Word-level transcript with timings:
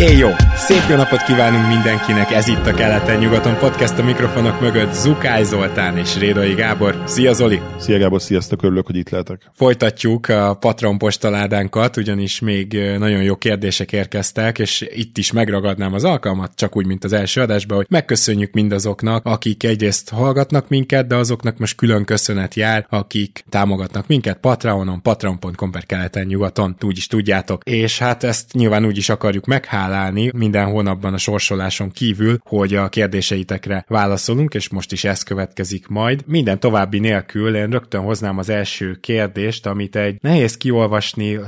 Éj 0.00 0.16
jó! 0.16 0.28
Szép 0.54 0.82
jó 0.88 0.96
napot 0.96 1.22
kívánunk 1.22 1.68
mindenkinek, 1.68 2.30
ez 2.30 2.48
itt 2.48 2.66
a 2.66 2.74
Keleten-nyugaton 2.74 3.58
podcast 3.58 3.98
a 3.98 4.02
mikrofonok 4.04 4.60
mögött 4.60 4.92
Zukály 4.92 5.44
Zoltán 5.44 5.98
és 5.98 6.18
Rédai 6.18 6.54
Gábor. 6.54 7.02
Szia 7.06 7.32
Zoli! 7.32 7.60
Szia 7.78 7.98
Gábor, 7.98 8.22
sziasztok, 8.22 8.62
örülök, 8.62 8.86
hogy 8.86 8.96
itt 8.96 9.10
lehetek. 9.10 9.50
Folytatjuk 9.54 10.28
a 10.28 10.54
Patron 10.54 10.98
postaládánkat, 10.98 11.96
ugyanis 11.96 12.40
még 12.40 12.80
nagyon 12.98 13.22
jó 13.22 13.36
kérdések 13.36 13.92
érkeztek, 13.92 14.58
és 14.58 14.86
itt 14.94 15.18
is 15.18 15.32
megragadnám 15.32 15.94
az 15.94 16.04
alkalmat, 16.04 16.52
csak 16.54 16.76
úgy, 16.76 16.86
mint 16.86 17.04
az 17.04 17.12
első 17.12 17.40
adásban, 17.40 17.76
hogy 17.76 17.86
megköszönjük 17.88 18.52
mindazoknak, 18.52 19.24
akik 19.26 19.64
egyrészt 19.64 20.10
hallgatnak 20.10 20.68
minket, 20.68 21.06
de 21.06 21.14
azoknak 21.14 21.58
most 21.58 21.76
külön 21.76 22.04
köszönet 22.04 22.54
jár, 22.54 22.86
akik 22.88 23.44
támogatnak 23.48 24.06
minket 24.06 24.38
Patreonon, 24.38 25.02
patreon.com 25.02 25.70
per 25.70 25.86
keleten-nyugaton, 25.86 26.76
úgy 26.80 26.96
is 26.96 27.06
tudjátok. 27.06 27.62
És 27.64 27.98
hát 27.98 28.24
ezt 28.24 28.52
nyilván 28.52 28.86
úgy 28.86 28.96
is 28.96 29.08
akarjuk 29.08 29.46
meghálni, 29.46 29.88
találni 29.90 30.30
minden 30.34 30.66
hónapban 30.66 31.14
a 31.14 31.18
sorsoláson 31.18 31.90
kívül, 31.90 32.38
hogy 32.44 32.74
a 32.74 32.88
kérdéseitekre 32.88 33.84
válaszolunk, 33.88 34.54
és 34.54 34.68
most 34.68 34.92
is 34.92 35.04
ez 35.04 35.22
következik 35.22 35.88
majd. 35.88 36.22
Minden 36.26 36.60
további 36.60 36.98
nélkül 36.98 37.56
én 37.56 37.70
rögtön 37.70 38.00
hoznám 38.00 38.38
az 38.38 38.48
első 38.48 38.98
kérdést, 39.00 39.66
amit 39.66 39.96
egy 39.96 40.18
nehéz 40.20 40.56
kiolvasni 40.56 41.38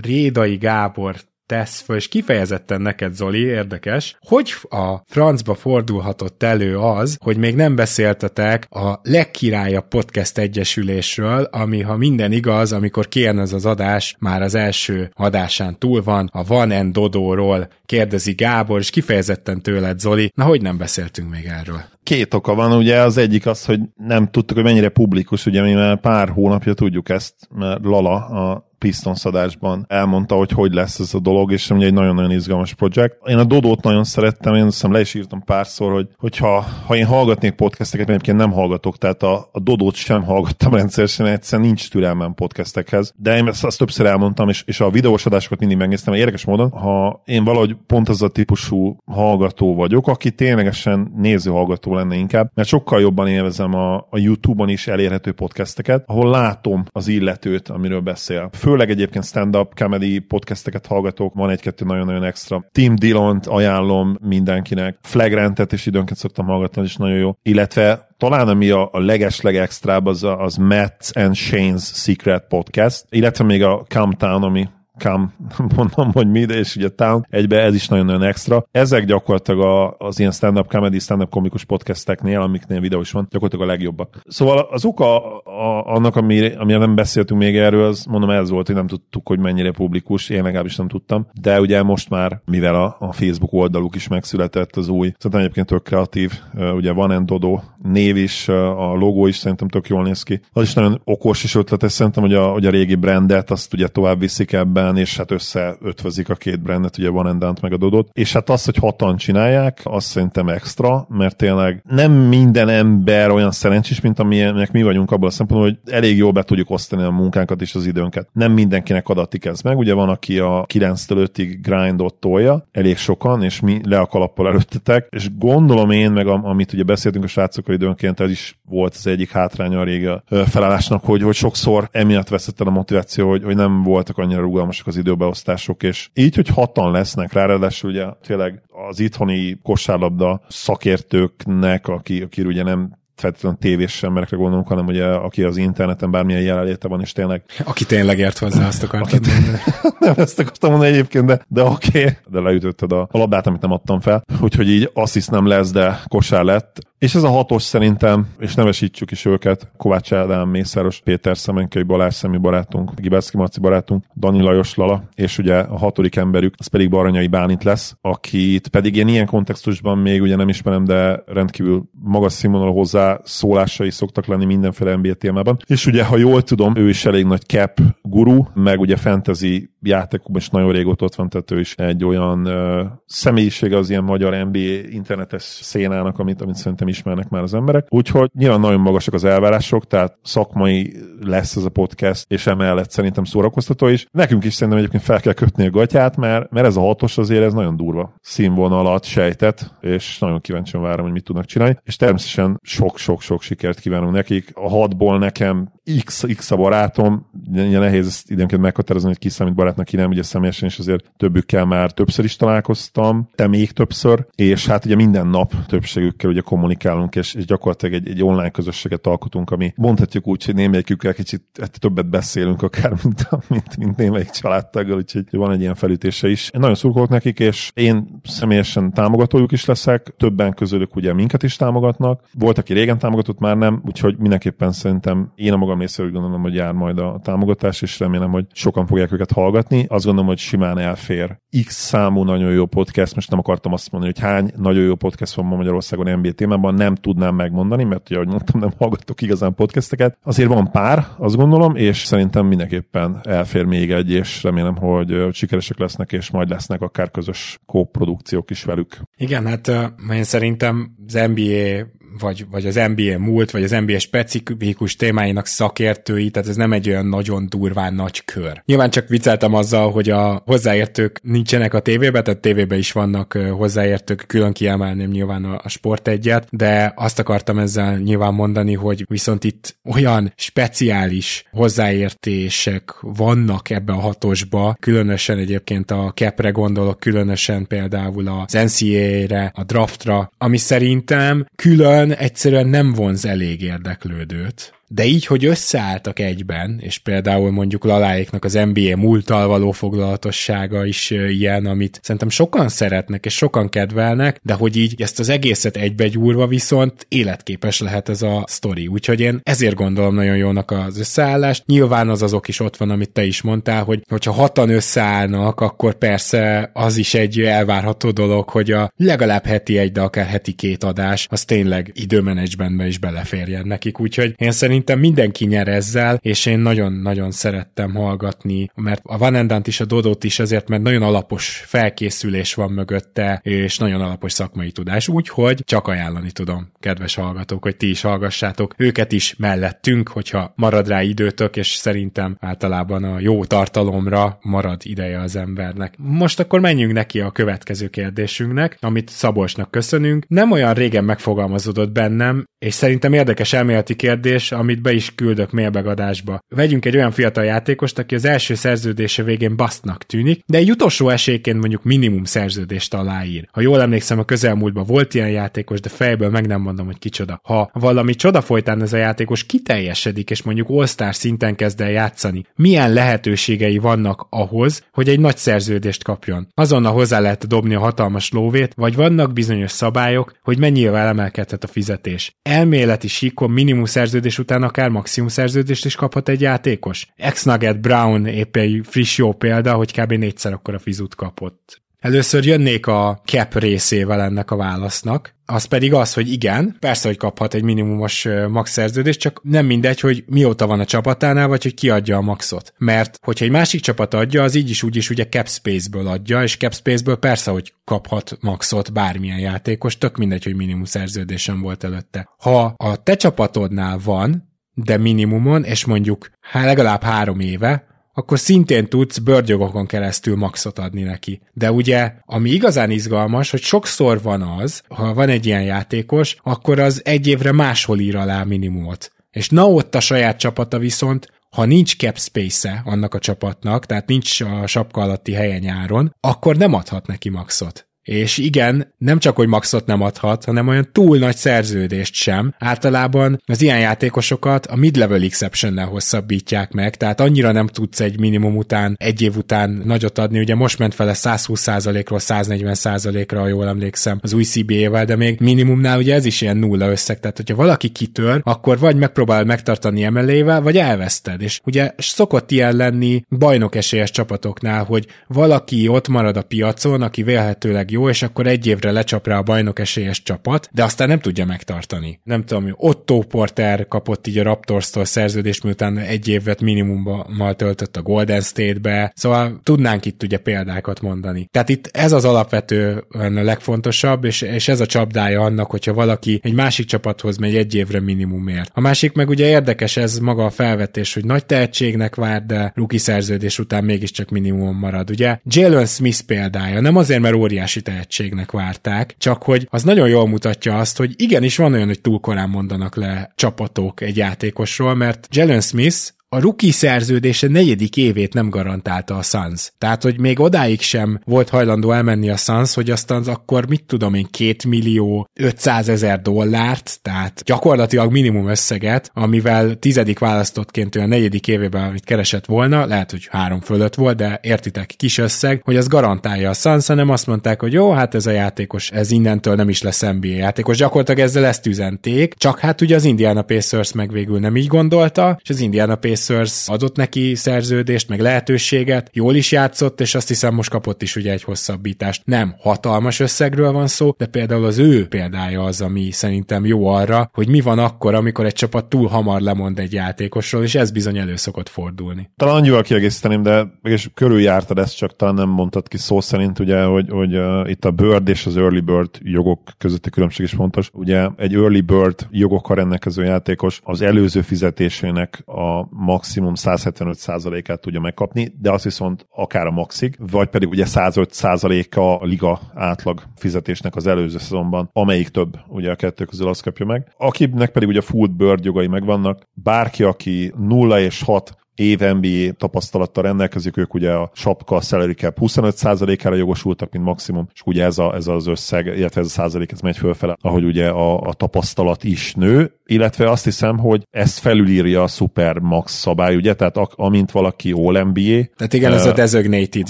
Rédai 0.00 0.56
Gábor 0.56 1.16
tesz 1.48 1.80
föl, 1.80 1.96
és 1.96 2.08
kifejezetten 2.08 2.80
neked, 2.80 3.14
Zoli, 3.14 3.38
érdekes, 3.38 4.16
hogy 4.20 4.54
a 4.68 4.96
francba 5.06 5.54
fordulhatott 5.54 6.42
elő 6.42 6.78
az, 6.78 7.16
hogy 7.20 7.36
még 7.36 7.54
nem 7.54 7.74
beszéltetek 7.74 8.66
a 8.70 9.00
legkirályabb 9.02 9.88
podcast 9.88 10.38
egyesülésről, 10.38 11.42
ami, 11.42 11.80
ha 11.80 11.96
minden 11.96 12.32
igaz, 12.32 12.72
amikor 12.72 13.08
kijön 13.08 13.38
ez 13.38 13.52
az 13.52 13.66
adás, 13.66 14.16
már 14.18 14.42
az 14.42 14.54
első 14.54 15.10
adásán 15.14 15.78
túl 15.78 16.02
van, 16.02 16.28
a 16.32 16.44
Van 16.44 16.70
and 16.70 16.92
Dodóról 16.92 17.68
kérdezi 17.86 18.32
Gábor, 18.32 18.78
és 18.78 18.90
kifejezetten 18.90 19.62
tőled, 19.62 19.98
Zoli. 19.98 20.32
Na, 20.34 20.44
hogy 20.44 20.62
nem 20.62 20.78
beszéltünk 20.78 21.30
még 21.30 21.44
erről? 21.44 21.80
Két 22.02 22.34
oka 22.34 22.54
van, 22.54 22.72
ugye 22.72 23.00
az 23.00 23.16
egyik 23.16 23.46
az, 23.46 23.64
hogy 23.64 23.80
nem 23.96 24.26
tudtuk, 24.26 24.56
hogy 24.56 24.66
mennyire 24.66 24.88
publikus, 24.88 25.46
ugye 25.46 25.62
mi 25.62 25.72
már 25.72 26.00
pár 26.00 26.28
hónapja 26.28 26.74
tudjuk 26.74 27.08
ezt, 27.08 27.34
mert 27.50 27.84
Lala, 27.84 28.14
a 28.14 28.67
Pistons 28.78 29.24
adásban 29.24 29.84
elmondta, 29.88 30.34
hogy 30.34 30.50
hogy 30.50 30.72
lesz 30.72 30.98
ez 30.98 31.14
a 31.14 31.18
dolog, 31.18 31.52
és 31.52 31.70
ugye 31.70 31.86
egy 31.86 31.92
nagyon-nagyon 31.92 32.30
izgalmas 32.30 32.74
projekt. 32.74 33.28
Én 33.28 33.38
a 33.38 33.44
Dodót 33.44 33.82
nagyon 33.82 34.04
szerettem, 34.04 34.54
én 34.54 34.64
hiszem 34.64 34.92
le 34.92 35.00
is 35.00 35.14
írtam 35.14 35.42
párszor, 35.44 35.92
hogy 35.92 36.08
hogyha 36.16 36.64
ha 36.86 36.96
én 36.96 37.06
hallgatnék 37.06 37.52
podcasteket, 37.52 38.08
egyébként 38.08 38.36
nem 38.36 38.52
hallgatok, 38.52 38.98
tehát 38.98 39.22
a, 39.22 39.48
a 39.52 39.60
Dodót 39.60 39.94
sem 39.94 40.22
hallgattam 40.22 40.74
rendszeresen, 40.74 41.26
egyszerűen 41.26 41.68
nincs 41.68 41.90
türelmem 41.90 42.34
podcastekhez. 42.34 43.12
De 43.16 43.36
én 43.36 43.46
ezt, 43.46 43.64
azt 43.64 43.78
többször 43.78 44.06
elmondtam, 44.06 44.48
és, 44.48 44.62
és 44.66 44.80
a 44.80 44.90
videós 44.90 45.26
adásokat 45.26 45.58
mindig 45.58 45.76
megnéztem, 45.76 46.14
érdekes 46.14 46.44
módon, 46.44 46.70
ha 46.70 47.22
én 47.24 47.44
valahogy 47.44 47.76
pont 47.86 48.08
az 48.08 48.22
a 48.22 48.28
típusú 48.28 48.96
hallgató 49.04 49.74
vagyok, 49.74 50.08
aki 50.08 50.30
ténylegesen 50.30 51.12
néző 51.16 51.50
hallgató 51.50 51.94
lenne 51.94 52.16
inkább, 52.16 52.50
mert 52.54 52.68
sokkal 52.68 53.00
jobban 53.00 53.28
élvezem 53.28 53.74
a, 53.74 53.96
a 53.96 54.18
YouTube-on 54.18 54.68
is 54.68 54.86
elérhető 54.86 55.32
podcasteket, 55.32 56.02
ahol 56.06 56.30
látom 56.30 56.84
az 56.92 57.08
illetőt, 57.08 57.68
amiről 57.68 58.00
beszél 58.00 58.48
főleg 58.68 58.90
egyébként 58.90 59.24
stand-up 59.24 59.74
comedy 59.74 60.18
podcasteket 60.18 60.86
hallgatok, 60.86 61.34
van 61.34 61.50
egy-kettő 61.50 61.84
nagyon-nagyon 61.84 62.24
extra. 62.24 62.64
Tim 62.72 62.94
Dillon-t 62.94 63.46
ajánlom 63.46 64.16
mindenkinek, 64.20 64.98
Flagrantet 65.02 65.72
is 65.72 65.86
időnként 65.86 66.18
szoktam 66.18 66.46
hallgatni, 66.46 66.82
és 66.82 66.96
nagyon 66.96 67.16
jó. 67.16 67.32
Illetve 67.42 68.08
talán 68.16 68.48
ami 68.48 68.70
a, 68.70 68.88
a 68.92 68.98
legesleg 68.98 69.56
extrább 69.56 70.06
az, 70.06 70.24
az 70.24 70.56
Matt 70.56 71.10
and 71.12 71.34
Shane's 71.34 71.94
Secret 71.94 72.44
Podcast, 72.48 73.04
illetve 73.08 73.44
még 73.44 73.62
a 73.62 73.84
Come 73.88 74.14
Town, 74.18 74.42
ami 74.42 74.68
Come, 74.98 75.28
mondom, 75.76 76.12
hogy 76.12 76.30
mi, 76.30 76.40
és 76.40 76.76
ugye 76.76 76.88
Town, 76.88 77.26
egybe 77.30 77.60
ez 77.62 77.74
is 77.74 77.88
nagyon-nagyon 77.88 78.22
extra. 78.22 78.66
Ezek 78.70 79.04
gyakorlatilag 79.04 79.60
a, 79.60 79.94
az 79.98 80.18
ilyen 80.18 80.32
stand-up 80.32 80.68
comedy, 80.68 80.98
stand-up 80.98 81.30
komikus 81.30 81.64
podcasteknél, 81.64 82.40
amiknél 82.40 82.80
videó 82.80 83.00
is 83.00 83.10
van, 83.10 83.26
gyakorlatilag 83.30 83.68
a 83.68 83.70
legjobbak. 83.70 84.22
Szóval 84.26 84.68
az 84.70 84.84
oka 84.84 85.38
a, 85.42 85.94
annak, 85.94 86.16
ami, 86.16 86.52
amire 86.52 86.78
nem 86.78 86.94
beszéltünk 86.94 87.40
még 87.40 87.56
erről, 87.56 87.84
az 87.84 88.04
mondom 88.04 88.30
ez 88.30 88.50
volt, 88.50 88.66
hogy 88.66 88.76
nem 88.76 88.86
tudtuk, 88.86 89.28
hogy 89.28 89.38
mennyire 89.38 89.72
publikus, 89.72 90.28
én 90.28 90.42
legalábbis 90.42 90.76
nem 90.76 90.88
tudtam, 90.88 91.26
de 91.40 91.60
ugye 91.60 91.82
most 91.82 92.10
már, 92.10 92.40
mivel 92.44 92.74
a, 92.74 92.96
a 92.98 93.12
Facebook 93.12 93.52
oldaluk 93.52 93.94
is 93.94 94.08
megszületett 94.08 94.76
az 94.76 94.88
új, 94.88 95.12
szerintem 95.16 95.40
egyébként 95.40 95.66
tök 95.66 95.82
kreatív, 95.82 96.32
ugye 96.74 96.92
van 96.92 97.10
en 97.10 97.26
Dodo 97.26 97.60
név 97.82 98.16
is, 98.16 98.48
a 98.48 98.94
logó 98.94 99.26
is 99.26 99.36
szerintem 99.36 99.68
tök 99.68 99.88
jól 99.88 100.02
néz 100.02 100.22
ki. 100.22 100.40
Az 100.52 100.62
is 100.62 100.74
nagyon 100.74 101.00
okos 101.04 101.44
és 101.44 101.54
ötletes, 101.54 101.92
szerintem, 101.92 102.22
hogy 102.22 102.34
a, 102.34 102.46
hogy 102.46 102.66
a 102.66 102.70
régi 102.70 102.94
brandet 102.94 103.50
azt 103.50 103.74
ugye 103.74 103.88
tovább 103.88 104.18
viszik 104.18 104.52
ebben, 104.52 104.87
után, 104.88 105.02
és 105.02 105.16
hát 105.16 105.30
összeötvözik 105.30 106.28
a 106.28 106.34
két 106.34 106.60
brandet, 106.60 106.98
ugye 106.98 107.08
van 107.08 107.28
Endant 107.28 107.60
meg 107.60 107.72
a 107.72 107.76
Dodot, 107.76 108.08
és 108.12 108.32
hát 108.32 108.50
az, 108.50 108.64
hogy 108.64 108.76
hatan 108.76 109.16
csinálják, 109.16 109.80
az 109.84 110.04
szerintem 110.04 110.48
extra, 110.48 111.06
mert 111.08 111.36
tényleg 111.36 111.82
nem 111.88 112.12
minden 112.12 112.68
ember 112.68 113.30
olyan 113.30 113.50
szerencsés, 113.50 114.00
mint 114.00 114.18
amilyenek 114.18 114.72
mi 114.72 114.82
vagyunk 114.82 115.10
abban 115.10 115.28
a 115.28 115.32
szempontból, 115.32 115.70
hogy 115.70 115.94
elég 115.94 116.16
jól 116.16 116.32
be 116.32 116.42
tudjuk 116.42 116.70
osztani 116.70 117.02
a 117.02 117.10
munkánkat 117.10 117.60
és 117.60 117.74
az 117.74 117.86
időnket. 117.86 118.28
Nem 118.32 118.52
mindenkinek 118.52 119.08
adatik 119.08 119.44
ez 119.44 119.60
meg, 119.60 119.78
ugye 119.78 119.94
van, 119.94 120.08
aki 120.08 120.38
a 120.38 120.64
9-től 120.74 121.28
5-ig 121.34 121.58
grindot 121.62 122.14
tolja, 122.14 122.66
elég 122.72 122.96
sokan, 122.96 123.42
és 123.42 123.60
mi 123.60 123.80
le 123.84 123.98
a 123.98 124.06
kalappal 124.06 124.48
előttetek, 124.48 125.06
és 125.10 125.28
gondolom 125.38 125.90
én, 125.90 126.10
meg 126.10 126.26
amit 126.26 126.72
ugye 126.72 126.82
beszéltünk 126.82 127.24
a 127.24 127.28
srácokkal 127.28 127.74
időnként, 127.74 128.20
ez 128.20 128.30
is 128.30 128.58
volt 128.64 128.94
az 128.94 129.06
egyik 129.06 129.30
hátránya 129.30 129.80
a 129.80 129.84
régi 129.84 130.08
felállásnak, 130.46 131.04
hogy, 131.04 131.22
hogy 131.22 131.34
sokszor 131.34 131.88
emiatt 131.92 132.28
veszett 132.28 132.60
el 132.60 132.66
a 132.66 132.70
motiváció, 132.70 133.28
hogy, 133.28 133.44
hogy 133.44 133.56
nem 133.56 133.82
voltak 133.82 134.18
annyira 134.18 134.40
rugalmas 134.40 134.77
fontosak 134.78 134.86
az 134.86 134.96
időbeosztások, 134.96 135.82
és 135.82 136.08
így, 136.14 136.34
hogy 136.34 136.48
hatan 136.48 136.90
lesznek 136.90 137.32
rá, 137.32 137.46
ráadásul 137.46 137.90
ugye 137.90 138.06
tényleg 138.26 138.62
az 138.88 139.00
itthoni 139.00 139.58
kosárlabda 139.62 140.40
szakértőknek, 140.48 141.88
aki, 141.88 142.22
aki 142.22 142.42
ugye 142.42 142.62
nem 142.62 142.96
feltétlenül 143.16 143.58
tévés 143.58 144.02
emberekre 144.02 144.36
gondolunk, 144.36 144.68
hanem 144.68 144.86
ugye 144.86 145.04
aki 145.06 145.42
az 145.42 145.56
interneten 145.56 146.10
bármilyen 146.10 146.42
jelenléte 146.42 146.88
van, 146.88 147.00
és 147.00 147.12
tényleg... 147.12 147.42
Aki 147.64 147.84
tényleg 147.84 148.18
ért 148.18 148.38
hozzá, 148.38 148.66
azt 148.66 148.82
akartam 148.82 149.20
mondani. 149.32 149.58
nem 149.98 150.14
ezt 150.16 150.38
akartam 150.38 150.70
mondani 150.70 150.92
egyébként, 150.92 151.26
de, 151.26 151.40
de 151.48 151.62
oké. 151.62 151.98
Okay. 151.98 152.16
De 152.26 152.40
leütötted 152.40 152.92
a, 152.92 153.00
a 153.10 153.18
labdát, 153.18 153.46
amit 153.46 153.60
nem 153.60 153.72
adtam 153.72 154.00
fel. 154.00 154.22
Úgyhogy 154.40 154.70
így 154.70 154.90
assziszt 154.94 155.30
nem 155.30 155.46
lesz, 155.46 155.70
de 155.70 156.00
kosár 156.08 156.44
lett. 156.44 156.78
És 156.98 157.14
ez 157.14 157.22
a 157.22 157.28
hatos 157.28 157.62
szerintem, 157.62 158.26
és 158.38 158.54
nevesítsük 158.54 159.10
is 159.10 159.24
őket, 159.24 159.70
Kovács 159.76 160.12
Ádám, 160.12 160.48
Mészáros 160.48 161.00
Péter 161.00 161.38
Szemenköly, 161.38 161.82
Balázs 161.82 162.14
Szemi 162.14 162.38
barátunk, 162.38 163.00
Gibeszki 163.00 163.36
Marci 163.36 163.60
barátunk, 163.60 164.04
Dani 164.16 164.40
Lajos 164.40 164.74
Lala, 164.74 165.02
és 165.14 165.38
ugye 165.38 165.56
a 165.58 165.78
hatodik 165.78 166.16
emberük, 166.16 166.54
az 166.56 166.66
pedig 166.66 166.90
Baranyai 166.90 167.26
Bánit 167.26 167.64
lesz, 167.64 167.96
akit 168.00 168.68
pedig 168.68 168.96
én 168.96 169.08
ilyen 169.08 169.26
kontextusban 169.26 169.98
még 169.98 170.22
ugye 170.22 170.36
nem 170.36 170.48
ismerem, 170.48 170.84
de 170.84 171.22
rendkívül 171.26 171.90
magas 171.92 172.32
színvonalú 172.32 172.72
hozzá 172.72 173.20
szólásai 173.24 173.90
szoktak 173.90 174.26
lenni 174.26 174.44
mindenféle 174.44 174.96
NBA 174.96 175.14
témában. 175.14 175.56
És 175.66 175.86
ugye, 175.86 176.04
ha 176.04 176.16
jól 176.16 176.42
tudom, 176.42 176.76
ő 176.76 176.88
is 176.88 177.04
elég 177.04 177.24
nagy 177.24 177.42
cap 177.42 177.80
guru, 178.02 178.44
meg 178.54 178.80
ugye 178.80 178.96
fantasy 178.96 179.70
játékokban 179.82 180.40
is 180.40 180.48
nagyon 180.48 180.72
régóta 180.72 181.04
ott 181.04 181.14
van, 181.14 181.28
tehát 181.28 181.50
ő 181.50 181.60
is 181.60 181.74
egy 181.74 182.04
olyan 182.04 182.46
uh, 182.46 182.86
személyisége 183.06 183.76
az 183.76 183.90
ilyen 183.90 184.04
magyar 184.04 184.46
NBA 184.46 184.58
internetes 184.90 185.42
szénának, 185.42 186.18
amit, 186.18 186.40
amit 186.40 186.54
szerintem 186.54 186.88
ismernek 186.88 187.28
már 187.28 187.42
az 187.42 187.54
emberek. 187.54 187.86
Úgyhogy 187.88 188.30
nyilván 188.34 188.60
nagyon 188.60 188.80
magasak 188.80 189.14
az 189.14 189.24
elvárások, 189.24 189.86
tehát 189.86 190.18
szakmai 190.22 190.96
lesz 191.20 191.56
ez 191.56 191.64
a 191.64 191.68
podcast, 191.68 192.24
és 192.28 192.46
emellett 192.46 192.90
szerintem 192.90 193.24
szórakoztató 193.24 193.86
is. 193.86 194.06
Nekünk 194.10 194.44
is 194.44 194.54
szerintem 194.54 194.78
egyébként 194.78 195.02
fel 195.02 195.20
kell 195.20 195.32
kötni 195.32 195.66
a 195.66 195.70
gatyát, 195.70 196.16
mert, 196.16 196.50
mert 196.50 196.66
ez 196.66 196.76
a 196.76 196.80
hatos 196.80 197.18
azért 197.18 197.44
ez 197.44 197.52
nagyon 197.52 197.76
durva 197.76 198.14
színvonalat 198.20 199.04
sejtett, 199.04 199.74
és 199.80 200.18
nagyon 200.18 200.40
kíváncsian 200.40 200.82
várom, 200.82 201.04
hogy 201.04 201.12
mit 201.12 201.24
tudnak 201.24 201.44
csinálni. 201.44 201.78
És 201.84 201.96
természetesen 201.96 202.60
sok-sok-sok 202.62 203.42
sikert 203.42 203.80
kívánunk 203.80 204.12
nekik. 204.12 204.50
A 204.54 204.68
hatból 204.68 205.18
nekem 205.18 205.72
X, 206.04 206.24
X 206.36 206.50
a 206.50 206.56
barátom, 206.56 207.26
nehéz 207.50 208.06
ezt 208.06 208.30
időnként 208.30 208.62
meghatározni, 208.62 209.08
hogy 209.08 209.18
ki 209.18 209.28
számít 209.28 209.54
barátnak, 209.74 210.00
nem, 210.00 210.10
ugye 210.10 210.22
személyesen 210.22 210.68
is 210.68 210.78
azért 210.78 211.12
többükkel 211.16 211.64
már 211.64 211.92
többször 211.92 212.24
is 212.24 212.36
találkoztam, 212.36 213.28
te 213.34 213.46
még 213.46 213.72
többször, 213.72 214.26
és 214.34 214.66
hát 214.66 214.84
ugye 214.84 214.94
minden 214.94 215.26
nap 215.26 215.52
többségükkel 215.66 216.30
ugye 216.30 216.40
kommunikálunk, 216.40 217.16
és, 217.16 217.34
és 217.34 217.44
gyakorlatilag 217.44 217.94
egy, 217.94 218.08
egy 218.08 218.22
online 218.22 218.50
közösséget 218.50 219.06
alkotunk, 219.06 219.50
ami 219.50 219.72
mondhatjuk 219.76 220.26
úgy, 220.26 220.44
hogy 220.44 220.54
némelyikükkel 220.54 221.14
kicsit 221.14 221.42
hát 221.60 221.80
többet 221.80 222.10
beszélünk 222.10 222.62
akár, 222.62 222.92
mint, 223.02 223.28
mint, 223.48 223.76
mint 223.76 223.96
némelyik 223.96 224.30
családtaggal, 224.30 224.96
úgyhogy 224.96 225.24
van 225.30 225.52
egy 225.52 225.60
ilyen 225.60 225.74
felütése 225.74 226.28
is. 226.28 226.50
Én 226.54 226.60
nagyon 226.60 226.76
szurkolok 226.76 227.08
nekik, 227.08 227.38
és 227.38 227.70
én 227.74 228.20
személyesen 228.24 228.92
támogatójuk 228.92 229.52
is 229.52 229.64
leszek, 229.64 230.14
többen 230.16 230.54
közülük 230.54 230.96
ugye 230.96 231.12
minket 231.12 231.42
is 231.42 231.56
támogatnak. 231.56 232.22
Volt, 232.32 232.58
aki 232.58 232.72
régen 232.72 232.98
támogatott, 232.98 233.38
már 233.38 233.56
nem, 233.56 233.82
úgyhogy 233.86 234.16
mindenképpen 234.18 234.72
szerintem 234.72 235.32
én 235.34 235.52
a 235.52 235.56
magam 235.56 235.78
részéről 235.78 236.12
gondolom, 236.12 236.42
hogy 236.42 236.54
jár 236.54 236.72
majd 236.72 236.98
a 236.98 237.20
támogatás, 237.22 237.82
és 237.82 237.98
remélem, 237.98 238.30
hogy 238.30 238.46
sokan 238.52 238.86
fogják 238.86 239.12
őket 239.12 239.32
hallgatni. 239.32 239.57
Azt 239.88 240.04
gondolom, 240.04 240.26
hogy 240.26 240.38
simán 240.38 240.78
elfér. 240.78 241.38
X 241.64 241.74
számú 241.74 242.22
nagyon 242.22 242.52
jó 242.52 242.66
podcast, 242.66 243.14
most 243.14 243.30
nem 243.30 243.38
akartam 243.38 243.72
azt 243.72 243.90
mondani, 243.90 244.12
hogy 244.14 244.22
hány 244.24 244.50
nagyon 244.56 244.84
jó 244.84 244.94
podcast 244.94 245.34
van 245.34 245.46
ma 245.46 245.56
Magyarországon 245.56 246.18
NBA 246.18 246.32
témában, 246.32 246.74
nem 246.74 246.94
tudnám 246.94 247.34
megmondani, 247.34 247.84
mert 247.84 248.10
ugye, 248.10 248.16
ahogy 248.16 248.28
mondtam, 248.28 248.60
nem 248.60 248.72
hallgattok 248.78 249.22
igazán 249.22 249.54
podcasteket. 249.54 250.18
Azért 250.22 250.48
van 250.48 250.70
pár, 250.70 251.06
azt 251.18 251.36
gondolom, 251.36 251.76
és 251.76 251.98
szerintem 251.98 252.46
mindenképpen 252.46 253.20
elfér 253.22 253.64
még 253.64 253.90
egy, 253.90 254.10
és 254.10 254.42
remélem, 254.42 254.76
hogy 254.76 255.26
sikeresek 255.32 255.78
lesznek, 255.78 256.12
és 256.12 256.30
majd 256.30 256.48
lesznek 256.48 256.80
akár 256.80 257.10
közös 257.10 257.58
kóprodukciók 257.66 258.50
is 258.50 258.64
velük. 258.64 259.00
Igen, 259.16 259.46
hát 259.46 259.68
én 260.12 260.24
szerintem 260.24 260.94
az 261.06 261.12
NBA 261.34 261.86
vagy, 262.18 262.46
vagy 262.50 262.66
az 262.66 262.80
NBA 262.94 263.18
múlt, 263.18 263.50
vagy 263.50 263.62
az 263.62 263.70
NBA 263.70 263.98
specifikus 263.98 264.96
témáinak 264.96 265.46
szakértői, 265.46 266.30
tehát 266.30 266.48
ez 266.48 266.56
nem 266.56 266.72
egy 266.72 266.88
olyan 266.88 267.06
nagyon 267.06 267.46
durván 267.48 267.94
nagy 267.94 268.24
kör. 268.24 268.62
Nyilván 268.64 268.90
csak 268.90 269.08
vicceltem 269.08 269.54
azzal, 269.54 269.90
hogy 269.90 270.10
a 270.10 270.42
hozzáértők 270.46 271.20
nincsenek 271.22 271.74
a 271.74 271.80
tévében, 271.80 272.24
tehát 272.24 272.40
tévében 272.40 272.78
is 272.78 272.92
vannak 272.92 273.32
hozzáértők, 273.32 274.24
külön 274.26 274.52
kiemelném 274.52 275.10
nyilván 275.10 275.44
a, 275.44 275.60
a 275.62 275.68
sport 275.68 276.08
egyet, 276.08 276.46
de 276.50 276.92
azt 276.96 277.18
akartam 277.18 277.58
ezzel 277.58 277.96
nyilván 277.96 278.34
mondani, 278.34 278.74
hogy 278.74 279.04
viszont 279.08 279.44
itt 279.44 279.76
olyan 279.94 280.32
speciális 280.36 281.44
hozzáértések 281.50 282.94
vannak 283.00 283.70
ebbe 283.70 283.92
a 283.92 284.00
hatosba, 284.00 284.76
különösen 284.80 285.38
egyébként 285.38 285.90
a 285.90 286.12
kepre 286.14 286.50
gondolok, 286.50 287.00
különösen 287.00 287.66
például 287.66 288.28
az 288.28 288.52
NCAA-re, 288.52 289.52
a 289.54 289.64
draftra, 289.64 290.30
ami 290.38 290.56
szerintem 290.56 291.46
külön 291.56 292.07
egyszerűen 292.10 292.66
nem 292.66 292.92
vonz 292.92 293.24
elég 293.24 293.62
érdeklődőt 293.62 294.77
de 294.88 295.04
így, 295.04 295.26
hogy 295.26 295.44
összeálltak 295.44 296.18
egyben, 296.18 296.78
és 296.80 296.98
például 296.98 297.50
mondjuk 297.50 297.84
Laláéknak 297.84 298.44
az 298.44 298.52
NBA 298.52 298.96
múltal 298.96 299.48
való 299.48 299.70
foglalatossága 299.70 300.84
is 300.84 301.10
ilyen, 301.10 301.66
amit 301.66 301.98
szerintem 302.02 302.28
sokan 302.28 302.68
szeretnek, 302.68 303.24
és 303.24 303.34
sokan 303.34 303.68
kedvelnek, 303.68 304.40
de 304.42 304.52
hogy 304.52 304.76
így 304.76 305.02
ezt 305.02 305.18
az 305.18 305.28
egészet 305.28 305.76
egybegyúrva 305.76 306.46
viszont 306.46 307.06
életképes 307.08 307.80
lehet 307.80 308.08
ez 308.08 308.22
a 308.22 308.44
sztori. 308.46 308.86
Úgyhogy 308.86 309.20
én 309.20 309.40
ezért 309.42 309.74
gondolom 309.74 310.14
nagyon 310.14 310.36
jónak 310.36 310.70
az 310.70 310.98
összeállást. 310.98 311.66
Nyilván 311.66 312.08
az 312.08 312.22
azok 312.22 312.48
is 312.48 312.60
ott 312.60 312.76
van, 312.76 312.90
amit 312.90 313.10
te 313.10 313.24
is 313.24 313.42
mondtál, 313.42 313.84
hogy 313.84 314.02
hogyha 314.08 314.32
hatan 314.32 314.70
összeállnak, 314.70 315.60
akkor 315.60 315.94
persze 315.94 316.70
az 316.72 316.96
is 316.96 317.14
egy 317.14 317.40
elvárható 317.40 318.10
dolog, 318.10 318.48
hogy 318.48 318.70
a 318.70 318.92
legalább 318.96 319.44
heti 319.44 319.78
egy, 319.78 319.92
de 319.92 320.00
akár 320.00 320.26
heti 320.26 320.52
két 320.52 320.84
adás, 320.84 321.26
az 321.30 321.44
tényleg 321.44 321.90
időmenedzsmentbe 321.94 322.86
is 322.86 322.98
beleférjen 322.98 323.66
nekik. 323.66 324.00
Úgyhogy 324.00 324.34
én 324.36 324.50
szerintem 324.50 324.77
szerintem 324.78 324.98
mindenki 324.98 325.44
nyer 325.44 325.68
ezzel, 325.68 326.18
és 326.22 326.46
én 326.46 326.58
nagyon-nagyon 326.58 327.30
szerettem 327.30 327.94
hallgatni, 327.94 328.70
mert 328.74 329.00
a 329.04 329.18
Van 329.18 329.34
Endant 329.34 329.66
is, 329.66 329.80
a 329.80 329.84
Dodot 329.84 330.24
is 330.24 330.38
azért, 330.38 330.68
mert 330.68 330.82
nagyon 330.82 331.02
alapos 331.02 331.64
felkészülés 331.66 332.54
van 332.54 332.72
mögötte, 332.72 333.40
és 333.42 333.78
nagyon 333.78 334.00
alapos 334.00 334.32
szakmai 334.32 334.70
tudás, 334.70 335.08
úgyhogy 335.08 335.62
csak 335.64 335.88
ajánlani 335.88 336.30
tudom, 336.30 336.72
kedves 336.80 337.14
hallgatók, 337.14 337.62
hogy 337.62 337.76
ti 337.76 337.90
is 337.90 338.00
hallgassátok 338.00 338.74
őket 338.76 339.12
is 339.12 339.34
mellettünk, 339.38 340.08
hogyha 340.08 340.52
marad 340.56 340.88
rá 340.88 341.02
időtök, 341.02 341.56
és 341.56 341.66
szerintem 341.68 342.36
általában 342.40 343.04
a 343.04 343.20
jó 343.20 343.44
tartalomra 343.44 344.38
marad 344.42 344.80
ideje 344.84 345.20
az 345.20 345.36
embernek. 345.36 345.94
Most 345.96 346.40
akkor 346.40 346.60
menjünk 346.60 346.92
neki 346.92 347.20
a 347.20 347.30
következő 347.30 347.88
kérdésünknek, 347.88 348.78
amit 348.80 349.08
Szabolcsnak 349.10 349.70
köszönünk. 349.70 350.24
Nem 350.28 350.50
olyan 350.50 350.74
régen 350.74 351.04
megfogalmazódott 351.04 351.92
bennem, 351.92 352.44
és 352.58 352.74
szerintem 352.74 353.12
érdekes 353.12 353.52
elméleti 353.52 353.94
kérdés, 353.94 354.52
amit 354.68 354.82
be 354.82 354.92
is 354.92 355.14
küldök 355.14 355.52
mailbegadásba. 355.52 356.40
Vegyünk 356.48 356.84
egy 356.84 356.96
olyan 356.96 357.10
fiatal 357.10 357.44
játékost, 357.44 357.98
aki 357.98 358.14
az 358.14 358.24
első 358.24 358.54
szerződése 358.54 359.22
végén 359.22 359.56
basztnak 359.56 360.04
tűnik, 360.04 360.42
de 360.46 360.58
egy 360.58 360.70
utolsó 360.70 361.08
esélyként 361.08 361.58
mondjuk 361.58 361.82
minimum 361.82 362.24
szerződést 362.24 362.94
aláír. 362.94 363.48
Ha 363.52 363.60
jól 363.60 363.80
emlékszem, 363.80 364.18
a 364.18 364.24
közelmúltban 364.24 364.84
volt 364.86 365.14
ilyen 365.14 365.30
játékos, 365.30 365.80
de 365.80 365.88
fejből 365.88 366.30
meg 366.30 366.46
nem 366.46 366.60
mondom, 366.60 366.86
hogy 366.86 366.98
kicsoda. 366.98 367.40
Ha 367.42 367.70
valami 367.72 368.14
csoda 368.14 368.40
folytán 368.40 368.82
ez 368.82 368.92
a 368.92 368.96
játékos 368.96 369.46
kiteljesedik, 369.46 370.30
és 370.30 370.42
mondjuk 370.42 370.68
all 370.68 371.10
szinten 371.12 371.54
kezd 371.54 371.80
el 371.80 371.90
játszani, 371.90 372.44
milyen 372.56 372.92
lehetőségei 372.92 373.78
vannak 373.78 374.26
ahhoz, 374.30 374.86
hogy 374.92 375.08
egy 375.08 375.20
nagy 375.20 375.36
szerződést 375.36 376.04
kapjon? 376.04 376.48
Azonnal 376.54 376.92
hozzá 376.92 377.20
lehet 377.20 377.46
dobni 377.46 377.74
a 377.74 377.80
hatalmas 377.80 378.30
lóvét, 378.30 378.72
vagy 378.76 378.94
vannak 378.94 379.32
bizonyos 379.32 379.70
szabályok, 379.70 380.32
hogy 380.42 380.58
mennyivel 380.58 381.08
emelkedhet 381.08 381.64
a 381.64 381.66
fizetés. 381.66 382.36
Elméleti 382.42 383.08
síkon 383.08 383.50
minimum 383.50 383.84
szerződés 383.84 384.38
után 384.38 384.57
akár 384.62 384.88
maximum 384.88 385.28
szerződést 385.28 385.84
is 385.84 385.94
kaphat 385.94 386.28
egy 386.28 386.40
játékos. 386.40 387.08
Ex-Nugget 387.16 387.80
Brown 387.80 388.26
épp 388.26 388.56
egy 388.56 388.80
friss 388.84 389.18
jó 389.18 389.32
példa, 389.32 389.74
hogy 389.74 390.00
kb. 390.00 390.12
négyszer 390.12 390.52
akkor 390.52 390.74
a 390.74 390.78
fizut 390.78 391.14
kapott. 391.14 391.82
Először 391.98 392.44
jönnék 392.44 392.86
a 392.86 393.20
cap 393.24 393.58
részével 393.58 394.20
ennek 394.20 394.50
a 394.50 394.56
válasznak, 394.56 395.36
az 395.44 395.64
pedig 395.64 395.92
az, 395.92 396.14
hogy 396.14 396.32
igen, 396.32 396.76
persze, 396.78 397.08
hogy 397.08 397.16
kaphat 397.16 397.54
egy 397.54 397.62
minimumos 397.62 398.28
max 398.48 398.70
szerződést, 398.70 399.20
csak 399.20 399.40
nem 399.42 399.66
mindegy, 399.66 400.00
hogy 400.00 400.24
mióta 400.26 400.66
van 400.66 400.80
a 400.80 400.84
csapatánál, 400.84 401.48
vagy 401.48 401.62
hogy 401.62 401.74
ki 401.74 401.90
adja 401.90 402.16
a 402.16 402.20
maxot. 402.20 402.74
Mert 402.78 403.18
hogyha 403.22 403.44
egy 403.44 403.50
másik 403.50 403.80
csapat 403.80 404.14
adja, 404.14 404.42
az 404.42 404.54
így 404.54 404.70
is 404.70 404.82
úgy 404.82 404.96
is 404.96 405.10
ugye 405.10 405.26
cap 405.26 405.48
space-ből 405.48 406.06
adja, 406.06 406.42
és 406.42 406.56
cap 406.56 406.74
space-ből 406.74 407.16
persze, 407.16 407.50
hogy 407.50 407.72
kaphat 407.84 408.38
maxot 408.40 408.92
bármilyen 408.92 409.38
játékos, 409.38 409.98
tök 409.98 410.16
mindegy, 410.16 410.44
hogy 410.44 410.56
minimum 410.56 410.84
szerződésem 410.84 411.60
volt 411.60 411.84
előtte. 411.84 412.28
Ha 412.38 412.74
a 412.76 413.02
te 413.02 413.16
csapatodnál 413.16 413.98
van, 414.04 414.47
de 414.84 414.96
minimumon, 414.96 415.64
és 415.64 415.84
mondjuk 415.84 416.30
hát 416.40 416.64
legalább 416.64 417.02
három 417.02 417.40
éve, 417.40 417.86
akkor 418.14 418.38
szintén 418.38 418.88
tudsz 418.88 419.18
bőrgyogokon 419.18 419.86
keresztül 419.86 420.36
maxot 420.36 420.78
adni 420.78 421.02
neki. 421.02 421.40
De 421.52 421.72
ugye, 421.72 422.12
ami 422.24 422.50
igazán 422.50 422.90
izgalmas, 422.90 423.50
hogy 423.50 423.62
sokszor 423.62 424.22
van 424.22 424.42
az, 424.42 424.82
ha 424.88 425.14
van 425.14 425.28
egy 425.28 425.46
ilyen 425.46 425.62
játékos, 425.62 426.36
akkor 426.42 426.78
az 426.78 427.02
egy 427.04 427.26
évre 427.26 427.52
máshol 427.52 427.98
ír 427.98 428.16
alá 428.16 428.44
minimumot. 428.44 429.12
És 429.30 429.48
na 429.48 429.68
ott 429.68 429.94
a 429.94 430.00
saját 430.00 430.38
csapata 430.38 430.78
viszont 430.78 431.28
ha 431.50 431.64
nincs 431.64 431.96
cap 431.96 432.18
space-e 432.18 432.82
annak 432.84 433.14
a 433.14 433.18
csapatnak, 433.18 433.86
tehát 433.86 434.06
nincs 434.06 434.40
a 434.40 434.66
sapka 434.66 435.00
alatti 435.00 435.32
helye 435.32 435.58
nyáron, 435.58 436.14
akkor 436.20 436.56
nem 436.56 436.74
adhat 436.74 437.06
neki 437.06 437.28
maxot. 437.28 437.87
És 438.08 438.38
igen, 438.38 438.94
nem 438.98 439.18
csak, 439.18 439.36
hogy 439.36 439.48
maxot 439.48 439.86
nem 439.86 440.02
adhat, 440.02 440.44
hanem 440.44 440.68
olyan 440.68 440.88
túl 440.92 441.18
nagy 441.18 441.36
szerződést 441.36 442.14
sem. 442.14 442.54
Általában 442.58 443.42
az 443.46 443.62
ilyen 443.62 443.78
játékosokat 443.78 444.66
a 444.66 444.76
mid-level 444.76 445.22
exception 445.22 445.78
hosszabbítják 445.78 446.72
meg, 446.72 446.96
tehát 446.96 447.20
annyira 447.20 447.52
nem 447.52 447.66
tudsz 447.66 448.00
egy 448.00 448.20
minimum 448.20 448.56
után, 448.56 448.96
egy 448.98 449.22
év 449.22 449.36
után 449.36 449.82
nagyot 449.84 450.18
adni. 450.18 450.38
Ugye 450.38 450.54
most 450.54 450.78
ment 450.78 450.94
fel 450.94 451.10
120%-ról 451.14 452.18
140%-ra, 452.22 453.40
ha 453.40 453.46
jól 453.46 453.66
emlékszem, 453.66 454.18
az 454.22 454.32
új 454.32 454.42
CBA-vel, 454.42 455.04
de 455.04 455.16
még 455.16 455.40
minimumnál 455.40 455.98
ugye 455.98 456.14
ez 456.14 456.24
is 456.24 456.40
ilyen 456.40 456.56
nulla 456.56 456.90
összeg. 456.90 457.20
Tehát, 457.20 457.36
hogyha 457.36 457.54
valaki 457.54 457.88
kitör, 457.88 458.40
akkor 458.44 458.78
vagy 458.78 458.96
megpróbál 458.96 459.44
megtartani 459.44 460.04
emelével, 460.04 460.60
vagy 460.60 460.76
elveszted. 460.76 461.42
És 461.42 461.60
ugye 461.64 461.92
szokott 461.96 462.50
ilyen 462.50 462.76
lenni 462.76 463.24
bajnok 463.38 463.74
esélyes 463.74 464.10
csapatoknál, 464.10 464.84
hogy 464.84 465.06
valaki 465.26 465.88
ott 465.88 466.08
marad 466.08 466.36
a 466.36 466.42
piacon, 466.42 467.02
aki 467.02 467.22
vélhetőleg 467.22 467.90
jó, 467.90 467.97
és 468.06 468.22
akkor 468.22 468.46
egy 468.46 468.66
évre 468.66 468.90
lecsap 468.90 469.26
rá 469.26 469.38
a 469.38 469.42
bajnok 469.42 469.78
esélyes 469.78 470.22
csapat, 470.22 470.68
de 470.72 470.84
aztán 470.84 471.08
nem 471.08 471.20
tudja 471.20 471.44
megtartani. 471.44 472.20
Nem 472.24 472.44
tudom, 472.44 472.74
Otto 472.76 473.18
Porter 473.18 473.86
kapott 473.88 474.26
így 474.26 474.38
a 474.38 474.42
Raptors-tól 474.42 475.04
szerződést, 475.04 475.62
miután 475.62 475.98
egy 475.98 476.28
évet 476.28 476.60
minimummal 476.60 477.54
töltött 477.56 477.96
a 477.96 478.02
Golden 478.02 478.40
State-be, 478.40 479.12
szóval 479.14 479.60
tudnánk 479.62 480.04
itt 480.04 480.22
ugye 480.22 480.38
példákat 480.38 481.00
mondani. 481.00 481.48
Tehát 481.50 481.68
itt 481.68 481.90
ez 481.92 482.12
az 482.12 482.24
alapvető 482.24 483.04
a 483.08 483.28
legfontosabb, 483.28 484.24
és, 484.24 484.42
és 484.42 484.68
ez 484.68 484.80
a 484.80 484.86
csapdája 484.86 485.40
annak, 485.40 485.70
hogyha 485.70 485.92
valaki 485.92 486.40
egy 486.42 486.54
másik 486.54 486.86
csapathoz 486.86 487.36
megy 487.36 487.56
egy 487.56 487.74
évre 487.74 488.00
minimumért. 488.00 488.70
A 488.74 488.80
másik 488.80 489.12
meg 489.12 489.28
ugye 489.28 489.48
érdekes 489.48 489.96
ez 489.96 490.18
maga 490.18 490.44
a 490.44 490.50
felvetés, 490.50 491.14
hogy 491.14 491.24
nagy 491.24 491.46
tehetségnek 491.46 492.14
vár, 492.14 492.46
de 492.46 492.72
ruki 492.74 492.98
szerződés 492.98 493.58
után 493.58 493.84
mégiscsak 493.84 494.30
minimum 494.30 494.78
marad. 494.78 495.10
Ugye 495.10 495.38
Jalen 495.44 495.86
Smith 495.86 496.20
példája, 496.20 496.80
nem 496.80 496.96
azért, 496.96 497.20
mert 497.20 497.34
óriási 497.34 497.80
tehetségnek 497.88 498.50
várták, 498.50 499.14
csak 499.18 499.42
hogy 499.42 499.66
az 499.70 499.82
nagyon 499.82 500.08
jól 500.08 500.28
mutatja 500.28 500.78
azt, 500.78 500.96
hogy 500.96 501.14
igenis 501.16 501.56
van 501.56 501.72
olyan, 501.72 501.86
hogy 501.86 502.00
túl 502.00 502.20
korán 502.20 502.48
mondanak 502.48 502.96
le 502.96 503.32
csapatok 503.34 504.00
egy 504.00 504.16
játékosról, 504.16 504.94
mert 504.94 505.28
Jalen 505.30 505.60
Smith 505.60 506.10
a 506.30 506.40
ruki 506.40 506.70
szerződése 506.70 507.48
negyedik 507.48 507.96
évét 507.96 508.34
nem 508.34 508.50
garantálta 508.50 509.16
a 509.16 509.22
Suns. 509.22 509.72
Tehát, 509.78 510.02
hogy 510.02 510.20
még 510.20 510.40
odáig 510.40 510.80
sem 510.80 511.20
volt 511.24 511.48
hajlandó 511.48 511.92
elmenni 511.92 512.30
a 512.30 512.36
Suns, 512.36 512.74
hogy 512.74 512.90
aztán 512.90 513.18
az 513.18 513.28
akkor 513.28 513.68
mit 513.68 513.84
tudom 513.84 514.14
én, 514.14 514.26
két 514.30 514.64
millió 514.64 515.28
500 515.40 515.88
ezer 515.88 516.22
dollárt, 516.22 516.98
tehát 517.02 517.42
gyakorlatilag 517.44 518.12
minimum 518.12 518.48
összeget, 518.48 519.10
amivel 519.14 519.74
tizedik 519.74 520.18
választottként 520.18 520.96
olyan 520.96 521.08
negyedik 521.08 521.48
évében, 521.48 521.84
amit 521.84 522.04
keresett 522.04 522.46
volna, 522.46 522.86
lehet, 522.86 523.10
hogy 523.10 523.28
három 523.30 523.60
fölött 523.60 523.94
volt, 523.94 524.16
de 524.16 524.38
értitek, 524.42 524.94
kis 524.96 525.18
összeg, 525.18 525.60
hogy 525.64 525.76
az 525.76 525.88
garantálja 525.88 526.50
a 526.50 526.54
Suns, 526.54 526.86
hanem 526.86 527.10
azt 527.10 527.26
mondták, 527.26 527.60
hogy 527.60 527.72
jó, 527.72 527.90
hát 527.92 528.14
ez 528.14 528.26
a 528.26 528.30
játékos, 528.30 528.90
ez 528.90 529.10
innentől 529.10 529.54
nem 529.54 529.68
is 529.68 529.82
lesz 529.82 530.00
NBA 530.00 530.26
játékos. 530.26 530.76
Gyakorlatilag 530.76 531.20
ezzel 531.20 531.44
ezt 531.44 531.66
üzenték, 531.66 532.34
csak 532.34 532.58
hát 532.58 532.80
ugye 532.80 532.94
az 532.94 533.04
Indiana 533.04 533.42
Pacers 533.42 533.92
meg 533.92 534.12
végül 534.12 534.38
nem 534.38 534.56
így 534.56 534.66
gondolta, 534.66 535.38
és 535.42 535.50
az 535.50 535.60
Indiana 535.60 535.96
Pacers 535.96 536.17
adott 536.66 536.96
neki 536.96 537.34
szerződést, 537.34 538.08
meg 538.08 538.20
lehetőséget, 538.20 539.10
jól 539.12 539.34
is 539.34 539.52
játszott, 539.52 540.00
és 540.00 540.14
azt 540.14 540.28
hiszem 540.28 540.54
most 540.54 540.70
kapott 540.70 541.02
is 541.02 541.16
ugye 541.16 541.32
egy 541.32 541.42
hosszabbítást. 541.42 542.22
Nem 542.24 542.54
hatalmas 542.58 543.20
összegről 543.20 543.72
van 543.72 543.86
szó, 543.86 544.14
de 544.16 544.26
például 544.26 544.64
az 544.64 544.78
ő 544.78 545.06
példája 545.06 545.62
az, 545.62 545.80
ami 545.80 546.10
szerintem 546.10 546.66
jó 546.66 546.86
arra, 546.86 547.30
hogy 547.32 547.48
mi 547.48 547.60
van 547.60 547.78
akkor, 547.78 548.14
amikor 548.14 548.44
egy 548.44 548.52
csapat 548.52 548.84
túl 548.88 549.08
hamar 549.08 549.40
lemond 549.40 549.78
egy 549.78 549.92
játékosról, 549.92 550.62
és 550.62 550.74
ez 550.74 550.90
bizony 550.90 551.18
elő 551.18 551.36
szokott 551.36 551.68
fordulni. 551.68 552.30
Talán 552.36 552.54
annyival 552.54 552.82
kiegészíteném, 552.82 553.42
de 553.42 553.66
mégis 553.82 554.10
körüljártad 554.14 554.78
ezt, 554.78 554.96
csak 554.96 555.16
talán 555.16 555.34
nem 555.34 555.48
mondtad 555.48 555.88
ki 555.88 555.96
szó 555.96 556.20
szerint, 556.20 556.58
ugye, 556.58 556.82
hogy, 556.82 557.06
hogy 557.10 557.36
uh, 557.36 557.70
itt 557.70 557.84
a 557.84 557.90
Bird 557.90 558.28
és 558.28 558.46
az 558.46 558.56
Early 558.56 558.80
Bird 558.80 559.10
jogok 559.22 559.60
közötti 559.78 560.10
különbség 560.10 560.46
is 560.46 560.52
fontos. 560.52 560.90
Ugye 560.92 561.28
egy 561.36 561.54
Early 561.54 561.80
Bird 561.80 562.26
jogokkal 562.30 562.76
rendelkező 562.76 563.24
játékos 563.24 563.80
az 563.84 564.02
előző 564.02 564.40
fizetésének 564.40 565.42
a 565.46 565.88
maximum 566.08 566.52
175%-át 566.56 567.80
tudja 567.80 568.00
megkapni, 568.00 568.52
de 568.60 568.70
azt 568.70 568.84
viszont 568.84 569.26
akár 569.30 569.66
a 569.66 569.70
maxig, 569.70 570.16
vagy 570.30 570.48
pedig 570.48 570.68
ugye 570.68 570.84
105%-a 570.86 572.00
a 572.00 572.24
liga 572.24 572.60
átlag 572.74 573.22
fizetésnek 573.36 573.96
az 573.96 574.06
előző 574.06 574.38
szezonban, 574.38 574.90
amelyik 574.92 575.28
több, 575.28 575.58
ugye 575.68 575.90
a 575.90 575.96
kettő 575.96 576.24
közül 576.24 576.48
azt 576.48 576.62
kapja 576.62 576.86
meg. 576.86 577.12
Akinek 577.16 577.70
pedig 577.70 577.88
ugye 577.88 578.00
full 578.00 578.28
bird 578.36 578.64
jogai 578.64 578.86
megvannak, 578.86 579.42
bárki, 579.52 580.02
aki 580.02 580.52
0 580.56 581.00
és 581.00 581.22
6 581.22 581.56
év 581.78 581.98
NBA 581.98 582.52
tapasztalattal 582.56 583.22
rendelkezik, 583.22 583.76
ők 583.76 583.94
ugye 583.94 584.12
a 584.12 584.30
sapka 584.34 584.76
a 584.76 584.80
salary 584.80 585.12
cap 585.12 585.38
25%-ára 585.40 586.34
jogosultak, 586.34 586.92
mint 586.92 587.04
maximum, 587.04 587.48
és 587.54 587.60
ugye 587.64 587.84
ez, 587.84 587.98
a, 587.98 588.14
ez 588.14 588.26
az 588.26 588.46
összeg, 588.46 588.86
illetve 588.86 589.20
ez 589.20 589.26
a 589.26 589.30
százalék, 589.30 589.72
ez 589.72 589.80
megy 589.80 589.96
fölfele, 589.96 590.36
ahogy 590.40 590.64
ugye 590.64 590.88
a, 590.88 591.20
a 591.20 591.32
tapasztalat 591.32 592.04
is 592.04 592.34
nő, 592.34 592.72
illetve 592.86 593.30
azt 593.30 593.44
hiszem, 593.44 593.78
hogy 593.78 594.02
ezt 594.10 594.38
felülírja 594.38 595.02
a 595.02 595.06
Supermax 595.06 595.92
szabály, 595.92 596.36
ugye, 596.36 596.54
tehát 596.54 596.76
a, 596.76 596.88
amint 596.94 597.30
valaki 597.30 597.72
All 597.72 598.02
NBA. 598.02 598.44
Tehát 598.56 598.72
igen, 598.72 598.92
ez 598.92 599.04
uh, 599.04 599.10
a 599.10 599.12
designated 599.12 599.88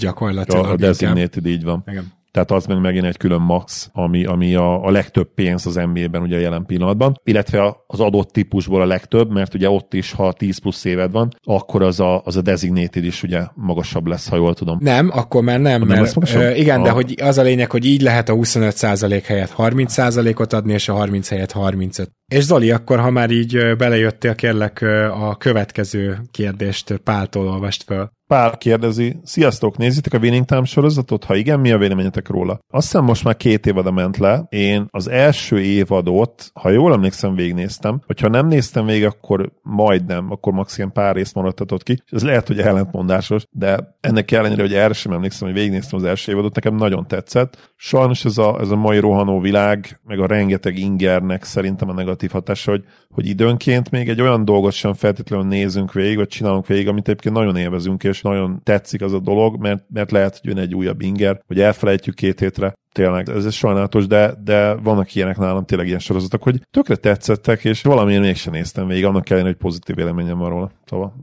gyakorlatilag. 0.00 0.64
A 0.66 0.76
designated, 0.76 1.46
így 1.46 1.64
van. 1.64 1.84
Igen 1.86 2.22
tehát 2.34 2.50
az 2.50 2.66
meg 2.66 2.80
megint 2.80 3.04
egy 3.04 3.16
külön 3.16 3.40
max, 3.40 3.90
ami, 3.92 4.24
ami 4.24 4.54
a, 4.54 4.84
a 4.84 4.90
legtöbb 4.90 5.34
pénz 5.34 5.66
az 5.66 5.74
NBA-ben 5.74 6.22
ugye 6.22 6.40
jelen 6.40 6.66
pillanatban, 6.66 7.20
illetve 7.24 7.76
az 7.86 8.00
adott 8.00 8.30
típusból 8.30 8.80
a 8.80 8.86
legtöbb, 8.86 9.32
mert 9.32 9.54
ugye 9.54 9.70
ott 9.70 9.94
is, 9.94 10.12
ha 10.12 10.32
10 10.32 10.58
plusz 10.58 10.84
éved 10.84 11.10
van, 11.10 11.28
akkor 11.42 11.82
az 11.82 12.00
a, 12.00 12.22
az 12.24 12.36
a 12.36 12.42
designated 12.42 13.04
is 13.04 13.22
ugye 13.22 13.42
magasabb 13.54 14.06
lesz, 14.06 14.28
ha 14.28 14.36
jól 14.36 14.54
tudom. 14.54 14.78
Nem, 14.80 15.10
akkor 15.12 15.42
már 15.42 15.60
nem, 15.60 15.82
nem 15.82 15.88
mert 15.88 16.34
ö, 16.34 16.50
igen, 16.50 16.80
a... 16.80 16.84
de 16.84 16.90
hogy 16.90 17.14
az 17.22 17.38
a 17.38 17.42
lényeg, 17.42 17.70
hogy 17.70 17.84
így 17.84 18.02
lehet 18.02 18.28
a 18.28 18.34
25% 18.34 19.22
helyett 19.26 19.54
30%-ot 19.56 20.52
adni, 20.52 20.72
és 20.72 20.88
a 20.88 20.94
30 20.94 21.28
helyett 21.28 21.52
35. 21.52 22.10
És 22.32 22.44
Zoli, 22.44 22.70
akkor 22.70 23.00
ha 23.00 23.10
már 23.10 23.30
így 23.30 23.76
belejöttél, 23.76 24.34
kérlek 24.34 24.82
a 25.20 25.36
következő 25.36 26.18
kérdést 26.30 27.00
Páltól 27.04 27.48
olvast 27.48 27.82
fel. 27.82 28.12
Pál 28.34 28.56
kérdezi, 28.56 29.16
sziasztok, 29.22 29.76
nézitek 29.76 30.14
a 30.14 30.18
Winning 30.18 30.44
Time 30.44 30.64
sorozatot? 30.64 31.24
Ha 31.24 31.34
igen, 31.34 31.60
mi 31.60 31.70
a 31.70 31.78
véleményetek 31.78 32.28
róla? 32.28 32.58
Azt 32.70 32.84
hiszem 32.86 33.04
most 33.04 33.24
már 33.24 33.36
két 33.36 33.66
évada 33.66 33.90
ment 33.90 34.16
le. 34.16 34.46
Én 34.48 34.86
az 34.90 35.08
első 35.08 35.60
évadot, 35.60 36.50
ha 36.54 36.70
jól 36.70 36.92
emlékszem, 36.92 37.34
végignéztem. 37.34 38.00
Hogyha 38.06 38.28
nem 38.28 38.46
néztem 38.46 38.86
végig, 38.86 39.04
akkor 39.04 39.52
majdnem, 39.62 40.30
akkor 40.30 40.52
max 40.52 40.76
ilyen 40.76 40.92
pár 40.92 41.14
részt 41.14 41.34
maradtatott 41.34 41.82
ki. 41.82 42.02
Ez 42.10 42.22
lehet, 42.22 42.46
hogy 42.46 42.60
ellentmondásos, 42.60 43.44
de 43.50 43.96
ennek 44.00 44.30
ellenére, 44.30 44.62
hogy 44.62 44.74
erre 44.74 44.92
sem 44.92 45.12
emlékszem, 45.12 45.48
hogy 45.48 45.56
végignéztem 45.56 45.98
az 45.98 46.04
első 46.04 46.32
évadot, 46.32 46.54
nekem 46.54 46.74
nagyon 46.74 47.06
tetszett. 47.06 47.72
Sajnos 47.76 48.24
ez 48.24 48.38
a, 48.38 48.60
ez 48.60 48.70
a 48.70 48.76
mai 48.76 48.98
rohanó 48.98 49.40
világ, 49.40 50.00
meg 50.04 50.20
a 50.20 50.26
rengeteg 50.26 50.78
ingernek 50.78 51.44
szerintem 51.44 51.88
a 51.88 51.92
negatív 51.92 52.30
hatása, 52.30 52.70
hogy, 52.70 52.84
hogy 53.08 53.26
időnként 53.26 53.90
még 53.90 54.08
egy 54.08 54.20
olyan 54.20 54.44
dolgot 54.44 54.72
sem 54.72 54.94
feltétlenül 54.94 55.46
nézünk 55.46 55.92
végig, 55.92 56.16
vagy 56.16 56.28
csinálunk 56.28 56.66
végig, 56.66 56.88
amit 56.88 57.08
egyébként 57.08 57.34
nagyon 57.34 57.56
élvezünk, 57.56 58.04
és 58.04 58.22
nagyon 58.24 58.60
tetszik 58.62 59.02
az 59.02 59.12
a 59.12 59.18
dolog, 59.18 59.60
mert, 59.60 59.84
mert 59.92 60.10
lehet, 60.10 60.38
hogy 60.38 60.48
jön 60.48 60.58
egy 60.58 60.74
újabb 60.74 61.00
inger, 61.00 61.42
hogy 61.46 61.60
elfelejtjük 61.60 62.14
két 62.14 62.40
hétre, 62.40 62.74
tényleg, 62.94 63.28
ez, 63.28 63.44
ez 63.44 63.54
sajnálatos, 63.54 64.06
de, 64.06 64.34
de 64.44 64.74
vannak 64.74 65.14
ilyenek 65.14 65.36
nálam 65.36 65.64
tényleg 65.64 65.86
ilyen 65.86 65.98
sorozatok, 65.98 66.42
hogy 66.42 66.60
tökre 66.70 66.96
tetszettek, 66.96 67.64
és 67.64 67.82
valamiért 67.82 68.22
mégsem 68.22 68.52
néztem 68.52 68.86
végig, 68.86 69.04
annak 69.04 69.30
ellenére, 69.30 69.52
hogy 69.52 69.62
pozitív 69.62 69.98
élményem 69.98 70.38
van 70.38 70.48
róla. 70.48 70.70
Szóval 70.86 71.14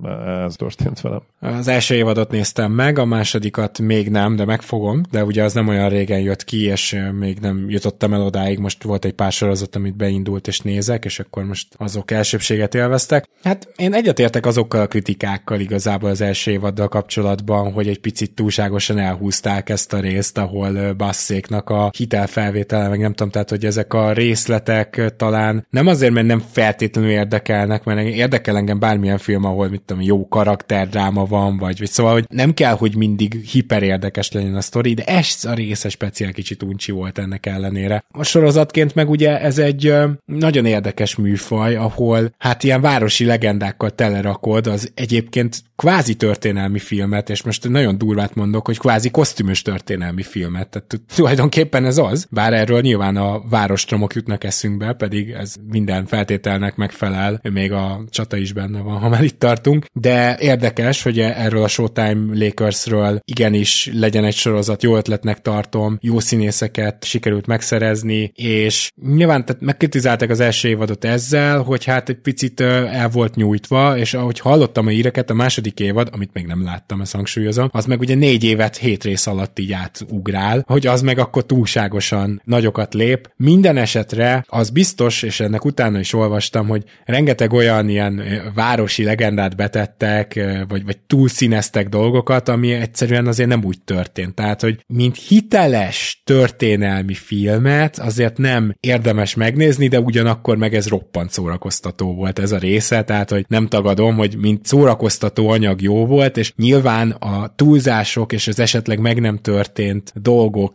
ez 0.46 0.56
történt 0.56 1.02
velem. 1.02 1.22
Az 1.40 1.68
első 1.68 1.96
évadot 1.96 2.32
néztem 2.32 2.72
meg, 2.72 3.00
a 3.00 3.06
másodikat 3.06 3.80
még 3.80 4.10
nem, 4.10 4.36
de 4.36 4.46
megfogom, 4.46 5.02
de 5.12 5.24
ugye 5.24 5.44
az 5.44 5.54
nem 5.54 5.68
olyan 5.68 5.90
régen 5.90 6.20
jött 6.20 6.44
ki, 6.44 6.64
és 6.64 6.98
még 7.20 7.40
nem 7.40 7.70
jutottam 7.70 8.14
el 8.14 8.22
odáig, 8.22 8.60
most 8.60 8.84
volt 8.84 9.06
egy 9.06 9.14
pár 9.14 9.32
sorozat, 9.32 9.76
amit 9.76 9.96
beindult 9.96 10.48
és 10.48 10.60
nézek, 10.60 11.06
és 11.06 11.20
akkor 11.20 11.44
most 11.44 11.68
azok 11.78 12.12
elsőbséget 12.12 12.76
élveztek. 12.76 13.26
Hát 13.44 13.68
én 13.76 13.94
egyetértek 13.94 14.46
azokkal 14.46 14.82
a 14.82 14.88
kritikákkal 14.88 15.60
igazából 15.60 16.10
az 16.10 16.22
első 16.22 16.52
évaddal 16.52 16.88
kapcsolatban, 16.88 17.72
hogy 17.72 17.88
egy 17.88 18.00
picit 18.00 18.32
túlságosan 18.32 18.98
elhúzták 18.98 19.70
ezt 19.70 19.94
a 19.94 20.00
részt, 20.00 20.38
ahol 20.38 20.94
basszéknak 20.94 21.61
a 21.70 21.92
hitelfelvétele, 21.98 22.88
meg 22.88 23.00
nem 23.00 23.14
tudom, 23.14 23.32
tehát 23.32 23.50
hogy 23.50 23.66
ezek 23.66 23.94
a 23.94 24.12
részletek 24.12 25.14
talán 25.18 25.66
nem 25.70 25.88
azért, 25.88 26.14
mert 26.14 26.28
nem 26.28 26.44
feltétlenül 26.52 27.12
érdekelnek, 27.12 27.84
mert 27.84 28.08
érdekel 28.08 28.56
engem 28.56 28.80
bármilyen 28.80 29.18
film, 29.18 29.46
ahol 29.46 29.70
mit 29.70 29.82
tudom, 29.82 30.04
jó 30.04 30.28
karakterdráma 30.28 31.26
van, 31.26 31.58
vagy, 31.58 31.80
vagy 31.80 31.90
szóval, 31.90 32.14
hogy 32.14 32.26
nem 32.30 32.54
kell, 32.54 32.74
hogy 32.74 32.96
mindig 32.96 33.34
hiper 33.34 33.84
érdekes 33.84 34.32
legyen 34.32 34.56
a 34.56 34.62
sztori, 34.62 34.94
de 34.94 35.04
ez 35.04 35.46
a 35.46 35.54
része 35.54 35.90
speciál 35.90 36.32
kicsit 36.32 36.64
uncsi 36.64 36.92
volt 36.92 37.18
ennek 37.18 37.46
ellenére. 37.46 38.04
A 38.12 38.24
sorozatként 38.24 38.96
meg 38.96 39.10
ugye 39.10 39.40
ez 39.40 39.58
egy 39.58 39.94
nagyon 40.26 40.66
érdekes 40.66 41.16
műfaj, 41.16 41.76
ahol 41.76 42.34
hát 42.38 42.64
ilyen 42.64 42.82
városi 42.82 43.26
legendákkal 43.26 43.90
telerakod 43.90 44.68
az 44.68 44.92
egyébként 44.96 45.64
kvázi 45.76 46.16
történelmi 46.16 46.80
filmet, 46.80 47.30
és 47.30 47.44
most 47.44 47.70
nagyon 47.70 47.98
durvát 47.98 48.36
mondok, 48.36 48.66
hogy 48.66 48.78
kvázi 48.78 49.10
kosztümös 49.10 49.62
történelmi 49.62 50.24
filmet. 50.24 50.70
Tehát 50.70 51.02
tulajdonképpen 51.16 51.51
ez 51.72 51.98
az, 51.98 52.28
bár 52.30 52.54
erről 52.54 52.82
nyilván 52.82 53.16
a 53.16 53.42
várostromok 53.50 54.14
jutnak 54.14 54.44
eszünkbe, 54.44 54.94
pedig 54.94 55.30
ez 55.30 55.56
minden 55.68 56.06
feltételnek 56.06 56.76
megfelel, 56.76 57.42
még 57.54 57.72
a 57.72 58.04
csata 58.10 58.38
is 58.38 58.54
benne 58.54 58.80
van, 58.80 58.98
ha 58.98 59.10
már 59.10 59.24
itt 59.24 59.40
tartunk, 59.40 59.86
de 59.94 60.38
érdekes, 60.40 61.04
hogy 61.04 61.20
erről 61.20 61.64
a 61.64 61.68
Showtime 61.68 62.46
Lakersről 62.46 63.20
igenis 63.26 63.90
legyen 63.94 64.26
egy 64.26 64.36
sorozat, 64.36 64.84
jó 64.84 64.96
ötletnek 64.96 65.42
tartom, 65.42 65.98
jó 66.02 66.20
színészeket 66.20 67.04
sikerült 67.04 67.48
megszerezni, 67.48 68.32
és 68.36 68.92
nyilván 69.16 69.46
tehát 69.46 69.62
megkritizálták 69.62 70.30
az 70.30 70.40
első 70.40 70.68
évadot 70.68 71.06
ezzel, 71.06 71.62
hogy 71.62 71.86
hát 71.86 72.10
egy 72.10 72.20
picit 72.20 72.62
el 72.62 73.10
volt 73.10 73.36
nyújtva, 73.36 73.98
és 73.98 74.14
ahogy 74.14 74.40
hallottam 74.40 74.88
a 74.88 74.92
íreket, 74.92 75.30
a 75.30 75.34
második 75.34 75.80
évad, 75.80 76.10
amit 76.12 76.34
még 76.34 76.46
nem 76.46 76.64
láttam, 76.64 77.02
ezt 77.02 77.16
hangsúlyozom, 77.16 77.70
az 77.72 77.86
meg 77.86 78.00
ugye 78.00 78.16
négy 78.16 78.44
évet 78.44 78.78
hét 78.78 79.04
rész 79.04 79.28
alatt 79.28 79.60
így 79.60 79.72
átugrál, 79.72 80.64
hogy 80.68 80.88
az 80.88 81.02
meg 81.02 81.20
akkor 81.20 81.41
túlságosan 81.42 82.42
nagyokat 82.46 82.94
lép. 82.94 83.32
Minden 83.36 83.78
esetre 83.78 84.46
az 84.48 84.70
biztos, 84.70 85.24
és 85.24 85.40
ennek 85.40 85.66
utána 85.66 86.00
is 86.00 86.14
olvastam, 86.14 86.68
hogy 86.68 86.84
rengeteg 87.06 87.54
olyan 87.54 87.90
ilyen 87.90 88.24
városi 88.56 89.04
legendát 89.04 89.56
betettek, 89.56 90.40
vagy, 90.68 90.86
vagy 90.86 90.98
túlszíneztek 91.08 91.90
dolgokat, 91.90 92.50
ami 92.50 92.72
egyszerűen 92.72 93.28
azért 93.28 93.50
nem 93.50 93.64
úgy 93.64 93.82
történt. 93.82 94.36
Tehát, 94.36 94.62
hogy 94.62 94.84
mint 94.88 95.18
hiteles 95.28 96.22
történelmi 96.24 97.14
filmet 97.14 98.00
azért 98.00 98.38
nem 98.38 98.76
érdemes 98.80 99.36
megnézni, 99.36 99.88
de 99.88 100.00
ugyanakkor 100.00 100.58
meg 100.58 100.76
ez 100.76 100.88
roppant 100.88 101.30
szórakoztató 101.30 102.14
volt 102.14 102.40
ez 102.40 102.52
a 102.52 102.58
része, 102.58 103.04
tehát, 103.04 103.30
hogy 103.30 103.46
nem 103.48 103.68
tagadom, 103.68 104.16
hogy 104.16 104.38
mint 104.38 104.66
szórakoztató 104.66 105.50
anyag 105.50 105.82
jó 105.82 106.06
volt, 106.06 106.38
és 106.38 106.54
nyilván 106.56 107.10
a 107.12 107.54
túlzások 107.56 108.34
és 108.34 108.48
az 108.48 108.60
esetleg 108.60 109.00
meg 109.00 109.20
nem 109.20 109.38
történt 109.38 110.14
dolgok 110.16 110.72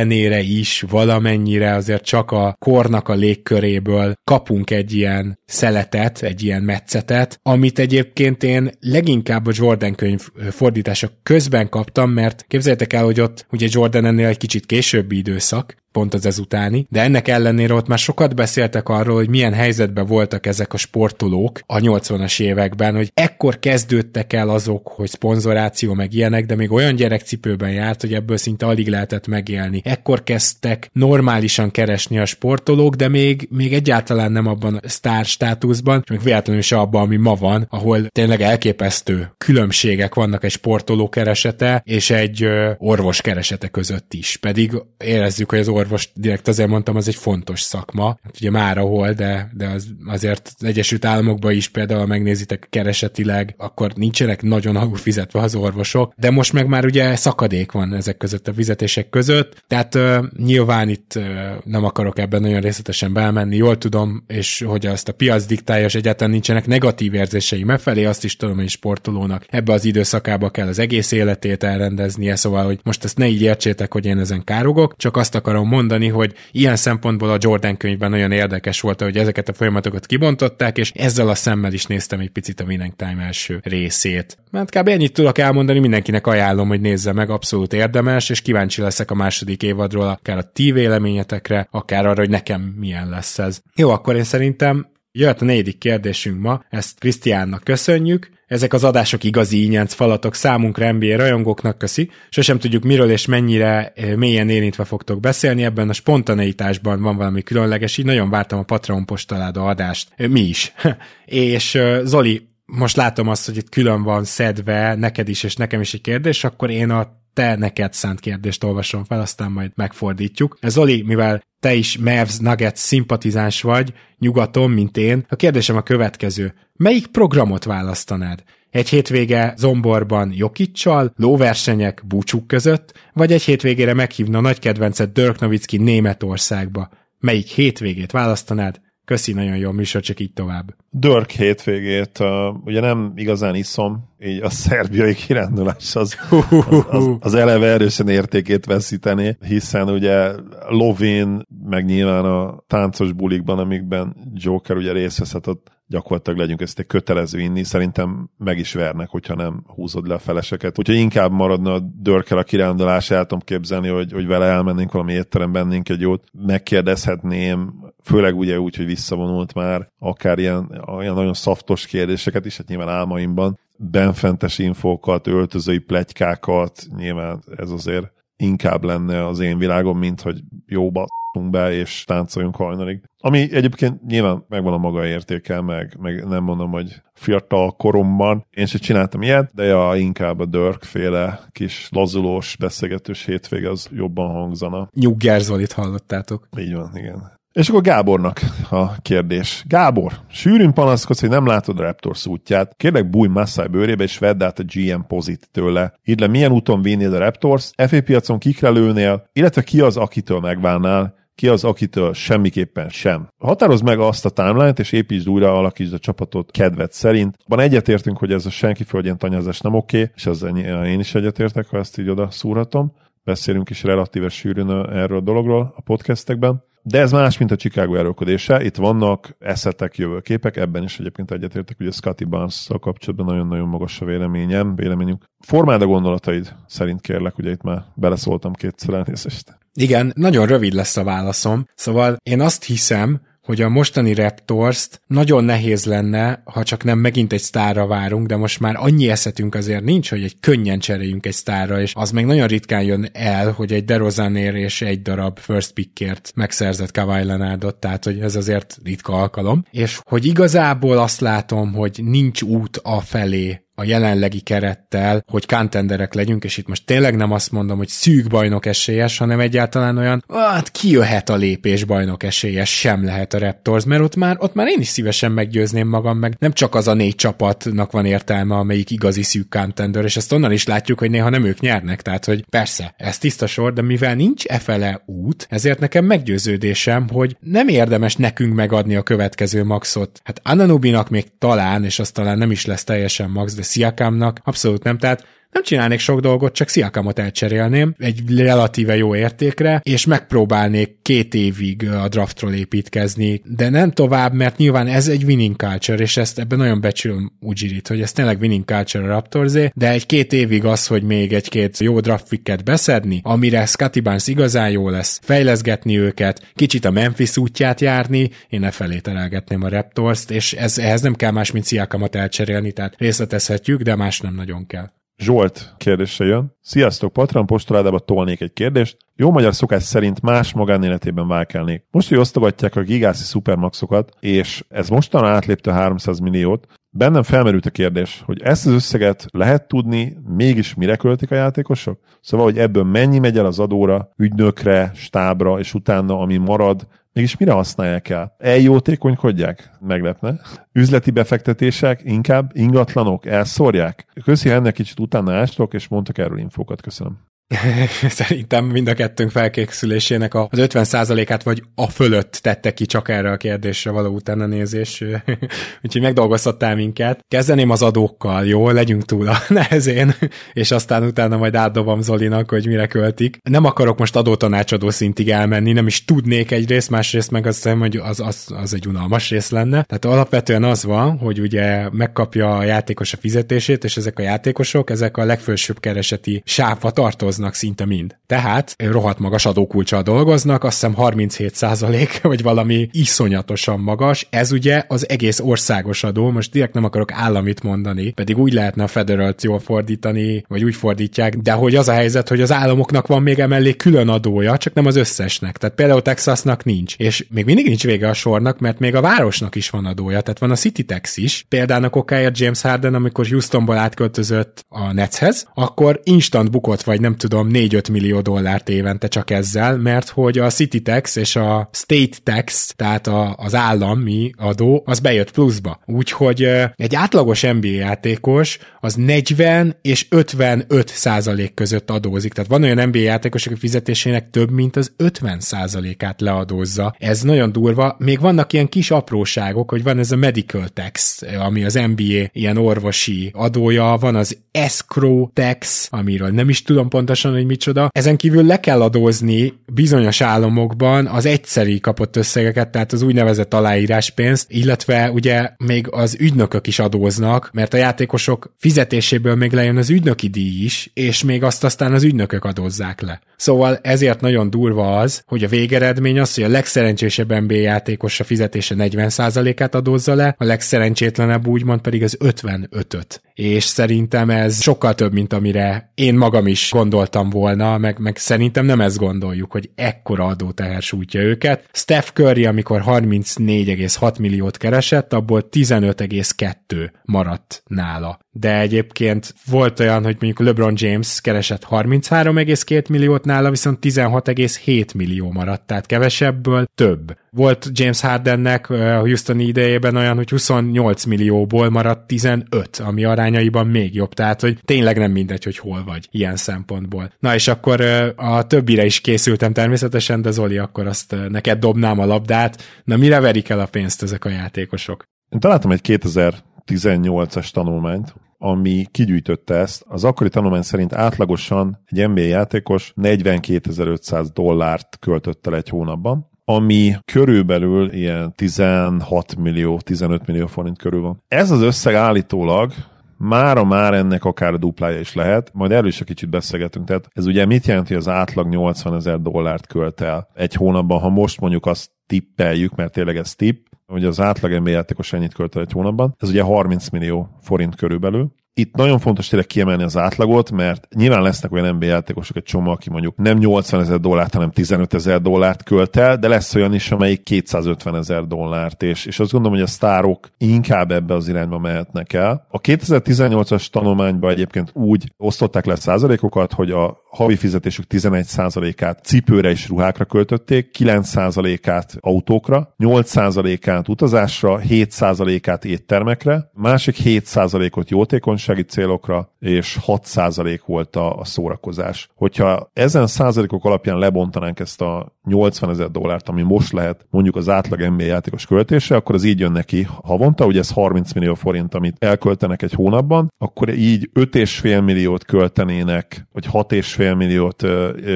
ellenére 0.00 0.40
is 0.40 0.84
valamennyire 0.88 1.74
azért 1.74 2.04
csak 2.04 2.30
a 2.30 2.56
kornak 2.58 3.08
a 3.08 3.14
légköréből 3.14 4.14
kapunk 4.24 4.70
egy 4.70 4.92
ilyen 4.94 5.38
szeletet, 5.46 6.22
egy 6.22 6.42
ilyen 6.42 6.62
metszetet, 6.62 7.38
amit 7.42 7.78
egyébként 7.78 8.42
én 8.42 8.70
leginkább 8.80 9.46
a 9.46 9.52
Jordan 9.54 9.94
könyv 9.94 10.28
fordítása 10.50 11.10
közben 11.22 11.68
kaptam, 11.68 12.10
mert 12.10 12.44
képzeljétek 12.48 12.92
el, 12.92 13.04
hogy 13.04 13.20
ott 13.20 13.46
ugye 13.50 13.66
Jordan 13.70 14.04
ennél 14.04 14.26
egy 14.26 14.36
kicsit 14.36 14.66
későbbi 14.66 15.16
időszak, 15.16 15.76
pont 15.92 16.14
az 16.14 16.26
ezutáni, 16.26 16.86
de 16.90 17.00
ennek 17.00 17.28
ellenére 17.28 17.74
ott 17.74 17.86
már 17.86 17.98
sokat 17.98 18.34
beszéltek 18.34 18.88
arról, 18.88 19.14
hogy 19.14 19.28
milyen 19.28 19.52
helyzetben 19.52 20.06
voltak 20.06 20.46
ezek 20.46 20.72
a 20.72 20.76
sportolók 20.76 21.60
a 21.66 21.76
80-as 21.78 22.40
években, 22.40 22.94
hogy 22.94 23.10
ekkor 23.14 23.58
kezdődtek 23.58 24.32
el 24.32 24.48
azok, 24.48 24.88
hogy 24.88 25.08
szponzoráció 25.08 25.94
meg 25.94 26.14
ilyenek, 26.14 26.46
de 26.46 26.54
még 26.54 26.72
olyan 26.72 26.94
gyerekcipőben 26.94 27.70
járt, 27.70 28.00
hogy 28.00 28.14
ebből 28.14 28.36
szinte 28.36 28.66
alig 28.66 28.88
lehetett 28.88 29.26
megélni. 29.26 29.80
Ekkor 29.84 30.24
kezdtek 30.24 30.90
normálisan 30.92 31.70
keresni 31.70 32.18
a 32.18 32.24
sportolók, 32.24 32.94
de 32.94 33.08
még, 33.08 33.48
még 33.50 33.72
egyáltalán 33.72 34.32
nem 34.32 34.46
abban 34.46 34.74
a 34.74 34.88
sztár 34.88 35.24
státuszban, 35.24 36.00
és 36.04 36.10
még 36.10 36.22
véletlenül 36.22 36.62
se 36.62 36.78
abban, 36.78 37.02
ami 37.02 37.16
ma 37.16 37.34
van, 37.34 37.66
ahol 37.70 38.06
tényleg 38.06 38.40
elképesztő 38.40 39.32
különbségek 39.38 40.14
vannak 40.14 40.44
egy 40.44 40.50
sportoló 40.50 41.08
keresete 41.08 41.82
és 41.84 42.10
egy 42.10 42.46
orvos 42.78 43.20
keresete 43.20 43.68
között 43.68 44.14
is. 44.14 44.36
Pedig 44.36 44.72
érezzük, 45.04 45.50
hogy 45.50 45.58
az 45.58 45.68
orvos, 45.80 46.10
direkt 46.14 46.48
azért 46.48 46.68
mondtam, 46.68 46.96
az 46.96 47.08
egy 47.08 47.14
fontos 47.14 47.60
szakma. 47.60 48.18
Hát 48.22 48.36
ugye 48.40 48.50
már 48.50 48.78
ahol, 48.78 49.12
de, 49.12 49.50
de 49.56 49.68
az, 49.68 49.86
azért 50.06 50.52
az 50.58 50.64
Egyesült 50.64 51.04
Államokban 51.04 51.52
is 51.52 51.68
például 51.68 52.06
megnézitek 52.06 52.66
keresetileg, 52.70 53.54
akkor 53.56 53.92
nincsenek 53.94 54.42
nagyon 54.42 54.76
alul 54.76 54.96
fizetve 54.96 55.40
az 55.40 55.54
orvosok, 55.54 56.12
de 56.16 56.30
most 56.30 56.52
meg 56.52 56.66
már 56.66 56.84
ugye 56.84 57.16
szakadék 57.16 57.72
van 57.72 57.94
ezek 57.94 58.16
között 58.16 58.48
a 58.48 58.54
fizetések 58.54 59.08
között, 59.08 59.64
tehát 59.66 59.94
uh, 59.94 60.24
nyilván 60.36 60.88
itt 60.88 61.12
uh, 61.16 61.24
nem 61.64 61.84
akarok 61.84 62.18
ebben 62.18 62.40
nagyon 62.40 62.60
részletesen 62.60 63.12
belmenni, 63.12 63.56
jól 63.56 63.78
tudom, 63.78 64.24
és 64.26 64.64
hogy 64.66 64.86
azt 64.86 65.08
a 65.08 65.12
piac 65.12 65.46
diktálja, 65.46 65.84
és 65.86 65.94
egyáltalán 65.94 66.32
nincsenek 66.32 66.66
negatív 66.66 67.14
érzései 67.14 67.64
megfelé, 67.64 68.04
azt 68.04 68.24
is 68.24 68.36
tudom, 68.36 68.56
hogy 68.56 68.68
sportolónak 68.68 69.44
ebbe 69.48 69.72
az 69.72 69.84
időszakába 69.84 70.50
kell 70.50 70.68
az 70.68 70.78
egész 70.78 71.12
életét 71.12 71.62
elrendeznie, 71.62 72.36
szóval, 72.36 72.64
hogy 72.64 72.80
most 72.82 73.04
ezt 73.04 73.18
ne 73.18 73.26
így 73.26 73.42
értsétek, 73.42 73.92
hogy 73.92 74.06
én 74.06 74.18
ezen 74.18 74.44
károgok, 74.44 74.94
csak 74.96 75.16
azt 75.16 75.34
akarom 75.34 75.68
mondani, 75.70 76.08
hogy 76.08 76.34
ilyen 76.50 76.76
szempontból 76.76 77.30
a 77.30 77.36
Jordan 77.38 77.76
könyvben 77.76 78.10
nagyon 78.10 78.32
érdekes 78.32 78.80
volt, 78.80 79.00
hogy 79.00 79.16
ezeket 79.16 79.48
a 79.48 79.52
folyamatokat 79.52 80.06
kibontották, 80.06 80.78
és 80.78 80.92
ezzel 80.94 81.28
a 81.28 81.34
szemmel 81.34 81.72
is 81.72 81.84
néztem 81.84 82.20
egy 82.20 82.30
picit 82.30 82.60
a 82.60 82.64
Winning 82.64 82.96
Time 82.96 83.22
első 83.22 83.60
részét. 83.62 84.38
Mert 84.50 84.70
kb. 84.70 84.88
ennyit 84.88 85.12
tudok 85.12 85.38
elmondani, 85.38 85.78
mindenkinek 85.78 86.26
ajánlom, 86.26 86.68
hogy 86.68 86.80
nézze 86.80 87.12
meg, 87.12 87.30
abszolút 87.30 87.72
érdemes, 87.72 88.30
és 88.30 88.40
kíváncsi 88.40 88.80
leszek 88.80 89.10
a 89.10 89.14
második 89.14 89.62
évadról, 89.62 90.08
akár 90.08 90.38
a 90.38 90.50
ti 90.52 90.72
véleményetekre, 90.72 91.68
akár 91.70 92.06
arra, 92.06 92.20
hogy 92.20 92.30
nekem 92.30 92.60
milyen 92.60 93.08
lesz 93.08 93.38
ez. 93.38 93.60
Jó, 93.74 93.90
akkor 93.90 94.16
én 94.16 94.24
szerintem 94.24 94.86
Jöhet 95.12 95.42
a 95.42 95.44
negyedik 95.44 95.78
kérdésünk 95.78 96.40
ma, 96.40 96.64
ezt 96.68 96.98
Krisztiánnak 96.98 97.64
köszönjük. 97.64 98.30
Ezek 98.50 98.72
az 98.72 98.84
adások 98.84 99.24
igazi 99.24 99.62
ínyenc 99.62 99.92
falatok 99.94 100.34
számunkra 100.34 100.92
NBA 100.92 101.16
rajongóknak 101.16 101.78
köszi. 101.78 102.10
Sosem 102.28 102.58
tudjuk 102.58 102.82
miről 102.82 103.10
és 103.10 103.26
mennyire 103.26 103.92
eh, 103.94 104.16
mélyen 104.16 104.48
érintve 104.48 104.84
fogtok 104.84 105.20
beszélni, 105.20 105.64
ebben 105.64 105.88
a 105.88 105.92
spontaneitásban 105.92 107.02
van 107.02 107.16
valami 107.16 107.42
különleges, 107.42 107.98
így 107.98 108.04
nagyon 108.04 108.30
vártam 108.30 108.58
a 108.58 108.62
Patreon 108.62 109.04
postaláda 109.04 109.64
adást. 109.64 110.08
Eh, 110.16 110.28
mi 110.28 110.40
is. 110.40 110.72
és 111.24 111.74
eh, 111.74 112.00
Zoli, 112.04 112.48
most 112.64 112.96
látom 112.96 113.28
azt, 113.28 113.46
hogy 113.46 113.56
itt 113.56 113.68
külön 113.68 114.02
van 114.02 114.24
szedve 114.24 114.94
neked 114.94 115.28
is 115.28 115.42
és 115.42 115.56
nekem 115.56 115.80
is 115.80 115.94
egy 115.94 116.00
kérdés, 116.00 116.44
akkor 116.44 116.70
én 116.70 116.90
a 116.90 117.19
te 117.32 117.56
neked 117.56 117.92
szánt 117.92 118.20
kérdést 118.20 118.64
olvasom 118.64 119.04
fel, 119.04 119.20
aztán 119.20 119.50
majd 119.50 119.72
megfordítjuk. 119.74 120.58
Zoli, 120.62 121.02
mivel 121.02 121.42
te 121.60 121.74
is 121.74 121.98
Mavs 121.98 122.38
Nuggets 122.38 122.78
szimpatizáns 122.78 123.62
vagy, 123.62 123.92
nyugaton, 124.18 124.70
mint 124.70 124.96
én, 124.96 125.24
a 125.28 125.36
kérdésem 125.36 125.76
a 125.76 125.82
következő. 125.82 126.54
Melyik 126.72 127.06
programot 127.06 127.64
választanád? 127.64 128.42
Egy 128.70 128.88
hétvége 128.88 129.54
Zomborban 129.56 130.32
Jokicsal, 130.34 131.12
lóversenyek 131.16 132.02
búcsuk 132.06 132.46
között, 132.46 132.92
vagy 133.12 133.32
egy 133.32 133.42
hétvégére 133.42 133.94
meghívna 133.94 134.40
nagy 134.40 134.58
kedvencet 134.58 135.12
Dirk 135.12 135.70
Németországba? 135.70 136.88
Melyik 137.18 137.46
hétvégét 137.46 138.10
választanád? 138.10 138.80
Köszi, 139.10 139.32
nagyon 139.32 139.56
jó 139.56 139.70
műsor, 139.70 140.00
csak 140.00 140.20
így 140.20 140.32
tovább. 140.32 140.74
Dörk 140.90 141.30
hétvégét, 141.30 142.18
uh, 142.18 142.26
ugye 142.64 142.80
nem 142.80 143.12
igazán 143.14 143.54
iszom, 143.54 144.08
így 144.20 144.42
a 144.42 144.50
szerbiai 144.50 145.14
kirándulás 145.14 145.96
az, 145.96 146.16
az, 146.30 146.84
az, 146.90 147.08
az 147.20 147.34
eleve 147.34 147.66
erősen 147.66 148.08
értékét 148.08 148.66
veszíteni, 148.66 149.36
hiszen 149.40 149.88
ugye 149.88 150.32
Lovin, 150.68 151.46
meg 151.64 151.84
nyilván 151.84 152.24
a 152.24 152.64
táncos 152.66 153.12
bulikban, 153.12 153.58
amikben 153.58 154.16
Joker 154.34 154.76
ugye 154.76 154.92
részt 154.92 155.18
veszett, 155.18 155.48
ott 155.48 155.70
gyakorlatilag 155.86 156.38
legyünk 156.38 156.60
ezt 156.60 156.78
egy 156.78 156.86
kötelező 156.86 157.40
inni, 157.40 157.64
szerintem 157.64 158.30
meg 158.38 158.58
is 158.58 158.72
vernek, 158.72 159.08
hogyha 159.08 159.34
nem 159.34 159.62
húzod 159.66 160.06
le 160.06 160.14
a 160.14 160.18
feleseket. 160.18 160.78
Úgyhogy 160.78 160.96
inkább 160.96 161.32
maradna 161.32 161.72
a 161.72 161.80
dörkel 162.00 162.38
a 162.38 162.42
kirándulás, 162.42 163.10
el 163.10 163.22
tudom 163.22 163.44
képzelni, 163.44 163.88
hogy, 163.88 164.12
hogy 164.12 164.26
vele 164.26 164.46
elmennénk 164.46 164.92
valami 164.92 165.12
étterem, 165.12 165.52
bennénk 165.52 165.88
egy 165.88 166.00
jót, 166.00 166.24
megkérdezhetném, 166.46 167.89
főleg 168.02 168.36
ugye 168.36 168.60
úgy, 168.60 168.76
hogy 168.76 168.86
visszavonult 168.86 169.54
már, 169.54 169.88
akár 169.98 170.38
ilyen, 170.38 170.82
olyan 170.86 171.14
nagyon 171.14 171.34
szaftos 171.34 171.86
kérdéseket 171.86 172.46
is, 172.46 172.56
hát 172.56 172.68
nyilván 172.68 172.88
álmaimban, 172.88 173.58
benfentes 173.76 174.58
infókat, 174.58 175.26
öltözői 175.26 175.78
plegykákat, 175.78 176.86
nyilván 176.96 177.42
ez 177.56 177.70
azért 177.70 178.12
inkább 178.36 178.84
lenne 178.84 179.26
az 179.26 179.40
én 179.40 179.58
világom, 179.58 179.98
mint 179.98 180.20
hogy 180.20 180.40
jóba 180.66 181.04
be, 181.50 181.72
és 181.72 182.04
táncoljunk 182.04 182.56
hajnalig. 182.56 183.02
Ami 183.18 183.54
egyébként 183.54 184.02
nyilván 184.06 184.44
megvan 184.48 184.72
a 184.72 184.78
maga 184.78 185.06
értéke, 185.06 185.60
meg, 185.60 185.96
meg 186.00 186.28
nem 186.28 186.42
mondom, 186.42 186.70
hogy 186.70 187.02
fiatal 187.14 187.70
koromban 187.70 188.46
én 188.50 188.66
sem 188.66 188.80
csináltam 188.80 189.22
ilyet, 189.22 189.50
de 189.54 189.64
ja, 189.64 189.92
inkább 189.96 190.40
a 190.40 190.46
Dörk 190.46 190.82
féle 190.82 191.40
kis 191.52 191.88
lazulós, 191.90 192.56
beszélgetős 192.56 193.24
hétvége 193.24 193.70
az 193.70 193.88
jobban 193.92 194.30
hangzana. 194.30 194.88
Nyugger 194.94 195.40
Zolit 195.40 195.72
hallottátok. 195.72 196.48
Így 196.58 196.74
van, 196.74 196.96
igen. 196.96 197.38
És 197.52 197.68
akkor 197.68 197.82
Gábornak 197.82 198.40
a 198.70 199.00
kérdés. 199.00 199.64
Gábor, 199.68 200.12
sűrűn 200.28 200.72
panaszkodsz, 200.72 201.20
hogy 201.20 201.28
nem 201.28 201.46
látod 201.46 201.78
a 201.78 201.82
Raptors 201.82 202.26
útját. 202.26 202.74
Kérlek 202.76 203.10
bújj 203.10 203.28
Massai 203.28 203.66
bőrébe, 203.66 204.02
és 204.02 204.18
vedd 204.18 204.42
át 204.42 204.58
a 204.58 204.64
GM 204.66 205.00
pozit 205.08 205.48
tőle. 205.52 205.92
Írd 206.04 206.20
le, 206.20 206.26
milyen 206.26 206.52
úton 206.52 206.82
vinnéd 206.82 207.12
a 207.12 207.18
Raptors, 207.18 207.70
FA 207.76 208.02
piacon 208.02 208.38
kikre 208.38 208.68
lőnél, 208.68 209.28
illetve 209.32 209.62
ki 209.62 209.80
az, 209.80 209.96
akitől 209.96 210.40
megválnál 210.40 211.18
ki 211.34 211.48
az, 211.48 211.64
akitől 211.64 212.12
semmiképpen 212.12 212.88
sem. 212.88 213.28
Határozd 213.38 213.84
meg 213.84 213.98
azt 213.98 214.24
a 214.24 214.30
timeline-t, 214.30 214.78
és 214.78 214.92
építsd 214.92 215.28
újra, 215.28 215.58
alakítsd 215.58 215.92
a 215.92 215.98
csapatot 215.98 216.50
kedved 216.50 216.92
szerint. 216.92 217.36
Van 217.46 217.60
egyetértünk, 217.60 218.18
hogy 218.18 218.32
ez 218.32 218.46
a 218.46 218.50
senki 218.50 218.84
földjén 218.84 219.18
tanyázás 219.18 219.60
nem 219.60 219.74
oké, 219.74 220.00
okay, 220.00 220.12
és 220.16 220.26
az 220.26 220.46
én 220.86 221.00
is 221.00 221.14
egyetértek, 221.14 221.66
ha 221.66 221.78
ezt 221.78 221.98
így 221.98 222.08
oda 222.08 222.30
szúrhatom. 222.30 222.92
Beszélünk 223.24 223.70
is 223.70 223.82
relatíve 223.82 224.28
sűrűn 224.28 224.70
erről 224.70 225.18
a 225.18 225.20
dologról 225.20 225.74
a 225.76 225.80
podcastekben. 225.80 226.68
De 226.82 226.98
ez 226.98 227.12
más, 227.12 227.38
mint 227.38 227.50
a 227.50 227.56
Chicago 227.56 227.94
erőködése. 227.94 228.64
Itt 228.64 228.76
vannak 228.76 229.36
eszetek, 229.38 229.96
jövőképek, 229.96 230.56
ebben 230.56 230.82
is 230.82 230.98
egyébként 230.98 231.30
egyetértek, 231.30 231.76
hogy 231.76 231.86
a 231.86 231.92
Scotty 231.92 232.24
barnes 232.24 232.68
kapcsolatban 232.80 233.26
nagyon-nagyon 233.26 233.68
magas 233.68 234.00
a 234.00 234.04
véleményem, 234.04 234.74
véleményünk. 234.74 235.24
Formáld 235.38 235.82
a 235.82 235.86
gondolataid 235.86 236.54
szerint 236.66 237.00
kérlek, 237.00 237.38
ugye 237.38 237.50
itt 237.50 237.62
már 237.62 237.84
beleszóltam 237.94 238.52
kétszer 238.52 238.94
elnézést. 238.94 239.58
Igen, 239.72 240.12
nagyon 240.14 240.46
rövid 240.46 240.72
lesz 240.72 240.96
a 240.96 241.04
válaszom. 241.04 241.64
Szóval 241.74 242.16
én 242.22 242.40
azt 242.40 242.64
hiszem, 242.64 243.20
hogy 243.50 243.60
a 243.60 243.68
mostani 243.68 244.14
Raptors-t 244.14 245.00
nagyon 245.06 245.44
nehéz 245.44 245.84
lenne, 245.84 246.42
ha 246.44 246.62
csak 246.62 246.84
nem 246.84 246.98
megint 246.98 247.32
egy 247.32 247.40
sztárra 247.40 247.86
várunk, 247.86 248.26
de 248.26 248.36
most 248.36 248.60
már 248.60 248.74
annyi 248.78 249.08
eszetünk 249.08 249.54
azért 249.54 249.84
nincs, 249.84 250.10
hogy 250.10 250.22
egy 250.22 250.40
könnyen 250.40 250.78
cseréljünk 250.78 251.26
egy 251.26 251.32
sztárra, 251.32 251.80
és 251.80 251.92
az 251.94 252.10
meg 252.10 252.26
nagyon 252.26 252.46
ritkán 252.46 252.82
jön 252.82 253.08
el, 253.12 253.52
hogy 253.52 253.72
egy 253.72 253.84
DeRozanér 253.84 254.54
és 254.54 254.82
egy 254.82 255.02
darab 255.02 255.38
first 255.38 255.72
pickért 255.72 256.32
megszerzett 256.34 256.90
Kawhi 256.90 257.24
Leonardot, 257.24 257.76
tehát 257.76 258.04
hogy 258.04 258.20
ez 258.20 258.36
azért 258.36 258.78
ritka 258.84 259.12
alkalom. 259.12 259.64
És 259.70 260.00
hogy 260.02 260.26
igazából 260.26 260.98
azt 260.98 261.20
látom, 261.20 261.72
hogy 261.72 262.00
nincs 262.02 262.42
út 262.42 262.76
a 262.82 263.00
felé, 263.00 263.60
a 263.80 263.84
jelenlegi 263.84 264.40
kerettel, 264.40 265.24
hogy 265.26 265.46
contenderek 265.46 266.14
legyünk, 266.14 266.44
és 266.44 266.56
itt 266.56 266.68
most 266.68 266.84
tényleg 266.84 267.16
nem 267.16 267.32
azt 267.32 267.52
mondom, 267.52 267.78
hogy 267.78 267.88
szűk 267.88 268.28
bajnok 268.28 268.66
esélyes, 268.66 269.18
hanem 269.18 269.40
egyáltalán 269.40 269.98
olyan, 269.98 270.24
hát 270.28 270.70
ki 270.70 270.90
jöhet 270.90 271.28
a 271.28 271.36
lépés 271.36 271.84
bajnok 271.84 272.22
esélyes, 272.22 272.78
sem 272.78 273.04
lehet 273.04 273.34
a 273.34 273.38
Raptors, 273.38 273.84
mert 273.84 274.02
ott 274.02 274.16
már, 274.16 274.36
ott 274.38 274.54
már 274.54 274.66
én 274.68 274.80
is 274.80 274.88
szívesen 274.88 275.32
meggyőzném 275.32 275.88
magam, 275.88 276.18
meg 276.18 276.36
nem 276.38 276.52
csak 276.52 276.74
az 276.74 276.88
a 276.88 276.94
négy 276.94 277.14
csapatnak 277.14 277.92
van 277.92 278.04
értelme, 278.04 278.54
amelyik 278.54 278.90
igazi 278.90 279.22
szűk 279.22 279.48
contender, 279.50 280.04
és 280.04 280.16
ezt 280.16 280.32
onnan 280.32 280.52
is 280.52 280.66
látjuk, 280.66 280.98
hogy 280.98 281.10
néha 281.10 281.28
nem 281.28 281.44
ők 281.44 281.60
nyernek, 281.60 282.02
tehát 282.02 282.24
hogy 282.24 282.44
persze, 282.50 282.94
ez 282.96 283.18
tiszta 283.18 283.46
sor, 283.46 283.72
de 283.72 283.82
mivel 283.82 284.14
nincs 284.14 284.44
e 284.44 284.58
fele 284.58 285.02
út, 285.06 285.46
ezért 285.50 285.78
nekem 285.78 286.04
meggyőződésem, 286.04 287.08
hogy 287.08 287.36
nem 287.40 287.68
érdemes 287.68 288.16
nekünk 288.16 288.54
megadni 288.54 288.96
a 288.96 289.02
következő 289.02 289.64
maxot. 289.64 290.20
Hát 290.24 290.40
Ananubinak 290.44 291.08
még 291.08 291.24
talán, 291.38 291.84
és 291.84 291.98
az 291.98 292.10
talán 292.10 292.38
nem 292.38 292.50
is 292.50 292.66
lesz 292.66 292.84
teljesen 292.84 293.30
max, 293.30 293.54
de 293.54 293.68
Sziakámnak 293.70 294.40
abszolút 294.44 294.82
nem. 294.82 294.98
Tehát 294.98 295.26
nem 295.50 295.62
csinálnék 295.62 295.98
sok 295.98 296.20
dolgot, 296.20 296.54
csak 296.54 296.68
Sziakamot 296.68 297.18
elcserélném 297.18 297.94
egy 297.98 298.36
relatíve 298.36 298.96
jó 298.96 299.16
értékre, 299.16 299.80
és 299.84 300.06
megpróbálnék 300.06 300.96
két 301.02 301.34
évig 301.34 301.88
a 301.88 302.08
draftról 302.08 302.52
építkezni, 302.52 303.42
de 303.44 303.68
nem 303.68 303.90
tovább, 303.90 304.32
mert 304.32 304.56
nyilván 304.56 304.86
ez 304.86 305.08
egy 305.08 305.24
winning 305.24 305.56
culture, 305.56 306.02
és 306.02 306.16
ezt 306.16 306.38
ebben 306.38 306.58
nagyon 306.58 306.80
becsülöm 306.80 307.32
Ujirit, 307.40 307.88
hogy 307.88 308.00
ez 308.00 308.12
tényleg 308.12 308.40
winning 308.40 308.64
culture 308.64 309.04
a 309.04 309.08
Raptorzé, 309.08 309.70
de 309.74 309.90
egy 309.90 310.06
két 310.06 310.32
évig 310.32 310.64
az, 310.64 310.86
hogy 310.86 311.02
még 311.02 311.32
egy-két 311.32 311.78
jó 311.78 312.00
draft 312.00 312.28
picket 312.28 312.64
beszedni, 312.64 313.20
amire 313.22 313.66
Scotty 313.66 314.00
Barnes 314.00 314.26
igazán 314.26 314.70
jó 314.70 314.88
lesz, 314.88 315.20
fejleszgetni 315.22 315.98
őket, 315.98 316.50
kicsit 316.54 316.84
a 316.84 316.90
Memphis 316.90 317.36
útját 317.36 317.80
járni, 317.80 318.30
én 318.48 318.60
ne 318.60 318.70
felé 318.70 318.98
terelgetném 318.98 319.62
a 319.62 319.68
Raptors-t, 319.68 320.30
és 320.30 320.52
ez, 320.52 320.78
ehhez 320.78 321.00
nem 321.00 321.14
kell 321.14 321.30
más, 321.30 321.50
mint 321.50 321.64
Sziakamot 321.64 322.14
elcserélni, 322.14 322.72
tehát 322.72 322.94
részletezhetjük, 322.98 323.82
de 323.82 323.94
más 323.94 324.20
nem 324.20 324.34
nagyon 324.34 324.66
kell. 324.66 324.90
Zsolt 325.20 325.74
kérdése 325.76 326.24
jön. 326.24 326.56
Sziasztok, 326.60 327.12
Patron 327.12 327.46
postoládába 327.46 327.98
tolnék 327.98 328.40
egy 328.40 328.52
kérdést. 328.52 328.96
Jó 329.16 329.30
magyar 329.30 329.54
szokás 329.54 329.82
szerint 329.82 330.22
más 330.22 330.52
magánéletében 330.52 331.28
válkelnék. 331.28 331.84
Most, 331.90 332.08
hogy 332.08 332.18
osztogatják 332.18 332.76
a 332.76 332.82
gigászi 332.82 333.24
szupermaxokat, 333.24 334.12
és 334.20 334.64
ez 334.68 334.88
mostanra 334.88 335.28
átlépte 335.28 335.72
300 335.72 336.18
milliót, 336.18 336.66
bennem 336.90 337.22
felmerült 337.22 337.66
a 337.66 337.70
kérdés, 337.70 338.22
hogy 338.26 338.42
ezt 338.42 338.66
az 338.66 338.72
összeget 338.72 339.26
lehet 339.30 339.68
tudni, 339.68 340.16
mégis 340.36 340.74
mire 340.74 340.96
költik 340.96 341.30
a 341.30 341.34
játékosok? 341.34 341.98
Szóval, 342.20 342.46
hogy 342.46 342.58
ebből 342.58 342.84
mennyi 342.84 343.18
megy 343.18 343.38
el 343.38 343.46
az 343.46 343.58
adóra, 343.58 344.12
ügynökre, 344.16 344.90
stábra, 344.94 345.58
és 345.58 345.74
utána, 345.74 346.18
ami 346.18 346.36
marad, 346.36 346.86
Mégis 347.12 347.36
mire 347.36 347.52
használják 347.52 348.08
el? 348.08 348.34
Eljótékonykodják? 348.38 349.70
Meglepne. 349.80 350.40
Üzleti 350.72 351.10
befektetések? 351.10 352.00
Inkább 352.04 352.50
ingatlanok? 352.54 353.26
Elszórják? 353.26 354.06
Köszi, 354.24 354.50
ennek 354.50 354.74
kicsit 354.74 355.00
utána 355.00 355.34
ástok, 355.34 355.74
és 355.74 355.88
mondtak 355.88 356.18
erről 356.18 356.38
infókat. 356.38 356.80
Köszönöm. 356.80 357.29
Szerintem 358.08 358.64
mind 358.64 358.88
a 358.88 358.94
kettőnk 358.94 359.30
felkészülésének 359.30 360.34
az 360.34 360.46
50%-át 360.52 361.42
vagy 361.42 361.62
a 361.74 361.86
fölött 361.86 362.38
tette 362.42 362.74
ki 362.74 362.86
csak 362.86 363.08
erre 363.08 363.30
a 363.30 363.36
kérdésre 363.36 363.90
való 363.90 364.14
utána 364.14 364.46
nézés. 364.46 365.04
Úgyhogy 365.82 366.02
megdolgoztattál 366.02 366.74
minket. 366.74 367.24
Kezdeném 367.28 367.70
az 367.70 367.82
adókkal, 367.82 368.46
jó? 368.46 368.70
Legyünk 368.70 369.04
túl 369.04 369.28
a 369.28 369.36
nehezén, 369.48 370.14
és 370.52 370.70
aztán 370.70 371.02
utána 371.04 371.36
majd 371.36 371.54
átdobom 371.54 372.00
Zolinak, 372.00 372.50
hogy 372.50 372.66
mire 372.66 372.86
költik. 372.86 373.38
Nem 373.42 373.64
akarok 373.64 373.98
most 373.98 374.16
adótanácsadó 374.16 374.90
szintig 374.90 375.30
elmenni, 375.30 375.72
nem 375.72 375.86
is 375.86 376.04
tudnék 376.04 376.50
egyrészt, 376.50 376.90
másrészt 376.90 377.30
meg 377.30 377.46
azt 377.46 377.62
hiszem, 377.62 377.78
hogy 377.78 377.96
az, 377.96 378.20
az, 378.20 378.46
az 378.54 378.74
egy 378.74 378.86
unalmas 378.86 379.30
rész 379.30 379.50
lenne. 379.50 379.82
Tehát 379.82 380.04
alapvetően 380.04 380.64
az 380.64 380.84
van, 380.84 381.18
hogy 381.18 381.40
ugye 381.40 381.88
megkapja 381.92 382.56
a 382.56 382.64
játékos 382.64 383.12
a 383.12 383.16
fizetését, 383.16 383.84
és 383.84 383.96
ezek 383.96 384.18
a 384.18 384.22
játékosok, 384.22 384.90
ezek 384.90 385.16
a 385.16 385.24
legfősőbb 385.24 385.80
kereseti 385.80 386.42
sávba 386.44 386.90
tartoznak 386.90 387.39
dolgoznak 387.40 387.54
szinte 387.54 387.84
mind. 387.84 388.16
Tehát 388.26 388.74
rohadt 388.78 389.18
magas 389.18 389.46
adókulcsal 389.46 390.02
dolgoznak, 390.02 390.64
azt 390.64 390.74
hiszem 390.74 390.94
37 390.94 391.54
százalék, 391.54 392.20
vagy 392.22 392.42
valami 392.42 392.88
iszonyatosan 392.92 393.80
magas. 393.80 394.26
Ez 394.30 394.52
ugye 394.52 394.84
az 394.88 395.08
egész 395.08 395.40
országos 395.40 396.04
adó, 396.04 396.30
most 396.30 396.52
direkt 396.52 396.74
nem 396.74 396.84
akarok 396.84 397.12
államit 397.12 397.62
mondani, 397.62 398.10
pedig 398.10 398.38
úgy 398.38 398.52
lehetne 398.52 398.82
a 398.82 398.86
federalt 398.86 399.42
jól 399.42 399.58
fordítani, 399.58 400.44
vagy 400.48 400.64
úgy 400.64 400.74
fordítják, 400.74 401.36
de 401.36 401.52
hogy 401.52 401.76
az 401.76 401.88
a 401.88 401.92
helyzet, 401.92 402.28
hogy 402.28 402.40
az 402.40 402.52
államoknak 402.52 403.06
van 403.06 403.22
még 403.22 403.38
emellé 403.38 403.76
külön 403.76 404.08
adója, 404.08 404.56
csak 404.56 404.74
nem 404.74 404.86
az 404.86 404.96
összesnek. 404.96 405.56
Tehát 405.56 405.76
például 405.76 406.02
Texasnak 406.02 406.64
nincs, 406.64 406.94
és 406.96 407.26
még 407.30 407.44
mindig 407.44 407.66
nincs 407.66 407.84
vége 407.84 408.08
a 408.08 408.12
sornak, 408.12 408.58
mert 408.58 408.78
még 408.78 408.94
a 408.94 409.00
városnak 409.00 409.54
is 409.54 409.70
van 409.70 409.86
adója, 409.86 410.20
tehát 410.20 410.38
van 410.38 410.50
a 410.50 410.56
City 410.56 410.84
Tax 410.84 411.16
is. 411.16 411.44
Például 411.48 411.88
okáért 411.90 412.38
James 412.38 412.60
Harden, 412.60 412.94
amikor 412.94 413.26
Houstonból 413.26 413.76
átköltözött 413.76 414.64
a 414.68 414.92
Netshez, 414.92 415.46
akkor 415.54 416.00
instant 416.04 416.50
bukott, 416.50 416.82
vagy 416.82 417.00
nem 417.00 417.16
tudom, 417.16 417.29
tudom, 417.30 417.50
4-5 417.52 417.90
millió 417.90 418.20
dollárt 418.20 418.68
évente 418.68 419.08
csak 419.08 419.30
ezzel, 419.30 419.76
mert 419.76 420.08
hogy 420.08 420.38
a 420.38 420.50
City 420.50 420.82
Tax 420.82 421.16
és 421.16 421.36
a 421.36 421.70
State 421.72 422.16
Tax, 422.22 422.72
tehát 422.76 423.06
a, 423.06 423.34
az 423.38 423.54
állami 423.54 424.32
adó, 424.36 424.82
az 424.86 425.00
bejött 425.00 425.30
pluszba. 425.30 425.80
Úgyhogy 425.86 426.48
egy 426.76 426.94
átlagos 426.94 427.42
NBA 427.42 427.66
játékos 427.66 428.58
az 428.80 428.94
40 428.94 429.76
és 429.82 430.06
55 430.10 430.88
százalék 430.88 431.54
között 431.54 431.90
adózik. 431.90 432.32
Tehát 432.32 432.50
van 432.50 432.62
olyan 432.62 432.88
NBA 432.88 432.98
játékos, 432.98 433.46
aki 433.46 433.56
fizetésének 433.56 434.30
több, 434.30 434.50
mint 434.50 434.76
az 434.76 434.92
50 434.96 435.40
százalékát 435.40 436.20
leadózza. 436.20 436.94
Ez 436.98 437.22
nagyon 437.22 437.52
durva. 437.52 437.96
Még 437.98 438.20
vannak 438.20 438.52
ilyen 438.52 438.68
kis 438.68 438.90
apróságok, 438.90 439.70
hogy 439.70 439.82
van 439.82 439.98
ez 439.98 440.12
a 440.12 440.16
medical 440.16 440.68
tax, 440.68 441.22
ami 441.38 441.64
az 441.64 441.74
NBA 441.94 442.28
ilyen 442.32 442.56
orvosi 442.56 443.30
adója, 443.34 443.96
van 444.00 444.16
az 444.16 444.38
escrow 444.52 445.32
tax, 445.32 445.88
amiről 445.90 446.28
nem 446.28 446.48
is 446.48 446.62
tudom 446.62 446.88
pontosan 446.88 447.19
pontosan, 447.20 447.32
hogy 447.32 447.46
micsoda. 447.46 447.90
Ezen 447.92 448.16
kívül 448.16 448.46
le 448.46 448.60
kell 448.60 448.82
adózni 448.82 449.54
bizonyos 449.72 450.20
államokban 450.20 451.06
az 451.06 451.26
egyszeri 451.26 451.80
kapott 451.80 452.16
összegeket, 452.16 452.68
tehát 452.68 452.92
az 452.92 453.02
úgynevezett 453.02 453.54
aláíráspénzt, 453.54 454.50
illetve 454.50 455.10
ugye 455.10 455.50
még 455.56 455.86
az 455.90 456.16
ügynökök 456.20 456.66
is 456.66 456.78
adóznak, 456.78 457.50
mert 457.52 457.74
a 457.74 457.76
játékosok 457.76 458.54
fizetéséből 458.58 459.34
még 459.34 459.52
lejön 459.52 459.76
az 459.76 459.90
ügynöki 459.90 460.28
díj 460.28 460.64
is, 460.64 460.90
és 460.94 461.22
még 461.24 461.42
azt 461.42 461.64
aztán 461.64 461.92
az 461.92 462.02
ügynökök 462.02 462.44
adózzák 462.44 463.00
le. 463.00 463.20
Szóval 463.40 463.78
ezért 463.82 464.20
nagyon 464.20 464.50
durva 464.50 464.98
az, 464.98 465.22
hogy 465.26 465.44
a 465.44 465.48
végeredmény 465.48 466.20
az, 466.20 466.34
hogy 466.34 466.44
a 466.44 466.48
legszerencsésebb 466.48 467.40
NBA 467.40 467.54
játékos 467.54 468.20
a 468.20 468.24
fizetése 468.24 468.74
40%-át 468.78 469.74
adózza 469.74 470.14
le, 470.14 470.34
a 470.38 470.44
legszerencsétlenebb 470.44 471.46
úgymond 471.46 471.80
pedig 471.80 472.02
az 472.02 472.16
55-öt. 472.20 473.22
És 473.34 473.64
szerintem 473.64 474.30
ez 474.30 474.62
sokkal 474.62 474.94
több, 474.94 475.12
mint 475.12 475.32
amire 475.32 475.90
én 475.94 476.14
magam 476.14 476.46
is 476.46 476.70
gondoltam 476.72 477.30
volna, 477.30 477.78
meg, 477.78 477.98
meg 477.98 478.16
szerintem 478.16 478.64
nem 478.64 478.80
ezt 478.80 478.98
gondoljuk, 478.98 479.52
hogy 479.52 479.70
ekkora 479.74 480.26
adóteher 480.26 480.82
sújtja 480.82 481.20
őket. 481.20 481.68
Steph 481.72 482.08
Curry, 482.12 482.44
amikor 482.44 482.82
34,6 482.86 484.18
milliót 484.18 484.56
keresett, 484.56 485.12
abból 485.12 485.48
15,2 485.50 486.90
maradt 487.04 487.62
nála 487.66 488.18
de 488.32 488.58
egyébként 488.58 489.34
volt 489.46 489.80
olyan, 489.80 490.04
hogy 490.04 490.16
mondjuk 490.20 490.38
LeBron 490.46 490.74
James 490.76 491.20
keresett 491.20 491.66
33,2 491.70 492.88
milliót 492.88 493.24
nála, 493.30 493.50
viszont 493.50 493.78
16,7 493.82 494.94
millió 494.96 495.30
maradt, 495.32 495.66
tehát 495.66 495.86
kevesebből 495.86 496.66
több. 496.74 497.16
Volt 497.30 497.70
James 497.72 498.00
Hardennek 498.00 498.70
a 498.70 498.98
Houston 498.98 499.40
idejében 499.40 499.96
olyan, 499.96 500.16
hogy 500.16 500.30
28 500.30 501.04
millióból 501.04 501.70
maradt 501.70 502.06
15, 502.06 502.76
ami 502.76 503.04
arányaiban 503.04 503.66
még 503.66 503.94
jobb, 503.94 504.14
tehát 504.14 504.40
hogy 504.40 504.58
tényleg 504.64 504.98
nem 504.98 505.12
mindegy, 505.12 505.44
hogy 505.44 505.58
hol 505.58 505.84
vagy 505.84 506.08
ilyen 506.10 506.36
szempontból. 506.36 507.12
Na 507.18 507.34
és 507.34 507.48
akkor 507.48 507.80
a 508.16 508.46
többire 508.46 508.84
is 508.84 509.00
készültem 509.00 509.52
természetesen, 509.52 510.22
de 510.22 510.30
Zoli, 510.30 510.58
akkor 510.58 510.86
azt 510.86 511.16
neked 511.28 511.58
dobnám 511.58 511.98
a 511.98 512.06
labdát. 512.06 512.62
Na 512.84 512.96
mire 512.96 513.20
verik 513.20 513.48
el 513.48 513.60
a 513.60 513.66
pénzt 513.66 514.02
ezek 514.02 514.24
a 514.24 514.28
játékosok? 514.28 515.04
Én 515.28 515.40
találtam 515.40 515.70
egy 515.70 515.80
2000 515.80 516.34
18-as 516.66 517.50
tanulmányt, 517.50 518.14
ami 518.42 518.86
kigyűjtötte 518.90 519.54
ezt. 519.54 519.84
Az 519.88 520.04
akkori 520.04 520.28
tanulmány 520.28 520.62
szerint 520.62 520.92
átlagosan 520.92 521.78
egy 521.84 522.08
NBA 522.08 522.20
játékos 522.20 522.92
42.500 523.02 524.28
dollárt 524.34 524.98
költött 524.98 525.46
el 525.46 525.56
egy 525.56 525.68
hónapban, 525.68 526.28
ami 526.44 526.94
körülbelül 527.04 527.92
ilyen 527.92 528.32
16 528.34 529.36
millió, 529.36 529.78
15 529.78 530.26
millió 530.26 530.46
forint 530.46 530.78
körül 530.78 531.00
van. 531.00 531.22
Ez 531.28 531.50
az 531.50 531.60
összeg 531.60 531.94
állítólag 531.94 532.72
mára 533.16 533.64
már 533.64 533.94
ennek 533.94 534.24
akár 534.24 534.52
a 534.52 534.58
duplája 534.58 534.98
is 534.98 535.14
lehet, 535.14 535.50
majd 535.52 535.72
erről 535.72 535.88
is 535.88 536.00
egy 536.00 536.06
kicsit 536.06 536.28
beszélgetünk. 536.28 536.86
Tehát 536.86 537.08
ez 537.12 537.26
ugye 537.26 537.46
mit 537.46 537.66
jelent, 537.66 537.88
hogy 537.88 537.96
az 537.96 538.08
átlag 538.08 538.48
80 538.48 538.94
ezer 538.94 539.20
dollárt 539.20 539.66
költ 539.66 540.00
el 540.00 540.28
egy 540.34 540.54
hónapban, 540.54 541.00
ha 541.00 541.08
most 541.08 541.40
mondjuk 541.40 541.66
azt 541.66 541.90
tippeljük, 542.06 542.74
mert 542.74 542.92
tényleg 542.92 543.16
ez 543.16 543.34
tipp, 543.34 543.66
hogy 543.90 544.04
az 544.04 544.20
átlag 544.20 544.52
NBA 544.52 544.70
játékos 544.70 545.12
ennyit 545.12 545.34
költ 545.34 545.56
egy 545.56 545.72
hónapban. 545.72 546.14
Ez 546.18 546.28
ugye 546.28 546.42
30 546.42 546.88
millió 546.88 547.28
forint 547.40 547.76
körülbelül. 547.76 548.32
Itt 548.54 548.74
nagyon 548.74 548.98
fontos 548.98 549.28
tényleg 549.28 549.48
kiemelni 549.48 549.82
az 549.82 549.96
átlagot, 549.96 550.50
mert 550.50 550.88
nyilván 550.94 551.22
lesznek 551.22 551.52
olyan 551.52 551.74
NBA 551.74 551.86
játékosok 551.86 552.36
egy 552.36 552.42
csomó, 552.42 552.70
aki 552.70 552.90
mondjuk 552.90 553.16
nem 553.16 553.38
80 553.38 553.80
ezer 553.80 554.00
dollárt, 554.00 554.34
hanem 554.34 554.50
15 554.50 554.94
ezer 554.94 555.20
dollárt 555.20 555.62
költ 555.62 555.96
el, 555.96 556.16
de 556.16 556.28
lesz 556.28 556.54
olyan 556.54 556.74
is, 556.74 556.90
amelyik 556.90 557.22
250 557.22 557.96
ezer 557.96 558.26
dollárt, 558.26 558.82
és, 558.82 559.06
és 559.06 559.20
azt 559.20 559.32
gondolom, 559.32 559.56
hogy 559.56 559.66
a 559.66 559.70
sztárok 559.70 560.28
inkább 560.38 560.90
ebbe 560.90 561.14
az 561.14 561.28
irányba 561.28 561.58
mehetnek 561.58 562.12
el. 562.12 562.46
A 562.48 562.60
2018-as 562.60 563.66
tanulmányban 563.66 564.30
egyébként 564.30 564.70
úgy 564.72 565.12
osztották 565.16 565.64
le 565.64 565.74
százalékokat, 565.74 566.52
hogy 566.52 566.70
a 566.70 566.98
havi 567.10 567.36
fizetésük 567.36 567.84
11%-át 567.88 569.04
cipőre 569.04 569.50
és 569.50 569.68
ruhákra 569.68 570.04
költötték, 570.04 570.70
9%-át 570.78 571.96
autókra, 572.00 572.74
8%-át 572.78 573.88
utazásra, 573.88 574.60
7%-át 574.68 575.64
éttermekre, 575.64 576.50
másik 576.54 576.96
7%-ot 577.04 577.90
jótékony 577.90 578.36
biztonsági 578.40 578.62
célokra, 578.62 579.32
és 579.38 579.78
6% 579.86 580.60
volt 580.66 580.96
a, 580.96 581.16
a 581.18 581.24
szórakozás. 581.24 582.08
Hogyha 582.14 582.70
ezen 582.72 583.06
százalékok 583.06 583.64
alapján 583.64 583.98
lebontanánk 583.98 584.60
ezt 584.60 584.80
a 584.80 585.12
80 585.24 585.70
ezer 585.70 585.90
dollárt, 585.90 586.28
ami 586.28 586.42
most 586.42 586.72
lehet 586.72 587.06
mondjuk 587.10 587.36
az 587.36 587.48
átlag 587.48 587.80
NBA 587.80 588.02
játékos 588.02 588.46
költése, 588.46 588.96
akkor 588.96 589.14
az 589.14 589.24
így 589.24 589.38
jön 589.40 589.52
neki 589.52 589.86
havonta, 590.02 590.46
ugye 590.46 590.58
ez 590.58 590.70
30 590.70 591.12
millió 591.12 591.34
forint, 591.34 591.74
amit 591.74 591.96
elköltenek 591.98 592.62
egy 592.62 592.72
hónapban, 592.72 593.32
akkor 593.38 593.68
így 593.68 594.10
5,5 594.14 594.84
milliót 594.84 595.24
költenének, 595.24 596.26
vagy 596.32 596.46
6,5 596.52 597.16
milliót 597.16 597.62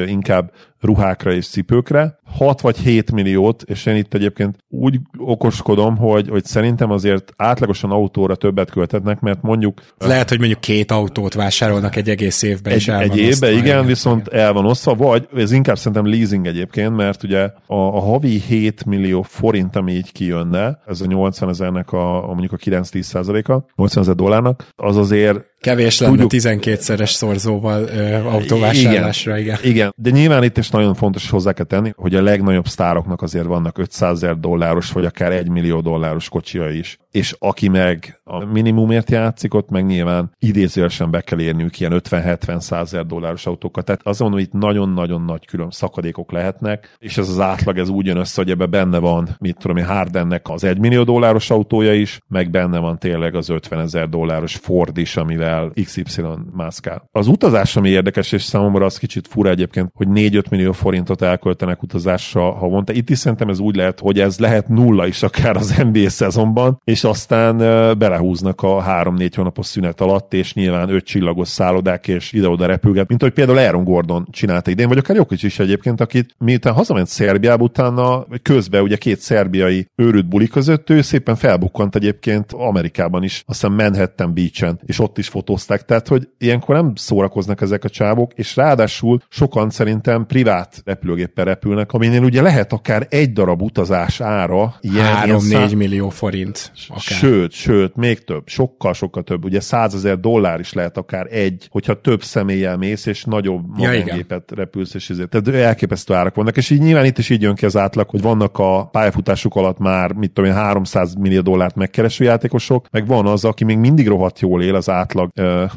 inkább 0.06 0.52
ruhákra 0.80 1.32
és 1.32 1.48
cipőkre, 1.48 2.18
6 2.24 2.60
vagy 2.60 2.76
7 2.76 3.12
milliót, 3.12 3.62
és 3.62 3.86
én 3.86 3.96
itt 3.96 4.14
egyébként 4.14 4.56
úgy 4.68 5.00
okoskodom, 5.18 5.96
hogy, 5.96 6.28
hogy 6.28 6.44
szerintem 6.44 6.90
azért 6.90 7.32
átlagosan 7.36 7.90
autóra 7.90 8.34
többet 8.34 8.70
költetnek, 8.70 9.20
mert 9.20 9.42
mondjuk... 9.42 9.82
Lehet, 9.98 10.28
hogy 10.28 10.38
mondjuk 10.38 10.60
két 10.60 10.90
autót 10.90 11.34
vásárolnak 11.34 11.96
egy 11.96 12.10
egész 12.10 12.42
évben, 12.42 12.72
egy, 12.72 12.78
és 12.78 12.88
el 12.88 13.00
egy 13.00 13.16
évben, 13.16 13.50
igen, 13.50 13.64
igen, 13.64 13.86
viszont 13.86 14.28
el 14.28 14.52
van 14.52 14.66
osztva, 14.66 14.94
vagy 14.94 15.28
ez 15.36 15.52
inkább 15.52 15.76
szerintem 15.78 16.06
leasing 16.06 16.46
egyébként, 16.46 16.96
mert 16.96 17.22
ugye 17.22 17.42
a, 17.66 17.74
a 17.76 18.00
havi 18.00 18.42
7 18.48 18.84
millió 18.84 19.22
forint, 19.22 19.76
ami 19.76 19.92
így 19.92 20.12
kijönne, 20.12 20.78
ez 20.86 21.00
a 21.00 21.06
80 21.06 21.48
ezernek 21.48 21.92
a, 21.92 22.30
a 22.30 22.32
mondjuk 22.32 22.52
a 22.52 22.56
9-10 22.56 23.00
százaléka, 23.00 23.66
80 23.76 24.02
ezer 24.02 24.14
dollárnak, 24.14 24.66
az 24.76 24.96
azért 24.96 25.52
Kevés 25.64 26.00
lenne 26.00 26.16
Tudjuk, 26.16 26.42
12-szeres 26.42 27.10
szorzóval 27.10 27.82
ö, 27.82 28.14
autóvásárlásra, 28.14 29.38
igen, 29.38 29.58
igen. 29.60 29.70
Igen, 29.72 29.94
de 29.96 30.10
nyilván 30.10 30.42
itt 30.42 30.58
is 30.58 30.70
nagyon 30.70 30.94
fontos, 30.94 31.30
hozzá 31.30 31.52
kell 31.52 31.64
tenni, 31.64 31.92
hogy 31.96 32.14
a 32.14 32.20
legnagyobb 32.24 32.66
sztároknak 32.66 33.22
azért 33.22 33.46
vannak 33.46 33.78
500 33.78 34.22
ezer 34.22 34.38
dolláros, 34.38 34.92
vagy 34.92 35.04
akár 35.04 35.32
1 35.32 35.48
millió 35.48 35.80
dolláros 35.80 36.28
kocsia 36.28 36.70
is. 36.70 36.98
És 37.10 37.36
aki 37.38 37.68
meg 37.68 38.20
a 38.24 38.44
minimumért 38.44 39.10
játszik, 39.10 39.54
ott 39.54 39.70
meg 39.70 39.86
nyilván 39.86 40.30
idézőesen 40.38 41.10
be 41.10 41.20
kell 41.20 41.40
érniük 41.40 41.80
ilyen 41.80 42.00
50-70 42.04 42.80
ezer 42.80 43.06
dolláros 43.06 43.46
autókat. 43.46 43.84
Tehát 43.84 44.00
azt 44.04 44.20
mondom, 44.20 44.38
hogy 44.38 44.48
itt 44.48 44.60
nagyon-nagyon 44.60 45.22
nagy 45.22 45.46
külön 45.46 45.70
szakadékok 45.70 46.32
lehetnek, 46.32 46.96
és 46.98 47.18
ez 47.18 47.28
az 47.28 47.40
átlag, 47.40 47.78
ez 47.78 47.88
úgy 47.88 48.06
jön 48.06 48.16
össze, 48.16 48.42
hogy 48.42 48.50
ebbe 48.50 48.66
benne 48.66 48.98
van, 48.98 49.28
mit 49.38 49.58
tudom 49.58 49.76
én, 49.76 49.84
Hardennek 49.84 50.48
az 50.48 50.64
1 50.64 50.78
millió 50.78 51.02
dolláros 51.02 51.50
autója 51.50 51.94
is, 51.94 52.20
meg 52.28 52.50
benne 52.50 52.78
van 52.78 52.98
tényleg 52.98 53.34
az 53.34 53.48
50 53.48 53.80
ezer 53.80 54.08
dolláros 54.08 54.56
Ford 54.56 54.98
is, 54.98 55.16
amivel 55.16 55.48
el 55.48 55.72
XY 55.84 56.22
mászkál. 56.52 57.08
Az 57.12 57.26
utazás, 57.26 57.76
ami 57.76 57.88
érdekes, 57.88 58.32
és 58.32 58.42
számomra 58.42 58.84
az 58.84 58.98
kicsit 58.98 59.28
fura 59.28 59.50
egyébként, 59.50 59.90
hogy 59.94 60.06
4-5 60.10 60.50
millió 60.50 60.72
forintot 60.72 61.22
elköltenek 61.22 61.82
utazásra 61.82 62.03
havonta. 62.32 62.92
Itt 62.92 63.10
is 63.10 63.18
szerintem 63.18 63.48
ez 63.48 63.58
úgy 63.58 63.76
lehet, 63.76 64.00
hogy 64.00 64.20
ez 64.20 64.38
lehet 64.38 64.68
nulla 64.68 65.06
is 65.06 65.22
akár 65.22 65.56
az 65.56 65.82
NBA 65.92 66.08
szezonban, 66.08 66.80
és 66.84 67.04
aztán 67.04 67.56
belehúznak 67.98 68.62
a 68.62 68.84
3-4 68.84 69.32
hónapos 69.36 69.66
szünet 69.66 70.00
alatt, 70.00 70.34
és 70.34 70.54
nyilván 70.54 70.88
5 70.88 71.04
csillagos 71.04 71.48
szállodák, 71.48 72.08
és 72.08 72.32
ide-oda 72.32 72.66
repülget, 72.66 73.08
mint 73.08 73.22
hogy 73.22 73.32
például 73.32 73.58
Aaron 73.58 73.84
Gordon 73.84 74.26
csinálta 74.30 74.70
idén, 74.70 74.88
vagy 74.88 74.98
akár 74.98 75.16
Jokic 75.16 75.42
is 75.42 75.58
egyébként, 75.58 76.00
akit 76.00 76.34
miután 76.38 76.72
hazament 76.74 77.06
Szerbiába, 77.06 77.64
utána 77.64 78.26
közben 78.42 78.82
ugye 78.82 78.96
két 78.96 79.18
szerbiai 79.18 79.88
őrült 79.96 80.28
buli 80.28 80.48
között, 80.48 80.90
ő 80.90 81.00
szépen 81.00 81.36
felbukkant 81.36 81.94
egyébként 81.94 82.52
Amerikában 82.52 83.22
is, 83.22 83.42
aztán 83.46 83.72
Manhattan 83.72 84.34
Beach-en, 84.34 84.80
és 84.86 84.98
ott 84.98 85.18
is 85.18 85.28
fotózták, 85.28 85.84
tehát 85.84 86.08
hogy 86.08 86.28
ilyenkor 86.38 86.74
nem 86.74 86.92
szórakoznak 86.94 87.60
ezek 87.60 87.84
a 87.84 87.88
csávok, 87.88 88.32
és 88.34 88.56
ráadásul 88.56 89.20
sokan 89.28 89.70
szerintem 89.70 90.26
privát 90.26 90.82
repülőgéppel 90.84 91.44
repülnek, 91.44 91.93
aminél 91.94 92.22
ugye 92.22 92.42
lehet 92.42 92.72
akár 92.72 93.06
egy 93.10 93.32
darab 93.32 93.62
utazás 93.62 94.20
ára. 94.20 94.74
3-4 94.82 95.76
millió 95.76 96.08
forint. 96.08 96.72
Akár. 96.88 97.00
Sőt, 97.00 97.52
sőt, 97.52 97.96
még 97.96 98.24
több, 98.24 98.42
sokkal-sokkal 98.46 99.22
több. 99.22 99.44
Ugye 99.44 99.60
100 99.60 99.94
ezer 99.94 100.18
dollár 100.20 100.60
is 100.60 100.72
lehet 100.72 100.96
akár 100.96 101.26
egy, 101.30 101.68
hogyha 101.70 102.00
több 102.00 102.22
személlyel 102.22 102.76
mész, 102.76 103.06
és 103.06 103.24
nagyobb 103.24 103.78
magángépet 103.78 104.50
ja, 104.50 104.56
repülsz, 104.56 104.94
és 104.94 105.10
ezért. 105.10 105.28
Tehát 105.28 105.48
elképesztő 105.48 106.14
árak 106.14 106.34
vannak, 106.34 106.56
és 106.56 106.70
így 106.70 106.80
nyilván 106.80 107.04
itt 107.04 107.18
is 107.18 107.30
így 107.30 107.42
jön 107.42 107.54
ki 107.54 107.64
az 107.64 107.76
átlag, 107.76 108.10
hogy 108.10 108.22
vannak 108.22 108.58
a 108.58 108.86
pályafutásuk 108.86 109.54
alatt 109.54 109.78
már, 109.78 110.12
mit 110.12 110.32
tudom 110.32 110.50
én, 110.50 110.56
300 110.56 111.14
millió 111.14 111.40
dollárt 111.40 111.74
megkereső 111.74 112.24
játékosok, 112.24 112.86
meg 112.90 113.06
van 113.06 113.26
az, 113.26 113.44
aki 113.44 113.64
még 113.64 113.78
mindig 113.78 114.08
rohadt 114.08 114.40
jól 114.40 114.62
él 114.62 114.74
az 114.74 114.88
átlag 114.88 115.30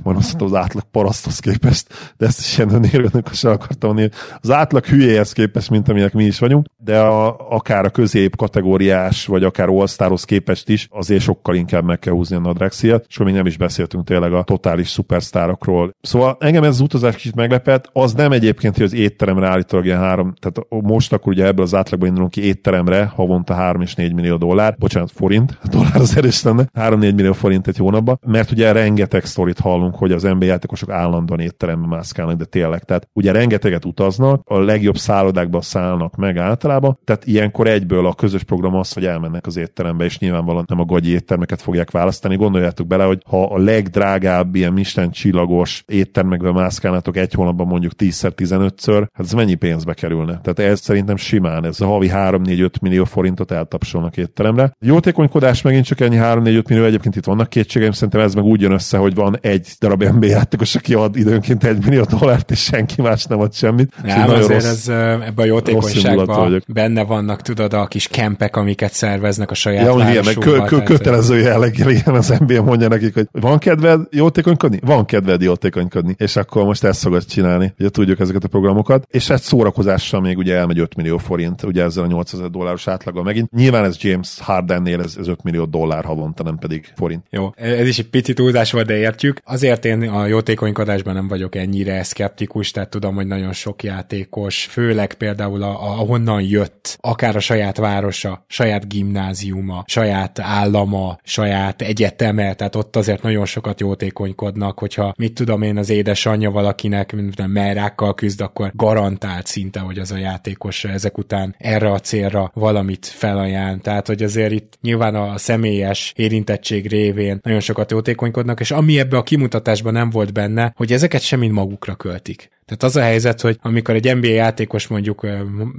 majd 0.03 0.17
azt 0.17 0.41
az 0.41 0.53
átlag 0.53 0.83
paraszthoz 0.91 1.39
képest, 1.39 2.13
de 2.17 2.25
ezt 2.25 2.39
is 2.39 2.57
ilyen 2.57 3.23
sem 3.31 3.51
akartam 3.51 3.89
mondani, 3.89 4.11
az 4.41 4.51
átlag 4.51 4.85
hülyéhez 4.85 5.31
képest, 5.31 5.69
mint 5.69 5.87
amilyenek 6.13 6.13
mi 6.13 6.23
is 6.25 6.39
vagyunk, 6.39 6.65
de 6.77 6.99
a, 6.99 7.35
akár 7.49 7.85
a 7.85 7.89
közép 7.89 8.35
kategóriás, 8.35 9.25
vagy 9.25 9.43
akár 9.43 9.69
all 9.69 10.17
képest 10.25 10.69
is, 10.69 10.87
azért 10.91 11.21
sokkal 11.21 11.55
inkább 11.55 11.83
meg 11.83 11.99
kell 11.99 12.13
húzni 12.13 12.35
a 12.35 12.39
nadrexiet, 12.39 13.05
és 13.07 13.17
még 13.17 13.33
nem 13.33 13.45
is 13.45 13.57
beszéltünk 13.57 14.05
tényleg 14.05 14.33
a 14.33 14.43
totális 14.43 14.89
szupersztárokról. 14.89 15.95
Szóval 16.01 16.37
engem 16.39 16.63
ez 16.63 16.69
az 16.69 16.79
utazás 16.79 17.15
kicsit 17.15 17.35
meglepett, 17.35 17.89
az 17.93 18.13
nem 18.13 18.31
egyébként, 18.31 18.75
hogy 18.75 18.85
az 18.85 18.93
étteremre 18.93 19.47
állítólag 19.47 19.85
ilyen 19.85 19.99
három, 19.99 20.33
tehát 20.39 20.83
most 20.83 21.13
akkor 21.13 21.33
ugye 21.33 21.45
ebből 21.45 21.65
az 21.65 21.75
átlagban 21.75 22.07
indulunk 22.07 22.31
ki 22.31 22.43
étteremre, 22.43 23.05
havonta 23.15 23.53
3 23.53 23.81
és 23.81 23.95
4 23.95 24.13
millió 24.13 24.35
dollár, 24.35 24.75
bocsánat, 24.77 25.11
forint, 25.11 25.57
dollár 25.71 25.95
az 25.95 26.17
erős 26.17 26.43
lenne, 26.43 26.69
3-4 26.73 26.99
millió 26.99 27.33
forint 27.33 27.67
egy 27.67 27.77
hónapban, 27.77 28.19
mert 28.25 28.51
ugye 28.51 28.71
rengeteg 28.71 29.25
sztorit 29.25 29.59
hallunk, 29.59 29.95
hogy 29.95 30.11
az 30.11 30.23
NBA 30.23 30.45
játékosok 30.45 30.89
állandóan 30.89 31.39
étteremben 31.39 31.89
mászkálnak, 31.89 32.37
de 32.37 32.45
tényleg. 32.45 32.83
Tehát 32.83 33.07
ugye 33.13 33.31
rengeteget 33.31 33.85
utaznak, 33.85 34.41
a 34.45 34.59
legjobb 34.59 34.97
szállodákba 34.97 35.61
szállnak 35.97 36.15
meg 36.15 36.37
általában, 36.37 36.99
tehát 37.03 37.25
ilyenkor 37.25 37.67
egyből 37.67 38.05
a 38.05 38.13
közös 38.13 38.43
program 38.43 38.75
az, 38.75 38.93
hogy 38.93 39.05
elmennek 39.05 39.45
az 39.45 39.57
étterembe, 39.57 40.05
és 40.05 40.19
nyilvánvalóan 40.19 40.65
nem 40.67 40.79
a 40.79 40.85
gagyi 40.85 41.11
éttermeket 41.11 41.61
fogják 41.61 41.91
választani. 41.91 42.35
Gondoljátok 42.35 42.87
bele, 42.87 43.03
hogy 43.03 43.21
ha 43.25 43.43
a 43.43 43.57
legdrágább 43.57 44.55
ilyen 44.55 44.73
Misten 44.73 45.11
csillagos 45.11 45.83
éttermekbe 45.87 46.51
mászkálnátok 46.51 47.17
egy 47.17 47.33
hónapban 47.33 47.67
mondjuk 47.67 47.91
10-15-ször, 47.97 49.07
hát 49.13 49.25
ez 49.25 49.31
mennyi 49.31 49.55
pénzbe 49.55 49.93
kerülne? 49.93 50.39
Tehát 50.41 50.71
ez 50.71 50.79
szerintem 50.79 51.15
simán, 51.15 51.65
ez 51.65 51.81
a 51.81 51.85
havi 51.85 52.09
3-4-5 52.13 52.81
millió 52.81 53.03
forintot 53.03 53.51
eltapsolnak 53.51 54.17
étteremre. 54.17 54.71
Jótékonykodás 54.79 55.61
megint 55.61 55.85
csak 55.85 55.99
ennyi 55.99 56.17
3-4-5 56.19 56.69
millió, 56.69 56.83
egyébként 56.83 57.15
itt 57.15 57.25
vannak 57.25 57.49
kétségeim, 57.49 57.91
szerintem 57.91 58.21
ez 58.21 58.33
meg 58.33 58.43
úgy 58.43 58.61
jön 58.61 58.71
össze, 58.71 58.97
hogy 58.97 59.15
van 59.15 59.37
egy 59.41 59.67
darab 59.79 60.03
NBA 60.03 60.25
játékos, 60.25 60.75
aki 60.75 60.93
ad 60.93 61.15
időnként 61.15 61.63
egy 61.63 61.85
millió 61.85 62.03
dollárt, 62.19 62.51
és 62.51 62.59
senki 62.59 63.01
más 63.01 63.25
nem 63.25 63.39
ad 63.39 63.53
semmit. 63.53 63.93
Nem, 64.03 64.29
azért 64.29 64.47
rossz, 64.47 64.65
ez, 64.65 64.87
ebben 64.87 65.49
a 65.49 65.61
jótékonyságban 65.93 66.63
benne 66.67 67.03
vannak, 67.03 67.41
tudod, 67.41 67.73
a 67.73 67.85
kis 67.85 68.07
kempek, 68.07 68.55
amiket 68.55 68.93
szerveznek 68.93 69.51
a 69.51 69.53
saját 69.53 69.85
ja, 69.85 70.09
igen, 70.09 70.23
meg 70.25 70.35
kö, 70.35 70.61
kö, 70.61 70.83
kötelező 70.83 71.39
jelleggel, 71.39 71.89
igen, 71.97 72.15
az 72.15 72.33
NBA 72.47 72.61
mondja 72.63 72.87
nekik, 72.87 73.13
hogy 73.13 73.27
van 73.31 73.57
kedved 73.57 74.01
jótékonykodni? 74.11 74.79
Van 74.85 75.05
kedved 75.05 75.41
jótékonykodni. 75.41 76.15
És 76.17 76.35
akkor 76.35 76.63
most 76.65 76.83
ezt 76.83 76.99
szokott 76.99 77.27
csinálni. 77.27 77.73
Ugye 77.79 77.89
tudjuk 77.89 78.19
ezeket 78.19 78.43
a 78.43 78.47
programokat. 78.47 79.07
És 79.11 79.29
egy 79.29 79.41
szórakozással 79.41 80.21
még 80.21 80.37
ugye 80.37 80.55
elmegy 80.55 80.79
5 80.79 80.95
millió 80.95 81.17
forint, 81.17 81.63
ugye 81.63 81.83
ezzel 81.83 82.03
a 82.03 82.07
8000 82.07 82.49
dolláros 82.49 82.87
átlaggal 82.87 83.23
megint. 83.23 83.51
Nyilván 83.51 83.83
ez 83.83 83.97
James 84.01 84.39
Hardennél 84.39 85.01
ez, 85.01 85.15
ez 85.19 85.27
5 85.27 85.43
millió 85.43 85.65
dollár 85.65 86.05
havonta, 86.05 86.43
nem 86.43 86.57
pedig 86.57 86.91
forint. 86.95 87.25
Jó, 87.29 87.51
ez 87.55 87.87
is 87.87 87.99
egy 87.99 88.09
picit 88.09 88.35
túlzás 88.35 88.71
volt, 88.71 88.85
de 88.85 88.97
értjük. 88.97 89.39
Azért 89.43 89.85
én 89.85 90.01
a 90.01 90.25
jótékonykodásban 90.25 91.13
nem 91.13 91.27
vagyok 91.27 91.55
ennyire 91.55 92.03
szkeptikus, 92.03 92.71
tehát 92.71 92.89
tudom, 92.89 93.15
hogy 93.15 93.27
nagyon 93.27 93.53
sok 93.53 93.83
játékos, 93.83 94.65
főleg 94.65 95.13
például 95.13 95.63
a, 95.63 95.76
ahonnan 95.79 96.41
jött, 96.41 96.97
akár 97.01 97.35
a 97.35 97.39
saját 97.39 97.77
városa, 97.77 98.45
saját 98.47 98.87
gimnáziuma, 98.87 99.83
saját 99.87 100.39
állama, 100.39 101.17
saját 101.23 101.81
egyeteme, 101.81 102.53
tehát 102.53 102.75
ott 102.75 102.95
azért 102.95 103.21
nagyon 103.21 103.45
sokat 103.45 103.79
jótékonykodnak, 103.79 104.79
hogyha 104.79 105.13
mit 105.17 105.33
tudom 105.33 105.61
én, 105.61 105.77
az 105.77 105.89
édesanyja 105.89 106.51
valakinek 106.51 107.15
merrákkal 107.47 108.13
küzd, 108.13 108.41
akkor 108.41 108.71
garantált 108.75 109.45
szinte, 109.45 109.79
hogy 109.79 109.99
az 109.99 110.11
a 110.11 110.17
játékos 110.17 110.83
ezek 110.83 111.17
után 111.17 111.55
erre 111.57 111.91
a 111.91 111.99
célra 111.99 112.51
valamit 112.53 113.05
felajánl. 113.05 113.79
Tehát, 113.79 114.07
hogy 114.07 114.23
azért 114.23 114.51
itt 114.51 114.77
nyilván 114.81 115.15
a 115.15 115.37
személyes 115.37 116.13
érintettség 116.15 116.87
révén 116.87 117.39
nagyon 117.43 117.59
sokat 117.59 117.91
jótékonykodnak, 117.91 118.59
és 118.59 118.71
ami 118.71 118.99
ebbe 118.99 119.17
a 119.17 119.23
kimutatásban 119.23 119.93
nem 119.93 120.09
volt 120.09 120.33
benne, 120.33 120.73
hogy 120.75 120.93
ezeket 120.93 121.21
sem 121.21 121.39
mind 121.39 121.51
magukra 121.51 121.95
költik. 121.95 122.49
Tehát 122.67 122.83
az 122.83 122.95
a 122.95 123.01
helyzet, 123.01 123.41
hogy 123.41 123.57
amikor 123.61 123.95
egy 123.95 124.15
NBA 124.15 124.27
játékos 124.27 124.87
mondjuk 124.87 125.27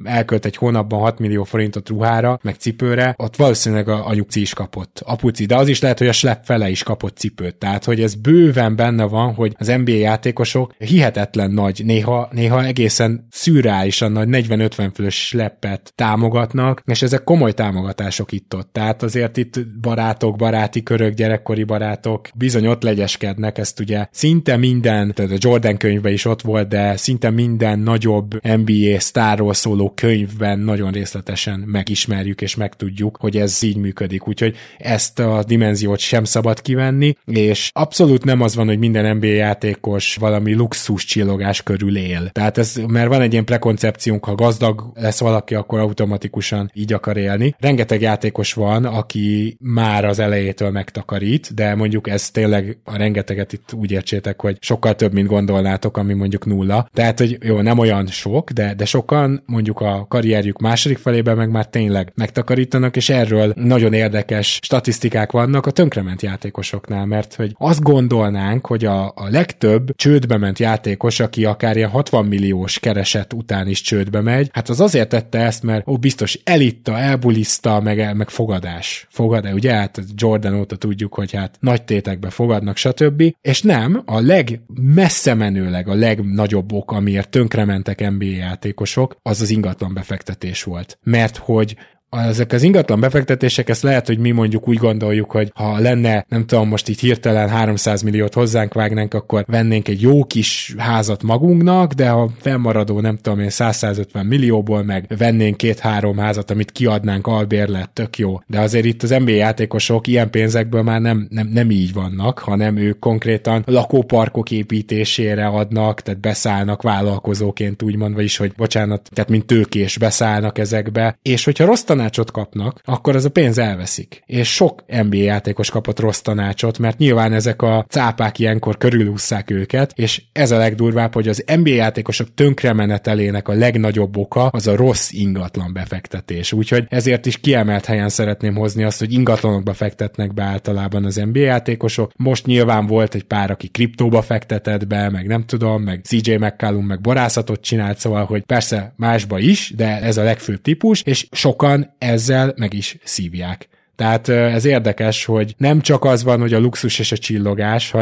elkölt 0.05 0.45
egy 0.45 0.57
hónapban 0.57 1.01
6 1.01 1.19
millió 1.19 1.45
forintot 1.45 1.89
ruhára, 1.89 2.39
meg 2.43 2.55
cipőre, 2.55 3.15
ott 3.19 3.37
valószínűleg 3.37 3.89
a 3.89 4.07
anyuci 4.07 4.41
is 4.41 4.55
kapott. 4.55 5.03
Apuci, 5.05 5.47
de 5.47 5.57
az 5.57 5.69
is 5.69 5.81
lehet, 5.81 5.99
hogy 5.99 6.09
a 6.09 6.13
slep 6.13 6.45
fele 6.45 6.69
is 6.69 6.83
kapott 6.83 7.17
cipőt. 7.17 7.57
Tehát, 7.57 7.85
hogy 7.85 8.03
ez 8.03 8.15
bőven 8.15 8.77
benne 8.77 9.05
van, 9.05 9.35
hogy 9.35 9.55
az 9.59 9.67
NBA 9.67 9.93
játékosok 9.93 10.75
hihetetlen 10.79 11.51
nagy, 11.51 11.83
néha, 11.85 12.29
néha 12.33 12.65
egészen 12.65 13.27
szürreálisan 13.31 14.13
nagy 14.13 14.29
40-50 14.31 14.91
fős 14.95 15.27
sleppet 15.27 15.93
támogatnak, 15.95 16.83
és 16.87 17.03
ezek 17.03 17.25
komoly 17.25 17.53
támogatások 17.53 18.33
itt-ott. 18.33 18.73
Tehát 18.73 19.03
azért 19.03 19.37
itt 19.37 19.67
barátok, 19.81 20.37
baráti 20.37 20.83
körök, 20.83 21.15
gyerekkori 21.15 21.65
barátok 21.65 22.29
bizony 22.35 22.67
ott 22.67 22.83
legyeskednek, 22.83 23.59
ezt 23.59 23.81
ugye 23.81 24.07
szinte 24.11 24.57
minden, 24.57 25.15
tehát 25.15 25.31
a 25.31 25.37
Jordan 25.39 25.77
könyvben 25.77 26.13
is 26.13 26.25
ott 26.25 26.43
volt, 26.43 26.69
de 26.69 26.78
de 26.79 26.97
szinte 26.97 27.31
minden 27.31 27.79
nagyobb 27.79 28.43
NBA 28.43 29.01
sztárról 29.01 29.55
szóló 29.55 29.93
könyvben 29.95 30.59
nagyon 30.59 30.91
részletesen 30.91 31.61
megismerjük 31.67 32.41
és 32.41 32.57
megtudjuk, 32.57 33.17
hogy 33.21 33.37
ez 33.37 33.63
így 33.63 33.77
működik. 33.77 34.29
Úgyhogy 34.29 34.57
ezt 34.79 35.19
a 35.19 35.45
dimenziót 35.47 35.99
sem 35.99 36.25
szabad 36.25 36.61
kivenni, 36.61 37.17
és 37.25 37.71
abszolút 37.73 38.25
nem 38.25 38.41
az 38.41 38.55
van, 38.55 38.67
hogy 38.67 38.79
minden 38.79 39.17
NBA 39.17 39.27
játékos 39.27 40.17
valami 40.17 40.55
luxus 40.55 41.05
csillogás 41.05 41.63
körül 41.63 41.97
él. 41.97 42.31
Tehát 42.33 42.59
ez, 42.59 42.81
mert 42.87 43.09
van 43.09 43.21
egy 43.21 43.33
ilyen 43.33 43.45
prekoncepciónk, 43.45 44.25
ha 44.25 44.35
gazdag 44.35 44.91
lesz 44.95 45.21
valaki, 45.21 45.55
akkor 45.55 45.79
automatikusan 45.79 46.71
így 46.75 46.93
akar 46.93 47.17
élni. 47.17 47.55
Rengeteg 47.59 48.01
játékos 48.01 48.53
van, 48.53 48.85
aki 48.85 49.57
már 49.61 50.05
az 50.05 50.19
elejétől 50.19 50.71
megtakarít, 50.71 51.55
de 51.55 51.75
mondjuk 51.75 52.09
ez 52.09 52.31
tényleg 52.31 52.79
a 52.85 52.97
rengeteget 52.97 53.53
itt 53.53 53.73
úgy 53.73 53.91
értsétek, 53.91 54.41
hogy 54.41 54.57
sokkal 54.61 54.95
több, 54.95 55.13
mint 55.13 55.29
gondolnátok, 55.29 55.97
ami 55.97 56.15
mondjuk 56.15 56.47
nulla. 56.47 56.68
Tehát, 56.93 57.19
hogy 57.19 57.39
jó, 57.43 57.61
nem 57.61 57.79
olyan 57.79 58.07
sok, 58.07 58.51
de, 58.51 58.75
de 58.75 58.85
sokan 58.85 59.43
mondjuk 59.47 59.81
a 59.81 60.07
karrierjük 60.09 60.59
második 60.59 60.99
felében 60.99 61.37
meg 61.37 61.51
már 61.51 61.67
tényleg 61.67 62.13
megtakarítanak, 62.15 62.97
és 62.97 63.09
erről 63.09 63.53
nagyon 63.57 63.93
érdekes 63.93 64.59
statisztikák 64.63 65.33
vannak 65.33 65.67
a 65.67 65.71
tönkrement 65.71 66.23
játékosoknál, 66.23 67.07
mert 67.07 67.35
hogy 67.35 67.55
azt 67.59 67.83
gondolnánk, 67.83 68.67
hogy 68.67 68.85
a, 68.85 69.07
a 69.07 69.29
legtöbb 69.31 69.97
csődbe 69.97 70.37
ment 70.37 70.59
játékos, 70.59 71.21
aki 71.21 71.45
akár 71.45 71.77
ilyen 71.77 71.91
60 71.91 72.25
milliós 72.25 72.79
kereset 72.79 73.33
után 73.33 73.69
is 73.69 73.81
csődbe 73.81 74.21
megy, 74.21 74.49
hát 74.53 74.69
az 74.69 74.81
azért 74.81 75.09
tette 75.09 75.39
ezt, 75.39 75.63
mert 75.63 75.89
ó, 75.89 75.97
biztos 75.97 76.39
elitta, 76.45 76.99
elbuliszta, 76.99 77.81
meg, 77.81 78.17
meg 78.17 78.29
fogadás. 78.29 79.07
Fogadás, 79.11 79.53
ugye? 79.53 79.73
Hát 79.73 80.01
Jordan 80.15 80.55
óta 80.55 80.77
tudjuk, 80.77 81.15
hogy 81.15 81.33
hát 81.33 81.57
nagy 81.61 81.83
tétekbe 81.83 82.31
fogadnak, 82.31 82.77
stb. 82.77 83.23
És 83.41 83.63
nem, 83.63 84.03
a 84.05 84.21
legmessze 84.21 85.35
menőleg 85.35 85.89
a 85.89 85.95
legnagyobb 85.95 86.58
ok, 86.73 86.93
amiért 86.93 87.31
tönkrementek 87.31 88.11
NBA 88.11 88.25
játékosok, 88.25 89.17
az 89.23 89.41
az 89.41 89.51
ingatlan 89.51 89.95
befektetés 89.95 90.63
volt. 90.63 90.99
Mert 91.03 91.37
hogy 91.37 91.77
ezek 92.11 92.53
az 92.53 92.63
ingatlan 92.63 93.01
befektetések, 93.01 93.69
ezt 93.69 93.83
lehet, 93.83 94.07
hogy 94.07 94.19
mi 94.19 94.31
mondjuk 94.31 94.69
úgy 94.69 94.77
gondoljuk, 94.77 95.31
hogy 95.31 95.51
ha 95.55 95.79
lenne, 95.79 96.25
nem 96.29 96.47
tudom, 96.47 96.69
most 96.69 96.89
itt 96.89 96.99
hirtelen 96.99 97.49
300 97.49 98.03
milliót 98.03 98.35
hozzánk 98.35 98.75
vágnánk, 98.75 99.15
akkor 99.15 99.45
vennénk 99.47 99.89
egy 99.89 100.01
jó 100.01 100.25
kis 100.25 100.75
házat 100.79 101.23
magunknak, 101.23 101.93
de 101.93 102.09
ha 102.09 102.31
fennmaradó, 102.41 103.01
nem 103.01 103.17
tudom 103.17 103.41
én, 103.41 103.51
150 103.51 104.27
millióból 104.27 104.83
meg 104.83 105.05
vennénk 105.19 105.57
két-három 105.57 106.17
házat, 106.17 106.51
amit 106.51 106.71
kiadnánk 106.71 107.27
albérlet, 107.27 107.91
tök 107.91 108.19
jó. 108.19 108.41
De 108.47 108.61
azért 108.61 108.85
itt 108.85 109.03
az 109.03 109.11
NBA 109.11 109.31
játékosok 109.31 110.07
ilyen 110.07 110.31
pénzekből 110.31 110.83
már 110.83 111.01
nem, 111.01 111.27
nem, 111.31 111.47
nem 111.47 111.71
így 111.71 111.93
vannak, 111.93 112.39
hanem 112.39 112.77
ők 112.77 112.99
konkrétan 112.99 113.63
lakóparkok 113.67 114.51
építésére 114.51 115.47
adnak, 115.47 116.01
tehát 116.01 116.21
beszállnak 116.21 116.83
vállalkozóként 116.83 117.83
úgymond, 117.83 118.15
vagyis 118.15 118.37
hogy 118.37 118.53
bocsánat, 118.57 119.09
tehát 119.13 119.31
mint 119.31 119.47
tőkés 119.47 119.99
beszállnak 119.99 120.59
ezekbe, 120.59 121.19
és 121.23 121.45
hogyha 121.45 121.65
rossz 121.65 121.85
tanácsot 121.99 122.31
kapnak, 122.31 122.81
akkor 122.85 123.17
ez 123.17 123.25
a 123.25 123.31
pénz 123.31 123.59
elveszik. 123.59 124.23
És 124.27 124.55
sok 124.55 124.85
NBA 124.87 125.17
játékos 125.17 125.71
kapott 125.71 126.01
rossz 126.01 126.21
tanácsot, 126.21 126.79
mert 126.79 126.99
nyilván 126.99 127.33
ezek 127.33 127.63
a 127.63 127.85
cápák 127.89 128.39
ilyenkor 128.39 128.77
körülússzák 128.77 129.51
őket, 129.51 129.93
és 129.95 130.23
ez 130.33 130.51
a 130.51 130.57
legdurvább, 130.57 131.15
hogy 131.15 131.29
az 131.29 131.45
NBA 131.57 131.71
játékosok 131.71 132.35
tönkremenetelének 132.35 133.49
a 133.49 133.53
legnagyobb 133.53 134.17
oka 134.17 134.47
az 134.47 134.67
a 134.67 134.77
rossz 134.77 135.11
ingatlan 135.13 135.73
befektetés. 135.73 136.53
Úgyhogy 136.53 136.87
ezért 136.89 137.27
is 137.27 137.41
kiemelt 137.41 137.85
helyen 137.85 138.09
szeretném 138.09 138.55
hozni 138.55 138.85
azt, 138.85 138.99
hogy 138.99 139.13
ingatlanokba 139.13 139.73
fektetnek 139.73 140.35
be 140.35 140.43
általában 140.43 141.05
az 141.05 141.15
NBA 141.15 141.41
játékosok. 141.41 142.13
Most 142.17 142.47
nyilván 142.47 142.87
volt 142.87 143.15
egy 143.15 143.25
pár, 143.25 143.51
aki 143.51 143.69
kriptóba 143.69 144.23
fektetett 144.23 144.87
be, 144.87 145.11
meg 145.11 145.27
nem 145.27 145.45
tudom, 145.45 145.83
meg 145.83 146.01
CJ 146.05 146.35
McCallum 146.35 146.87
meg 146.87 147.01
borászatot 147.01 147.61
csinált, 147.61 147.99
szóval, 147.99 148.25
hogy 148.25 148.43
persze 148.43 148.93
másba 148.97 149.39
is, 149.39 149.73
de 149.77 150.01
ez 150.01 150.17
a 150.17 150.23
legfőbb 150.23 150.61
típus, 150.61 151.03
és 151.03 151.27
sokan 151.31 151.88
ezzel 151.99 152.55
meg 152.57 152.75
is 152.75 152.97
szívják. 153.05 153.69
Tehát 153.99 154.29
ez 154.29 154.65
érdekes, 154.65 155.25
hogy 155.25 155.55
nem 155.57 155.81
csak 155.81 156.05
az 156.05 156.23
van, 156.23 156.41
hogy 156.41 156.53
a 156.53 156.59
luxus 156.59 156.99
és 156.99 157.13
a 157.13 157.19
csillogás, 157.19 157.95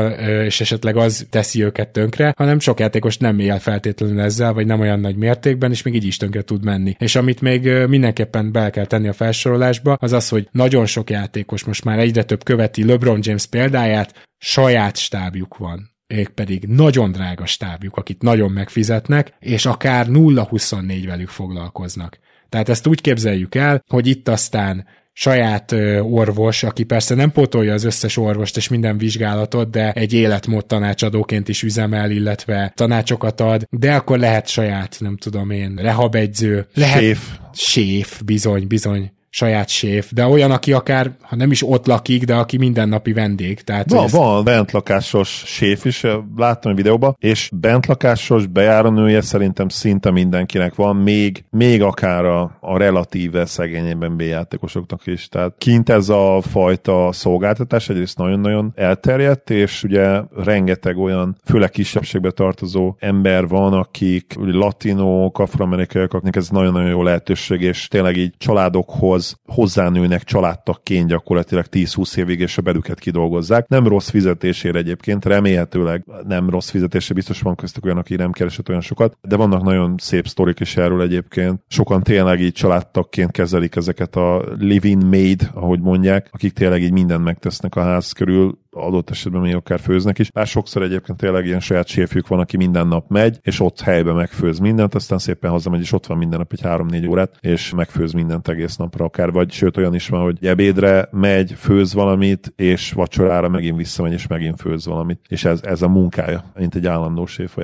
és 0.45 0.61
esetleg 0.61 0.97
az 0.97 1.27
teszi 1.31 1.65
őket 1.65 1.89
tönkre, 1.89 2.35
hanem 2.37 2.59
sok 2.59 2.81
játékos 2.81 3.17
nem 3.17 3.39
él 3.39 3.59
feltétlenül 3.59 4.21
ezzel, 4.21 4.53
vagy 4.53 4.67
nem 4.67 4.81
olyan 4.81 5.01
nagy 5.01 5.17
mértékben, 5.17 5.71
és 5.71 5.83
még 5.83 5.95
így 5.95 6.05
is 6.05 6.17
tönkre 6.17 6.43
tud 6.43 6.65
menni. 6.65 6.97
És 6.99 7.17
amit 7.17 7.41
még 7.41 7.69
mindenképpen 7.89 8.53
bele 8.53 8.71
kell 8.71 8.87
tenni 8.87 9.09
a 9.09 9.13
felsorolásba, 9.13 9.97
az 10.01 10.13
az, 10.13 10.29
hogy 10.29 10.49
nagyon 10.51 10.87
sok 10.87 11.11
játékos 11.11 11.65
most 11.65 11.85
már 11.85 11.99
egyre 11.99 12.23
több 12.23 12.45
követi 12.45 12.85
LeBron 12.85 13.19
James 13.23 13.47
példáját, 13.47 14.27
saját 14.39 14.97
stábjuk 14.97 15.57
van 15.57 15.95
ők 16.09 16.29
pedig 16.29 16.65
nagyon 16.65 17.13
drága 17.13 17.47
stábjuk, 17.47 17.97
akit 17.97 18.23
nagyon 18.23 18.51
megfizetnek, 18.51 19.35
és 19.41 19.67
akár 19.67 20.07
0-24 20.09 21.03
velük 21.07 21.29
foglalkoznak. 21.29 22.19
Tehát 22.57 22.71
ezt 22.71 22.87
úgy 22.87 23.01
képzeljük 23.01 23.55
el, 23.55 23.85
hogy 23.89 24.07
itt 24.07 24.29
aztán 24.29 24.87
saját 25.13 25.75
orvos, 26.03 26.63
aki 26.63 26.85
persze 26.85 27.15
nem 27.15 27.33
pótolja 27.33 27.73
az 27.73 27.85
összes 27.85 28.17
orvost 28.17 28.57
és 28.57 28.69
minden 28.69 28.99
vizsgálatot, 28.99 29.71
de 29.71 29.93
egy 29.93 30.13
életmód 30.13 30.67
tanácsadóként 30.67 31.49
is 31.49 31.63
üzemel, 31.63 32.11
illetve 32.11 32.73
tanácsokat 32.75 33.41
ad, 33.41 33.67
de 33.71 33.95
akkor 33.95 34.19
lehet 34.19 34.49
saját, 34.49 34.97
nem 35.01 35.17
tudom 35.17 35.51
én, 35.51 35.75
rehabegyző. 35.75 36.67
Lehet, 36.75 37.01
Séf. 37.01 37.39
Séf, 37.53 38.23
bizony, 38.25 38.67
bizony 38.67 39.13
saját 39.37 39.69
séf, 39.69 40.13
de 40.13 40.27
olyan, 40.27 40.51
aki 40.51 40.73
akár, 40.73 41.11
ha 41.23 41.37
nem 41.37 41.51
is 41.51 41.63
ott 41.69 41.87
lakik, 41.87 42.25
de 42.25 42.35
aki 42.35 42.57
mindennapi 42.57 43.13
vendég. 43.13 43.61
Tehát, 43.61 43.91
van, 43.91 44.05
ezt... 44.05 44.15
van 44.15 44.45
bentlakásos 44.45 45.43
séf 45.47 45.85
is, 45.85 46.03
láttam 46.37 46.73
a 46.73 46.75
videóban, 46.75 47.17
és 47.19 47.51
bentlakásos 47.53 48.47
bejárónője 48.47 49.21
szerintem 49.21 49.69
szinte 49.69 50.11
mindenkinek 50.11 50.75
van, 50.75 50.97
még, 50.97 51.45
még 51.51 51.83
akár 51.83 52.25
a, 52.25 52.57
a 52.61 52.79
relatíve 52.79 53.47
szegényében 53.47 54.17
B-játékosoknak 54.17 55.07
is. 55.07 55.29
Tehát 55.29 55.55
kint 55.59 55.89
ez 55.89 56.09
a 56.09 56.41
fajta 56.41 57.13
szolgáltatás 57.13 57.89
egyrészt 57.89 58.19
nagyon-nagyon 58.19 58.73
elterjedt, 58.75 59.51
és 59.51 59.83
ugye 59.83 60.21
rengeteg 60.45 60.99
olyan, 60.99 61.37
főleg 61.45 61.71
kisebbségbe 61.71 62.31
tartozó 62.31 62.95
ember 62.99 63.49
van, 63.49 63.73
akik 63.73 64.35
latinók, 64.37 65.39
afroamerikaiak, 65.39 66.13
akiknek 66.13 66.37
ez 66.37 66.49
nagyon-nagyon 66.49 66.89
jó 66.89 67.03
lehetőség, 67.03 67.61
és 67.61 67.89
tényleg 67.89 68.17
így 68.17 68.35
családokhoz 68.39 69.25
hozzánőnek 69.45 70.25
családtakként 70.25 71.09
gyakorlatilag 71.09 71.65
10-20 71.71 72.17
évig, 72.17 72.41
és 72.41 72.59
a 72.59 72.63
belüket 72.63 72.99
kidolgozzák. 72.99 73.69
Nem 73.69 73.87
rossz 73.87 74.09
fizetésére 74.09 74.79
egyébként, 74.79 75.25
remélhetőleg 75.25 76.05
nem 76.27 76.51
rossz 76.51 76.71
fizetésre, 76.71 77.15
biztos 77.15 77.41
van 77.41 77.55
köztük 77.55 77.85
olyan, 77.85 77.99
aki 77.99 78.17
nem 78.17 78.33
keresett 78.33 78.69
olyan 78.69 78.81
sokat, 78.81 79.17
de 79.21 79.37
vannak 79.37 79.63
nagyon 79.63 79.95
szép 79.99 80.27
sztorik 80.27 80.61
is 80.61 80.77
erről 80.77 81.03
egyébként. 81.03 81.61
Sokan 81.69 82.03
tényleg 82.03 82.41
így 82.41 82.53
családtakként 82.53 83.31
kezelik 83.31 83.77
ezeket 83.77 84.17
a 84.17 84.45
living 84.59 85.05
maid, 85.05 85.51
ahogy 85.55 85.81
mondják, 85.81 86.29
akik 86.33 86.53
tényleg 86.53 86.83
így 86.83 86.93
mindent 86.93 87.25
megtesznek 87.25 87.77
a 87.77 87.83
ház 87.83 88.13
körül, 88.13 88.59
adott 88.77 89.11
esetben 89.11 89.41
még 89.41 89.55
akár 89.55 89.81
főznek 89.81 90.19
is. 90.19 90.31
Bár 90.31 90.47
sokszor 90.47 90.83
egyébként 90.83 91.19
tényleg 91.19 91.47
ilyen 91.47 91.61
saját 91.61 91.87
séfjük 91.87 92.29
van, 92.29 92.39
aki 92.39 92.57
minden 92.57 92.87
nap 92.87 93.09
megy, 93.09 93.39
és 93.43 93.61
ott 93.61 93.81
helyben 93.81 94.15
megfőz 94.15 94.59
mindent, 94.59 94.95
aztán 94.95 95.19
szépen 95.19 95.51
hazamegy, 95.51 95.81
és 95.81 95.93
ott 95.93 96.07
van 96.07 96.19
minden 96.19 96.39
nap 96.39 96.53
egy 96.53 96.61
3-4 96.63 97.09
órát, 97.09 97.37
és 97.41 97.75
megfőz 97.75 98.13
mindent 98.13 98.49
egész 98.49 98.77
napra 98.77 99.05
akár, 99.05 99.33
vagy 99.33 99.53
sőt 99.53 99.77
olyan 99.77 99.95
is 99.95 100.09
van, 100.09 100.23
hogy 100.23 100.47
ebédre 100.47 101.09
megy, 101.11 101.53
főz 101.53 101.95
valamit, 101.95 102.53
és 102.57 102.93
vacsorára 102.93 103.49
megint 103.49 103.77
visszamegy, 103.77 104.13
és 104.13 104.27
megint 104.27 104.61
főz 104.61 104.87
valamit. 104.87 105.21
És 105.29 105.45
ez, 105.45 105.61
ez 105.63 105.83
a 105.83 105.89
munkája, 105.89 106.45
mint 106.59 106.75
egy 106.75 106.87
állandó 106.87 107.27
séf. 107.27 107.57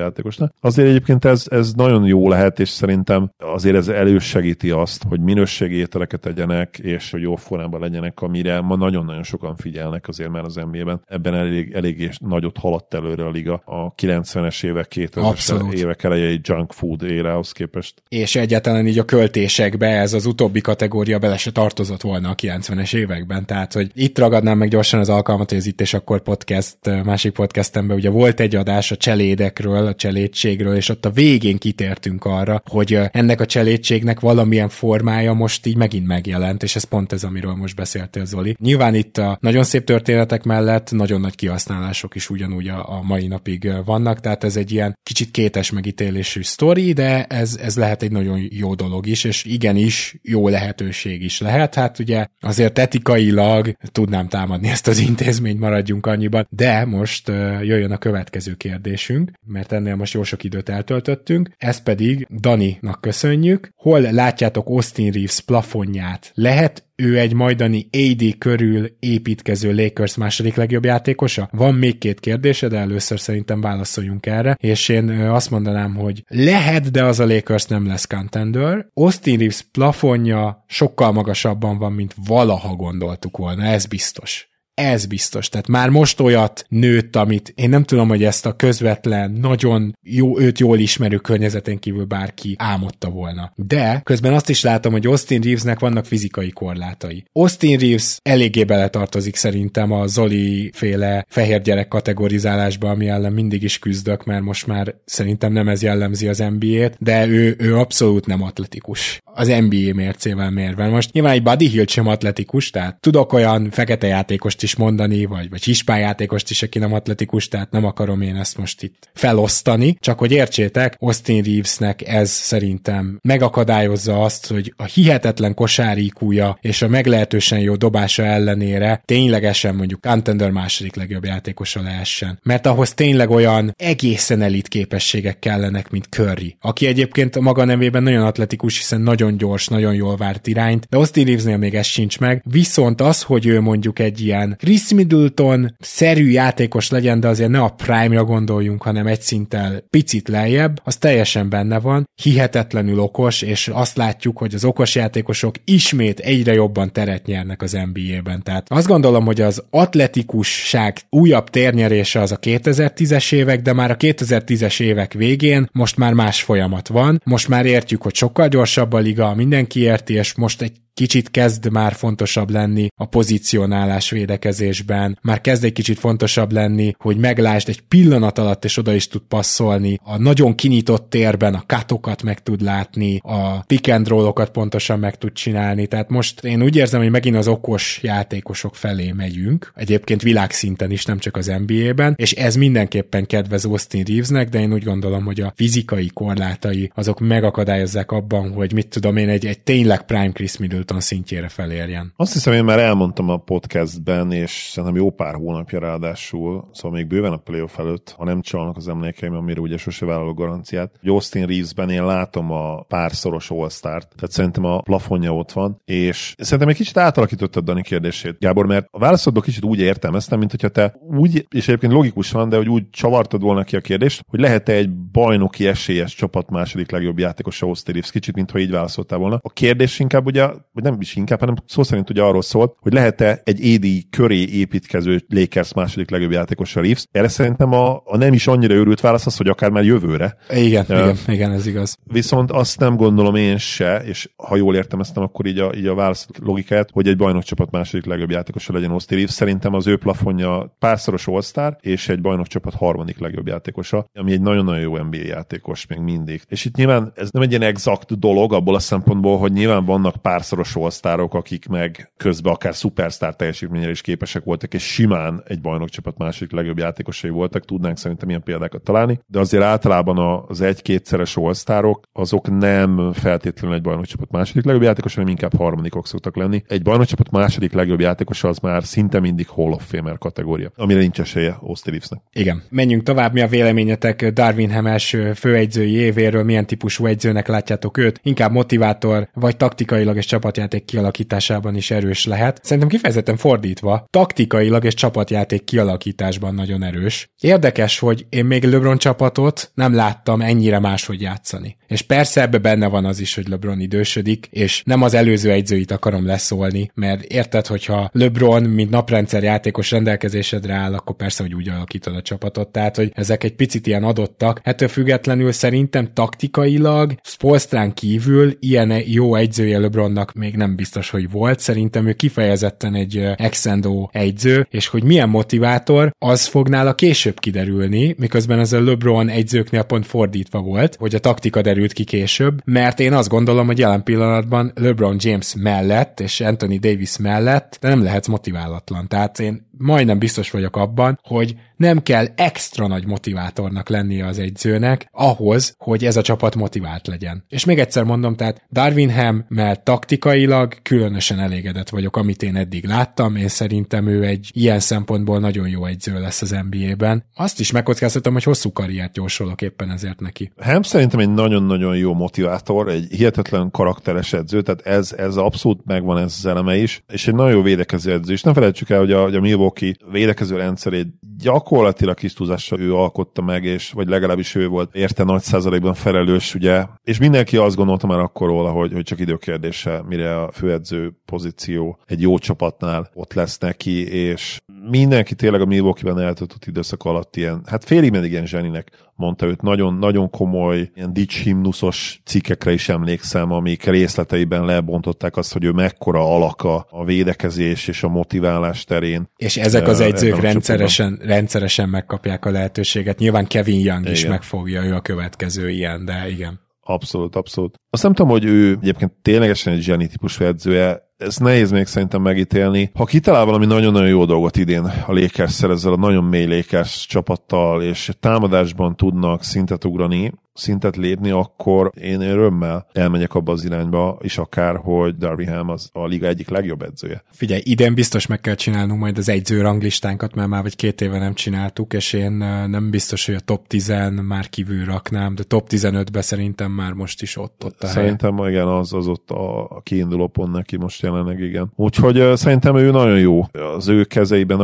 Azért 0.61 0.88
egyébként 0.88 1.25
ez, 1.25 1.46
ez 1.51 1.72
nagyon 1.72 2.05
jó 2.05 2.29
lehet, 2.29 2.61
és 2.61 2.68
szerintem 2.68 3.31
azért 3.38 3.77
ez 3.77 3.88
elősegíti 3.88 4.70
azt, 4.70 5.05
hogy 5.09 5.20
minőségi 5.20 5.75
ételeket 5.75 6.20
tegyenek, 6.20 6.79
és 6.79 7.11
hogy 7.11 7.20
jó 7.20 7.37
formában 7.37 7.81
legyenek, 7.81 8.20
amire 8.20 8.61
ma 8.61 8.77
nagyon-nagyon 8.77 9.22
sokan 9.22 9.57
figyelnek 9.57 10.09
azért 10.09 10.31
már 10.31 10.44
az 10.44 10.55
NBA-ben 10.55 11.01
ebben 11.08 11.34
elég, 11.34 11.72
elég 11.72 12.10
nagyot 12.18 12.56
haladt 12.56 12.94
előre 12.94 13.24
a 13.24 13.30
liga 13.30 13.62
a 13.64 13.94
90-es 13.94 14.64
évek, 14.64 14.86
2000-es 14.94 15.72
évek 15.74 16.02
elejei 16.02 16.40
junk 16.42 16.72
food 16.72 17.02
érához 17.02 17.52
képest. 17.52 18.02
És 18.08 18.36
egyáltalán 18.36 18.86
így 18.86 18.98
a 18.98 19.04
költésekbe 19.04 19.86
ez 19.86 20.12
az 20.12 20.26
utóbbi 20.26 20.60
kategória 20.60 21.18
bele 21.18 21.36
se 21.36 21.50
tartozott 21.50 22.00
volna 22.00 22.30
a 22.30 22.34
90-es 22.34 22.94
években, 22.94 23.46
tehát 23.46 23.72
hogy 23.72 23.90
itt 23.94 24.18
ragadnám 24.18 24.58
meg 24.58 24.68
gyorsan 24.68 25.00
az 25.00 25.08
alkalmat, 25.08 25.48
hogy 25.48 25.58
ez 25.58 25.66
itt 25.66 25.80
és 25.80 25.94
akkor 25.94 26.20
podcast, 26.20 26.76
másik 27.04 27.32
podcastemben 27.32 27.96
ugye 27.96 28.10
volt 28.10 28.40
egy 28.40 28.56
adás 28.56 28.90
a 28.90 28.96
cselédekről, 28.96 29.86
a 29.86 29.94
cselédségről, 29.94 30.76
és 30.76 30.88
ott 30.88 31.04
a 31.04 31.10
végén 31.10 31.58
kitértünk 31.58 32.24
arra, 32.24 32.62
hogy 32.70 32.98
ennek 33.10 33.40
a 33.40 33.46
cselédségnek 33.46 34.20
valamilyen 34.20 34.68
formája 34.68 35.32
most 35.32 35.66
így 35.66 35.76
megint 35.76 36.06
megjelent, 36.06 36.62
és 36.62 36.76
ez 36.76 36.84
pont 36.84 37.12
ez, 37.12 37.24
amiről 37.24 37.54
most 37.54 37.76
beszéltél 37.76 38.24
Zoli. 38.24 38.56
Nyilván 38.60 38.94
itt 38.94 39.18
a 39.18 39.38
nagyon 39.40 39.64
szép 39.64 39.84
történetek 39.84 40.42
mellett 40.42 40.91
nagyon 40.92 41.20
nagy 41.20 41.35
kihasználások 41.35 42.14
is 42.14 42.31
ugyanúgy 42.31 42.68
a, 42.68 42.92
a 42.92 43.02
mai 43.02 43.26
napig 43.26 43.72
vannak, 43.85 44.20
tehát 44.20 44.44
ez 44.44 44.57
egy 44.57 44.72
ilyen 44.72 44.98
kicsit 45.02 45.31
kétes 45.31 45.70
megítélésű 45.70 46.42
sztori, 46.42 46.92
de 46.92 47.24
ez, 47.24 47.59
ez 47.62 47.76
lehet 47.76 48.02
egy 48.02 48.11
nagyon 48.11 48.48
jó 48.50 48.74
dolog 48.74 49.07
is, 49.07 49.24
és 49.24 49.44
igenis 49.44 50.18
jó 50.22 50.48
lehetőség 50.48 51.22
is 51.22 51.40
lehet. 51.40 51.74
Hát 51.74 51.98
ugye 51.98 52.26
azért 52.40 52.78
etikailag 52.78 53.76
tudnám 53.92 54.28
támadni 54.28 54.68
ezt 54.68 54.88
az 54.88 54.98
intézményt, 54.98 55.61
maradjunk 55.61 56.07
annyiban, 56.07 56.46
de 56.50 56.85
most 56.85 57.28
jöjjön 57.62 57.92
a 57.92 57.98
következő 57.98 58.55
kérdésünk, 58.55 59.31
mert 59.46 59.72
ennél 59.72 59.96
most 59.96 60.14
jó 60.14 60.22
sok 60.22 60.44
időt 60.44 60.68
eltöltöttünk, 60.68 61.50
ez 61.59 61.83
pedig 61.83 62.26
Daninak 62.40 63.00
köszönjük. 63.00 63.68
Hol 63.76 64.00
látjátok 64.00 64.66
Austin 64.68 65.12
Reeves 65.12 65.40
plafonját? 65.40 66.33
Lehet 66.35 66.85
ő 67.02 67.18
egy 67.18 67.34
majdani 67.34 67.88
AD 67.92 68.38
körül 68.38 68.96
építkező 69.00 69.74
Lakers 69.74 70.16
második 70.16 70.54
legjobb 70.54 70.84
játékosa? 70.84 71.48
Van 71.52 71.74
még 71.74 71.98
két 71.98 72.20
kérdése, 72.20 72.68
de 72.68 72.78
először 72.78 73.20
szerintem 73.20 73.60
válaszoljunk 73.60 74.26
erre, 74.26 74.56
és 74.60 74.88
én 74.88 75.08
azt 75.10 75.50
mondanám, 75.50 75.94
hogy 75.94 76.24
lehet, 76.28 76.90
de 76.90 77.04
az 77.04 77.20
a 77.20 77.26
Lakers 77.26 77.64
nem 77.64 77.86
lesz 77.86 78.06
contender. 78.06 78.86
Austin 78.94 79.38
Reeves 79.38 79.62
plafonja 79.72 80.64
sokkal 80.68 81.12
magasabban 81.12 81.78
van, 81.78 81.92
mint 81.92 82.14
valaha 82.26 82.74
gondoltuk 82.74 83.36
volna, 83.36 83.64
ez 83.64 83.86
biztos. 83.86 84.52
Ez 84.75 85.06
biztos. 85.06 85.48
Tehát 85.48 85.68
már 85.68 85.88
most 85.88 86.20
olyat 86.20 86.64
nőtt, 86.68 87.16
amit 87.16 87.52
én 87.56 87.68
nem 87.68 87.85
tudom, 87.85 88.08
hogy 88.08 88.25
ezt 88.25 88.46
a 88.46 88.56
közvetlen, 88.56 89.31
nagyon 89.31 89.96
jó, 90.02 90.38
őt 90.38 90.58
jól 90.58 90.79
ismerő 90.79 91.16
környezetén 91.16 91.79
kívül 91.79 92.04
bárki 92.04 92.54
álmodta 92.58 93.10
volna. 93.10 93.52
De 93.56 94.00
közben 94.04 94.33
azt 94.33 94.48
is 94.48 94.62
látom, 94.62 94.92
hogy 94.92 95.06
Austin 95.06 95.40
Reevesnek 95.40 95.79
vannak 95.79 96.06
fizikai 96.06 96.50
korlátai. 96.50 97.25
Austin 97.33 97.79
Reeves 97.79 98.18
eléggé 98.23 98.64
beletartozik 98.64 99.37
szerintem 99.37 99.92
a 99.92 100.06
Zoli 100.06 100.70
féle 100.75 101.27
fehér 101.29 101.62
gyerek 101.62 101.88
kategorizálásba, 101.88 102.90
ami 102.90 103.08
ellen 103.08 103.33
mindig 103.33 103.62
is 103.62 103.79
küzdök, 103.79 104.25
mert 104.25 104.42
most 104.42 104.66
már 104.66 104.94
szerintem 105.04 105.52
nem 105.52 105.68
ez 105.68 105.83
jellemzi 105.83 106.29
az 106.29 106.38
NBA-t, 106.38 106.96
de 106.98 107.27
ő, 107.27 107.56
ő 107.58 107.77
abszolút 107.77 108.27
nem 108.27 108.42
atletikus 108.42 109.20
az 109.35 109.48
NBA 109.48 109.94
mércével 109.94 110.50
mérve. 110.50 110.88
Most 110.88 111.12
nyilván 111.12 111.33
egy 111.33 111.42
Buddy 111.42 111.68
Hill 111.68 111.87
sem 111.87 112.06
atletikus, 112.06 112.70
tehát 112.70 113.00
tudok 113.00 113.33
olyan 113.33 113.70
fekete 113.70 114.06
játékost 114.06 114.62
is 114.63 114.77
mondani, 114.77 115.25
vagy, 115.25 115.50
vagy 115.50 115.63
hispán 115.63 115.98
játékost 115.98 116.50
is, 116.50 116.63
aki 116.63 116.79
nem 116.79 116.92
atletikus, 116.92 117.48
tehát 117.48 117.71
nem 117.71 117.85
akarom 117.85 118.21
én 118.21 118.37
ezt 118.37 118.58
most 118.58 118.83
itt 118.83 119.10
felosztani, 119.15 119.96
csak 120.00 120.19
hogy 120.19 120.33
értsétek, 120.33 120.96
Austin 120.98 121.42
Reevesnek 121.42 122.08
ez 122.08 122.31
szerintem 122.31 123.19
megakadályozza 123.23 124.23
azt, 124.23 124.46
hogy 124.46 124.75
a 124.77 124.85
hihetetlen 124.85 125.54
kosáríkúja 125.54 126.58
és 126.60 126.83
a 126.83 126.88
meglehetősen 126.88 127.58
jó 127.58 127.77
dobása 127.77 128.25
ellenére 128.25 129.02
ténylegesen 129.04 129.75
mondjuk 129.75 130.00
contender 130.00 130.50
második 130.50 130.94
legjobb 130.94 131.25
játékosa 131.25 131.83
lehessen. 131.83 132.38
Mert 132.42 132.67
ahhoz 132.67 132.94
tényleg 132.94 133.31
olyan 133.31 133.75
egészen 133.77 134.42
elit 134.42 134.69
képességek 134.69 135.38
kellenek, 135.38 135.90
mint 135.90 136.06
Curry, 136.10 136.56
aki 136.60 136.87
egyébként 136.87 137.37
a 137.37 137.40
maga 137.40 137.65
nevében 137.65 138.02
nagyon 138.02 138.27
atletikus, 138.27 138.77
hiszen 138.77 139.00
nagyon 139.00 139.37
gyors, 139.37 139.69
nagyon 139.69 139.94
jól 139.94 140.17
várt 140.17 140.46
irányt, 140.46 140.87
de 140.90 140.96
Austin 140.96 141.25
Reevesnél 141.25 141.56
még 141.56 141.75
ez 141.75 141.87
sincs 141.87 142.19
meg. 142.19 142.42
Viszont 142.44 143.00
az, 143.00 143.23
hogy 143.23 143.46
ő 143.46 143.60
mondjuk 143.60 143.98
egy 143.98 144.21
ilyen 144.21 144.52
Chris 144.59 144.92
Middleton 144.92 145.77
szerű 145.79 146.31
játékos 146.31 146.90
legyen, 146.90 147.21
de 147.21 147.29
azért 147.29 147.50
ne 147.50 147.61
a 147.61 147.69
Prime-ra 147.69 148.25
gondoljunk, 148.25 148.83
hanem 148.83 149.07
egy 149.07 149.21
szinttel 149.21 149.85
picit 149.90 150.29
lejjebb, 150.29 150.81
az 150.85 150.96
teljesen 150.96 151.48
benne 151.48 151.81
van, 151.81 152.09
hihetetlenül 152.23 152.98
okos, 152.98 153.42
és 153.42 153.69
azt 153.69 153.96
látjuk, 153.96 154.38
hogy 154.38 154.55
az 154.55 154.65
okos 154.65 154.94
játékosok 154.94 155.55
ismét 155.65 156.19
egyre 156.19 156.53
jobban 156.53 156.92
teret 156.92 157.27
nyernek 157.27 157.63
az 157.63 157.73
NBA-ben. 157.73 158.42
Tehát 158.42 158.67
azt 158.69 158.87
gondolom, 158.87 159.25
hogy 159.25 159.40
az 159.40 159.63
atletikusság 159.71 160.96
újabb 161.11 161.50
térnyerése 161.50 162.21
az 162.21 162.33
a 162.33 162.38
2010-es 162.38 163.33
évek, 163.33 163.63
de 163.63 163.73
már 163.73 163.90
a 163.90 163.96
2010-es 163.96 164.81
évek 164.81 165.13
végén 165.13 165.69
most 165.73 165.96
már 165.96 166.13
más 166.13 166.42
folyamat 166.42 166.88
van. 166.88 167.21
Most 167.25 167.48
már 167.48 167.67
értjük, 167.67 168.03
hogy 168.03 168.15
sokkal 168.15 168.48
gyorsabb 168.48 168.92
a 168.92 168.98
liga, 168.98 169.35
mindenki 169.35 169.81
érti, 169.81 170.15
és 170.15 170.35
most 170.35 170.63
egy 170.63 170.73
kicsit 170.94 171.30
kezd 171.30 171.70
már 171.70 171.92
fontosabb 171.92 172.50
lenni 172.50 172.88
a 172.96 173.04
pozícionálás 173.04 174.10
védekezésben, 174.10 175.18
már 175.22 175.40
kezd 175.40 175.64
egy 175.64 175.72
kicsit 175.72 175.98
fontosabb 175.98 176.52
lenni, 176.52 176.94
hogy 176.98 177.16
meglásd 177.16 177.68
egy 177.68 177.80
pillanat 177.80 178.38
alatt, 178.38 178.64
és 178.64 178.76
oda 178.76 178.94
is 178.94 179.08
tud 179.08 179.22
passzolni, 179.28 179.98
a 180.02 180.18
nagyon 180.18 180.54
kinyitott 180.54 181.10
térben 181.10 181.54
a 181.54 181.64
katokat 181.66 182.22
meg 182.22 182.42
tud 182.42 182.62
látni, 182.62 183.20
a 183.22 183.60
pick 183.60 183.88
and 183.88 184.08
roll-okat 184.08 184.50
pontosan 184.50 184.98
meg 184.98 185.18
tud 185.18 185.32
csinálni, 185.32 185.86
tehát 185.86 186.08
most 186.08 186.44
én 186.44 186.62
úgy 186.62 186.76
érzem, 186.76 187.00
hogy 187.00 187.10
megint 187.10 187.36
az 187.36 187.48
okos 187.48 188.00
játékosok 188.02 188.76
felé 188.76 189.12
megyünk, 189.12 189.72
egyébként 189.74 190.22
világszinten 190.22 190.90
is, 190.90 191.04
nem 191.04 191.18
csak 191.18 191.36
az 191.36 191.52
NBA-ben, 191.66 192.14
és 192.16 192.32
ez 192.32 192.56
mindenképpen 192.56 193.26
kedvez 193.26 193.64
Austin 193.64 194.04
Reevesnek, 194.04 194.48
de 194.48 194.60
én 194.60 194.72
úgy 194.72 194.84
gondolom, 194.84 195.24
hogy 195.24 195.40
a 195.40 195.52
fizikai 195.56 196.10
korlátai 196.14 196.90
azok 196.94 197.20
megakadályozzák 197.20 198.10
abban, 198.10 198.52
hogy 198.52 198.72
mit 198.72 198.88
tudom 198.88 199.16
én, 199.16 199.28
egy, 199.28 199.46
egy 199.46 199.60
tényleg 199.60 200.02
prime 200.02 200.32
Chris 200.32 200.56
Middleton 200.56 200.81
Middleton 200.83 201.00
szintjére 201.00 201.48
felérjen. 201.48 202.12
Azt 202.16 202.33
hiszem, 202.33 202.52
én 202.52 202.64
már 202.64 202.78
elmondtam 202.78 203.28
a 203.28 203.37
podcastben, 203.37 204.33
és 204.33 204.50
szerintem 204.50 204.98
jó 204.98 205.10
pár 205.10 205.35
hónapja 205.35 205.78
ráadásul, 205.78 206.68
szóval 206.72 206.98
még 206.98 207.06
bőven 207.06 207.33
a 207.33 207.37
playoff 207.37 207.78
előtt, 207.78 208.14
ha 208.16 208.24
nem 208.24 208.40
csalnak 208.40 208.76
az 208.76 208.88
emlékeim, 208.88 209.35
amire 209.35 209.60
ugye 209.60 209.76
sose 209.76 210.06
vállalok 210.06 210.37
garanciát. 210.37 210.96
Hogy 211.00 211.08
Austin 211.08 211.46
Reevesben 211.46 211.90
én 211.90 212.04
látom 212.04 212.50
a 212.50 212.83
párszoros 212.83 213.50
all 213.50 213.68
tehát 213.80 214.30
szerintem 214.30 214.64
a 214.64 214.80
plafonja 214.80 215.35
ott 215.35 215.52
van, 215.52 215.80
és 215.85 216.35
szerintem 216.38 216.68
egy 216.68 216.76
kicsit 216.76 216.96
átalakítottad 216.96 217.64
Dani 217.64 217.83
kérdését, 217.83 218.38
Gábor, 218.38 218.66
mert 218.66 218.87
a 218.90 218.98
válaszodból 218.98 219.42
kicsit 219.42 219.64
úgy 219.64 219.80
értelmeztem, 219.80 220.38
mint 220.38 220.50
hogyha 220.50 220.68
te 220.68 220.94
úgy, 221.16 221.46
és 221.50 221.68
egyébként 221.68 221.92
logikus 221.92 222.30
van, 222.30 222.48
de 222.48 222.56
hogy 222.56 222.68
úgy 222.68 222.90
csavartad 222.90 223.42
volna 223.42 223.64
ki 223.64 223.76
a 223.76 223.80
kérdést, 223.80 224.24
hogy 224.28 224.40
lehet-e 224.40 224.72
egy 224.72 224.90
bajnoki 224.90 225.66
esélyes 225.66 226.14
csapat 226.14 226.50
második 226.50 226.90
legjobb 226.90 227.18
játékos 227.18 227.62
Austin 227.62 227.94
Reeves, 227.94 228.10
kicsit, 228.10 228.35
mintha 228.35 228.58
így 228.58 228.70
válaszoltál 228.70 229.18
volna. 229.18 229.38
A 229.42 229.52
kérdés 229.52 229.98
inkább 229.98 230.26
ugye 230.26 230.48
vagy 230.73 230.83
nem 230.83 230.96
is 231.00 231.16
inkább, 231.16 231.40
hanem 231.40 231.54
szó 231.66 231.83
szerint 231.83 232.10
ugye 232.10 232.23
arról 232.23 232.42
szól, 232.42 232.77
hogy 232.81 232.92
lehet-e 232.92 233.40
egy 233.44 233.75
AD 233.75 233.87
köré 234.10 234.44
építkező 234.48 235.25
Lakers 235.29 235.75
második 235.75 236.10
legjobb 236.10 236.31
játékos 236.31 236.77
a 236.77 236.81
Reeves. 236.81 237.06
Erre 237.10 237.29
szerintem 237.29 237.73
a, 237.73 238.02
a 238.04 238.16
nem 238.16 238.33
is 238.33 238.46
annyira 238.46 238.75
őrült 238.75 239.00
válasz 239.00 239.27
az, 239.27 239.37
hogy 239.37 239.48
akár 239.48 239.70
már 239.70 239.85
jövőre. 239.85 240.37
Igen, 240.50 240.85
uh, 240.88 240.98
igen, 240.98 241.16
igen, 241.27 241.52
ez 241.52 241.66
igaz. 241.66 241.96
Viszont 242.04 242.50
azt 242.50 242.79
nem 242.79 242.96
gondolom 242.96 243.35
én 243.35 243.58
se, 243.58 243.96
és 244.04 244.31
ha 244.37 244.56
jól 244.56 244.77
értelmeztem, 244.77 245.23
akkor 245.23 245.46
így 245.46 245.58
a, 245.58 245.75
így 245.75 245.87
a 245.87 245.94
válasz 245.94 246.27
logikáját, 246.38 246.90
hogy 246.92 247.08
egy 247.08 247.16
bajnokcsapat 247.16 247.70
második 247.70 248.06
legjobb 248.06 248.31
játékosa 248.31 248.73
legyen 248.73 248.90
Austin 248.90 249.16
Reeves. 249.16 249.35
Szerintem 249.35 249.75
az 249.75 249.87
ő 249.87 249.96
plafonja 249.96 250.77
párszoros 250.79 251.27
all 251.27 251.77
és 251.81 252.08
egy 252.08 252.20
bajnokcsapat 252.20 252.75
harmadik 252.75 253.18
legjobb 253.18 253.46
játékosa, 253.46 254.06
ami 254.14 254.33
egy 254.33 254.40
nagyon-nagyon 254.40 254.81
jó 254.81 254.96
NBA 254.96 255.16
játékos 255.16 255.87
még 255.87 255.98
mindig. 255.98 256.42
És 256.48 256.64
itt 256.64 256.77
nyilván 256.77 257.12
ez 257.14 257.31
nem 257.31 257.42
egy 257.42 257.50
ilyen 257.50 257.62
exakt 257.62 258.18
dolog 258.18 258.52
abból 258.52 258.75
a 258.75 258.79
szempontból, 258.79 259.38
hogy 259.38 259.52
nyilván 259.52 259.85
vannak 259.85 260.16
párszoros 260.16 260.62
páros 260.63 261.00
all 261.10 261.29
akik 261.31 261.67
meg 261.67 262.13
közben 262.17 262.52
akár 262.52 262.75
szupersztár 262.75 263.35
teljesítményre 263.35 263.90
is 263.90 264.00
képesek 264.00 264.44
voltak, 264.44 264.75
és 264.75 264.83
simán 264.83 265.42
egy 265.46 265.60
bajnokcsapat 265.60 266.19
második 266.19 266.52
legjobb 266.52 266.79
játékosai 266.79 267.31
voltak, 267.31 267.65
tudnánk 267.65 267.96
szerintem 267.96 268.29
ilyen 268.29 268.42
példákat 268.42 268.83
találni, 268.83 269.21
de 269.27 269.38
azért 269.38 269.63
általában 269.63 270.44
az 270.48 270.60
egy-kétszeres 270.60 271.37
all 271.37 272.00
azok 272.13 272.58
nem 272.58 273.13
feltétlenül 273.13 273.77
egy 273.77 273.83
bajnokcsapat 273.83 274.31
második 274.31 274.65
legjobb 274.65 274.83
játékos, 274.83 275.15
hanem 275.15 275.29
inkább 275.29 275.56
harmadikok 275.56 276.06
szoktak 276.06 276.37
lenni. 276.37 276.63
Egy 276.67 276.83
bajnokcsapat 276.83 277.31
második 277.31 277.73
legjobb 277.73 278.00
játékos 278.00 278.44
az 278.44 278.58
már 278.58 278.85
szinte 278.85 279.21
mindig 279.21 279.48
Hall 279.48 279.73
of 279.73 279.85
Famer 279.87 280.19
kategória, 280.19 280.71
amire 280.77 281.00
nincs 281.00 281.21
esélye 281.21 281.56
Austin. 281.60 282.00
Igen. 282.33 282.63
Menjünk 282.69 283.02
tovább, 283.02 283.33
mi 283.33 283.40
a 283.40 283.46
véleményetek 283.46 284.33
Darwin 284.33 284.71
Hemes 284.71 285.17
főegyzői 285.35 285.92
évéről, 285.92 286.42
milyen 286.42 286.67
típusú 286.67 287.06
egyzőnek 287.06 287.46
látjátok 287.46 287.98
őt? 287.98 288.21
Inkább 288.23 288.52
motivátor, 288.52 289.29
vagy 289.35 289.56
taktikailag 289.56 290.17
és 290.17 290.27
csapat 290.27 290.52
csapatjáték 290.53 290.85
kialakításában 290.85 291.77
is 291.77 291.90
erős 291.90 292.25
lehet. 292.25 292.61
Szerintem 292.63 292.88
kifejezetten 292.88 293.37
fordítva, 293.37 294.07
taktikailag 294.11 294.85
és 294.85 294.94
csapatjáték 294.94 295.65
kialakításban 295.65 296.55
nagyon 296.55 296.83
erős. 296.83 297.31
Érdekes, 297.40 297.98
hogy 297.98 298.27
én 298.29 298.44
még 298.44 298.65
LeBron 298.65 298.98
csapatot 298.98 299.71
nem 299.75 299.94
láttam 299.94 300.40
ennyire 300.40 300.79
máshogy 300.79 301.21
játszani. 301.21 301.77
És 301.87 302.03
persze 302.03 302.40
ebbe 302.40 302.59
benne 302.59 302.87
van 302.87 303.05
az 303.05 303.21
is, 303.21 303.35
hogy 303.35 303.48
LeBron 303.48 303.81
idősödik, 303.81 304.46
és 304.50 304.83
nem 304.85 305.03
az 305.03 305.15
előző 305.15 305.50
egyzőit 305.50 305.90
akarom 305.90 306.27
leszólni, 306.27 306.90
mert 306.94 307.23
érted, 307.23 307.67
hogyha 307.67 308.11
LeBron, 308.13 308.63
mint 308.63 308.90
naprendszer 308.90 309.42
játékos 309.42 309.90
rendelkezésedre 309.90 310.75
áll, 310.75 310.94
akkor 310.94 311.17
persze, 311.17 311.42
hogy 311.42 311.55
úgy 311.55 311.69
alakítod 311.69 312.17
a 312.17 312.23
csapatot, 312.23 312.69
tehát, 312.69 312.96
hogy 312.96 313.13
ezek 313.15 313.44
egy 313.44 313.55
picit 313.55 313.87
ilyen 313.87 314.05
adottak. 314.05 314.61
Ettől 314.63 314.88
függetlenül 314.88 315.53
szerintem 315.53 316.13
taktikailag, 316.13 317.15
Spolstrán 317.23 317.94
kívül 317.94 318.57
ilyen 318.61 318.92
jó 319.07 319.35
egyzője 319.35 319.79
LeBronnak 319.79 320.33
még 320.42 320.56
nem 320.56 320.76
biztos, 320.76 321.10
hogy 321.10 321.30
volt. 321.30 321.60
Szerintem 321.60 322.06
ő 322.06 322.12
kifejezetten 322.12 322.94
egy 322.94 323.16
exendo 323.36 324.08
egyző, 324.12 324.66
és 324.70 324.86
hogy 324.86 325.04
milyen 325.04 325.28
motivátor, 325.28 326.12
az 326.18 326.46
fog 326.46 326.68
nála 326.68 326.94
később 326.94 327.40
kiderülni, 327.40 328.14
miközben 328.18 328.58
ez 328.58 328.72
a 328.72 328.82
LeBron 328.82 329.28
egyzőknél 329.28 329.82
pont 329.82 330.06
fordítva 330.06 330.60
volt, 330.60 330.96
hogy 330.96 331.14
a 331.14 331.18
taktika 331.18 331.62
derült 331.62 331.92
ki 331.92 332.04
később, 332.04 332.60
mert 332.64 333.00
én 333.00 333.12
azt 333.12 333.28
gondolom, 333.28 333.66
hogy 333.66 333.78
jelen 333.78 334.02
pillanatban 334.02 334.72
LeBron 334.74 335.16
James 335.18 335.54
mellett 335.58 336.20
és 336.20 336.40
Anthony 336.40 336.80
Davis 336.80 337.16
mellett, 337.18 337.78
de 337.80 337.88
nem 337.88 338.02
lehetsz 338.02 338.28
motiválatlan. 338.28 339.08
Tehát 339.08 339.40
én 339.40 339.66
majdnem 339.78 340.18
biztos 340.18 340.50
vagyok 340.50 340.76
abban, 340.76 341.18
hogy 341.22 341.54
nem 341.83 342.02
kell 342.02 342.26
extra 342.35 342.87
nagy 342.87 343.06
motivátornak 343.06 343.88
lennie 343.88 344.26
az 344.26 344.38
egyzőnek 344.38 345.08
ahhoz, 345.12 345.74
hogy 345.78 346.04
ez 346.04 346.16
a 346.16 346.22
csapat 346.22 346.54
motivált 346.54 347.06
legyen. 347.06 347.44
És 347.48 347.64
még 347.64 347.78
egyszer 347.78 348.04
mondom, 348.04 348.37
tehát 348.37 348.66
Darwin 348.70 349.10
mert 349.48 349.85
taktikailag 349.85 350.74
különösen 350.83 351.38
elégedett 351.38 351.88
vagyok, 351.88 352.16
amit 352.16 352.42
én 352.42 352.56
eddig 352.56 352.87
láttam, 352.87 353.37
én 353.37 353.48
szerintem 353.48 354.06
ő 354.06 354.24
egy 354.24 354.50
ilyen 354.52 354.80
szempontból 354.80 355.38
nagyon 355.38 355.68
jó 355.68 355.85
egyző 355.85 356.20
lesz 356.20 356.42
az 356.42 356.56
NBA-ben. 356.70 357.24
Azt 357.35 357.60
is 357.60 357.70
megkockáztatom, 357.70 358.33
hogy 358.33 358.42
hosszú 358.42 358.72
karriert 358.72 359.16
jósolok 359.16 359.62
éppen 359.62 359.90
ezért 359.90 360.20
neki. 360.20 360.52
Hem 360.58 360.83
szerintem 360.83 361.20
egy 361.20 361.30
nagyon-nagyon 361.30 361.96
jó 361.96 362.14
motivátor, 362.14 362.88
egy 362.88 363.06
hihetetlen 363.10 363.70
karakteres 363.70 364.33
edző, 364.33 364.62
tehát 364.62 364.87
ez, 364.87 365.12
ez 365.12 365.37
abszolút 365.37 365.80
megvan 365.85 366.18
ez 366.18 366.35
az 366.38 366.46
eleme 366.46 366.76
is, 366.76 367.02
és 367.08 367.28
egy 367.28 367.35
nagyon 367.35 367.52
jó 367.52 367.62
védekező 367.62 368.12
edző. 368.12 368.33
És 368.33 368.42
nem 368.42 368.54
felejtsük 368.54 368.90
el, 368.90 368.98
hogy 368.98 369.12
a, 369.12 369.22
hogy 369.22 369.35
a 369.35 369.40
Milwaukee 369.40 369.94
védekező 370.10 370.56
rendszerét 370.56 371.06
gyakorlatilag 371.42 372.16
kis 372.16 372.34
ő 372.70 372.94
alkotta 372.94 373.42
meg, 373.42 373.64
és 373.64 373.90
vagy 373.90 374.08
legalábbis 374.08 374.54
ő 374.54 374.68
volt 374.68 374.94
érte 374.94 375.24
nagy 375.24 375.42
százalékban 375.42 375.94
felelős, 375.94 376.54
ugye, 376.54 376.84
és 377.04 377.18
mindenki 377.18 377.56
azt 377.56 377.76
gondolta 377.76 378.06
már 378.06 378.18
akkor 378.18 378.48
róla, 378.48 378.70
hogy, 378.70 378.92
hogy 378.92 379.04
csak 379.04 379.20
időkérdése, 379.20 380.02
mire 380.08 380.42
a 380.42 380.50
főedző 380.50 381.12
pozíció 381.24 381.98
egy 382.06 382.20
jó 382.20 382.38
csapatnál 382.38 383.10
ott 383.14 383.32
lesz 383.32 383.58
neki, 383.58 384.12
és 384.12 384.60
mindenki 384.90 385.34
tényleg 385.34 385.60
a 385.60 385.64
Milwaukee-ben 385.64 386.24
eltöltött 386.24 386.64
időszak 386.64 387.04
alatt 387.04 387.36
ilyen, 387.36 387.62
hát 387.66 387.84
félig 387.84 388.10
meddig 388.10 388.30
ilyen 388.30 388.46
zseninek 388.46 388.90
mondta 389.23 389.46
őt, 389.46 389.62
nagyon, 389.62 389.94
nagyon 389.94 390.31
komoly, 390.31 390.90
ilyen 390.94 391.12
himnuszos 391.42 392.20
cikkekre 392.25 392.73
is 392.73 392.88
emlékszem, 392.88 393.52
amik 393.52 393.85
részleteiben 393.85 394.64
lebontották 394.64 395.37
azt, 395.37 395.52
hogy 395.52 395.64
ő 395.64 395.70
mekkora 395.70 396.35
alaka 396.35 396.87
a 396.90 397.04
védekezés 397.04 397.88
és 397.88 398.02
a 398.02 398.08
motiválás 398.08 398.85
terén. 398.85 399.29
És 399.37 399.56
ezek 399.56 399.88
az 399.88 400.00
egyzők 400.00 400.40
rendszeresen, 400.40 401.20
rendszeresen 401.23 401.88
megkapják 401.88 402.44
a 402.44 402.50
lehetőséget. 402.50 403.18
Nyilván 403.18 403.46
Kevin 403.46 403.81
Young 403.81 404.00
igen. 404.00 404.12
is 404.12 404.27
megfogja, 404.27 404.85
ő 404.85 404.94
a 404.94 405.00
következő 405.00 405.70
ilyen, 405.70 406.04
de 406.04 406.29
igen. 406.29 406.60
Abszolút, 406.85 407.37
abszolút. 407.37 407.81
Azt 407.90 408.02
nem 408.02 408.12
tudom, 408.14 408.31
hogy 408.31 408.44
ő 408.44 408.79
egyébként 408.81 409.12
ténylegesen 409.23 409.73
egy 409.73 409.81
zseni 409.81 410.06
típusú 410.06 410.44
edzője, 410.44 411.12
ez 411.25 411.37
nehéz 411.37 411.70
még 411.70 411.87
szerintem 411.87 412.23
megítélni. 412.23 412.90
Ha 412.94 413.04
kitalál 413.04 413.44
valami 413.44 413.66
nagyon-nagyon 413.66 414.08
jó 414.08 414.25
dolgot 414.25 414.56
idén 414.56 414.85
a 415.06 415.12
lakers 415.12 415.62
ezzel 415.62 415.92
a 415.92 415.96
nagyon 415.96 416.25
mély 416.25 416.46
Lakers 416.46 417.06
csapattal, 417.06 417.83
és 417.83 418.10
támadásban 418.20 418.96
tudnak 418.96 419.42
szintet 419.42 419.85
ugrani, 419.85 420.33
szintet 420.55 420.96
lépni, 420.96 421.31
akkor 421.31 421.90
én 422.00 422.21
örömmel 422.21 422.87
elmegyek 422.92 423.35
abba 423.35 423.53
az 423.53 423.65
irányba, 423.65 424.19
és 424.23 424.38
akár, 424.38 424.77
hogy 424.77 425.17
Darby 425.17 425.44
Ham 425.44 425.69
az 425.69 425.90
a 425.92 426.07
liga 426.07 426.27
egyik 426.27 426.48
legjobb 426.48 426.83
edzője. 426.83 427.23
Figyelj, 427.31 427.61
idén 427.65 427.94
biztos 427.94 428.27
meg 428.27 428.40
kell 428.40 428.55
csinálnunk 428.55 429.00
majd 429.00 429.19
az 429.19 429.29
egyző 429.29 429.61
ranglistánkat, 429.61 430.35
mert 430.35 430.48
már 430.48 430.63
vagy 430.63 430.77
két 430.77 431.00
éve 431.00 431.19
nem 431.19 431.35
csináltuk, 431.35 431.92
és 431.92 432.13
én 432.13 432.33
nem 432.67 432.90
biztos, 432.90 433.27
hogy 433.27 433.35
a 433.35 433.40
top 433.40 433.67
10 433.67 433.92
már 434.23 434.48
kívül 434.48 434.85
raknám, 434.85 435.35
de 435.35 435.42
top 435.42 435.67
15-be 435.71 436.23
szerintem 436.23 436.71
már 436.71 436.92
most 436.92 437.23
is 437.23 437.37
ott, 437.37 437.65
ott 437.65 437.83
a 437.83 437.87
Szerintem 437.87 438.37
hely. 438.37 438.50
igen, 438.50 438.67
az, 438.67 438.92
az 438.92 439.07
ott 439.07 439.31
a 439.31 439.81
kiinduló 439.83 440.27
pont 440.27 440.53
neki 440.53 440.77
most 440.77 441.03
jelenleg, 441.03 441.40
igen. 441.40 441.73
Úgyhogy 441.77 442.37
szerintem 442.37 442.77
ő 442.77 442.90
nagyon 442.90 443.19
jó. 443.19 443.44
Az 443.77 443.88
ő 443.88 444.05
kezeiben 444.05 444.57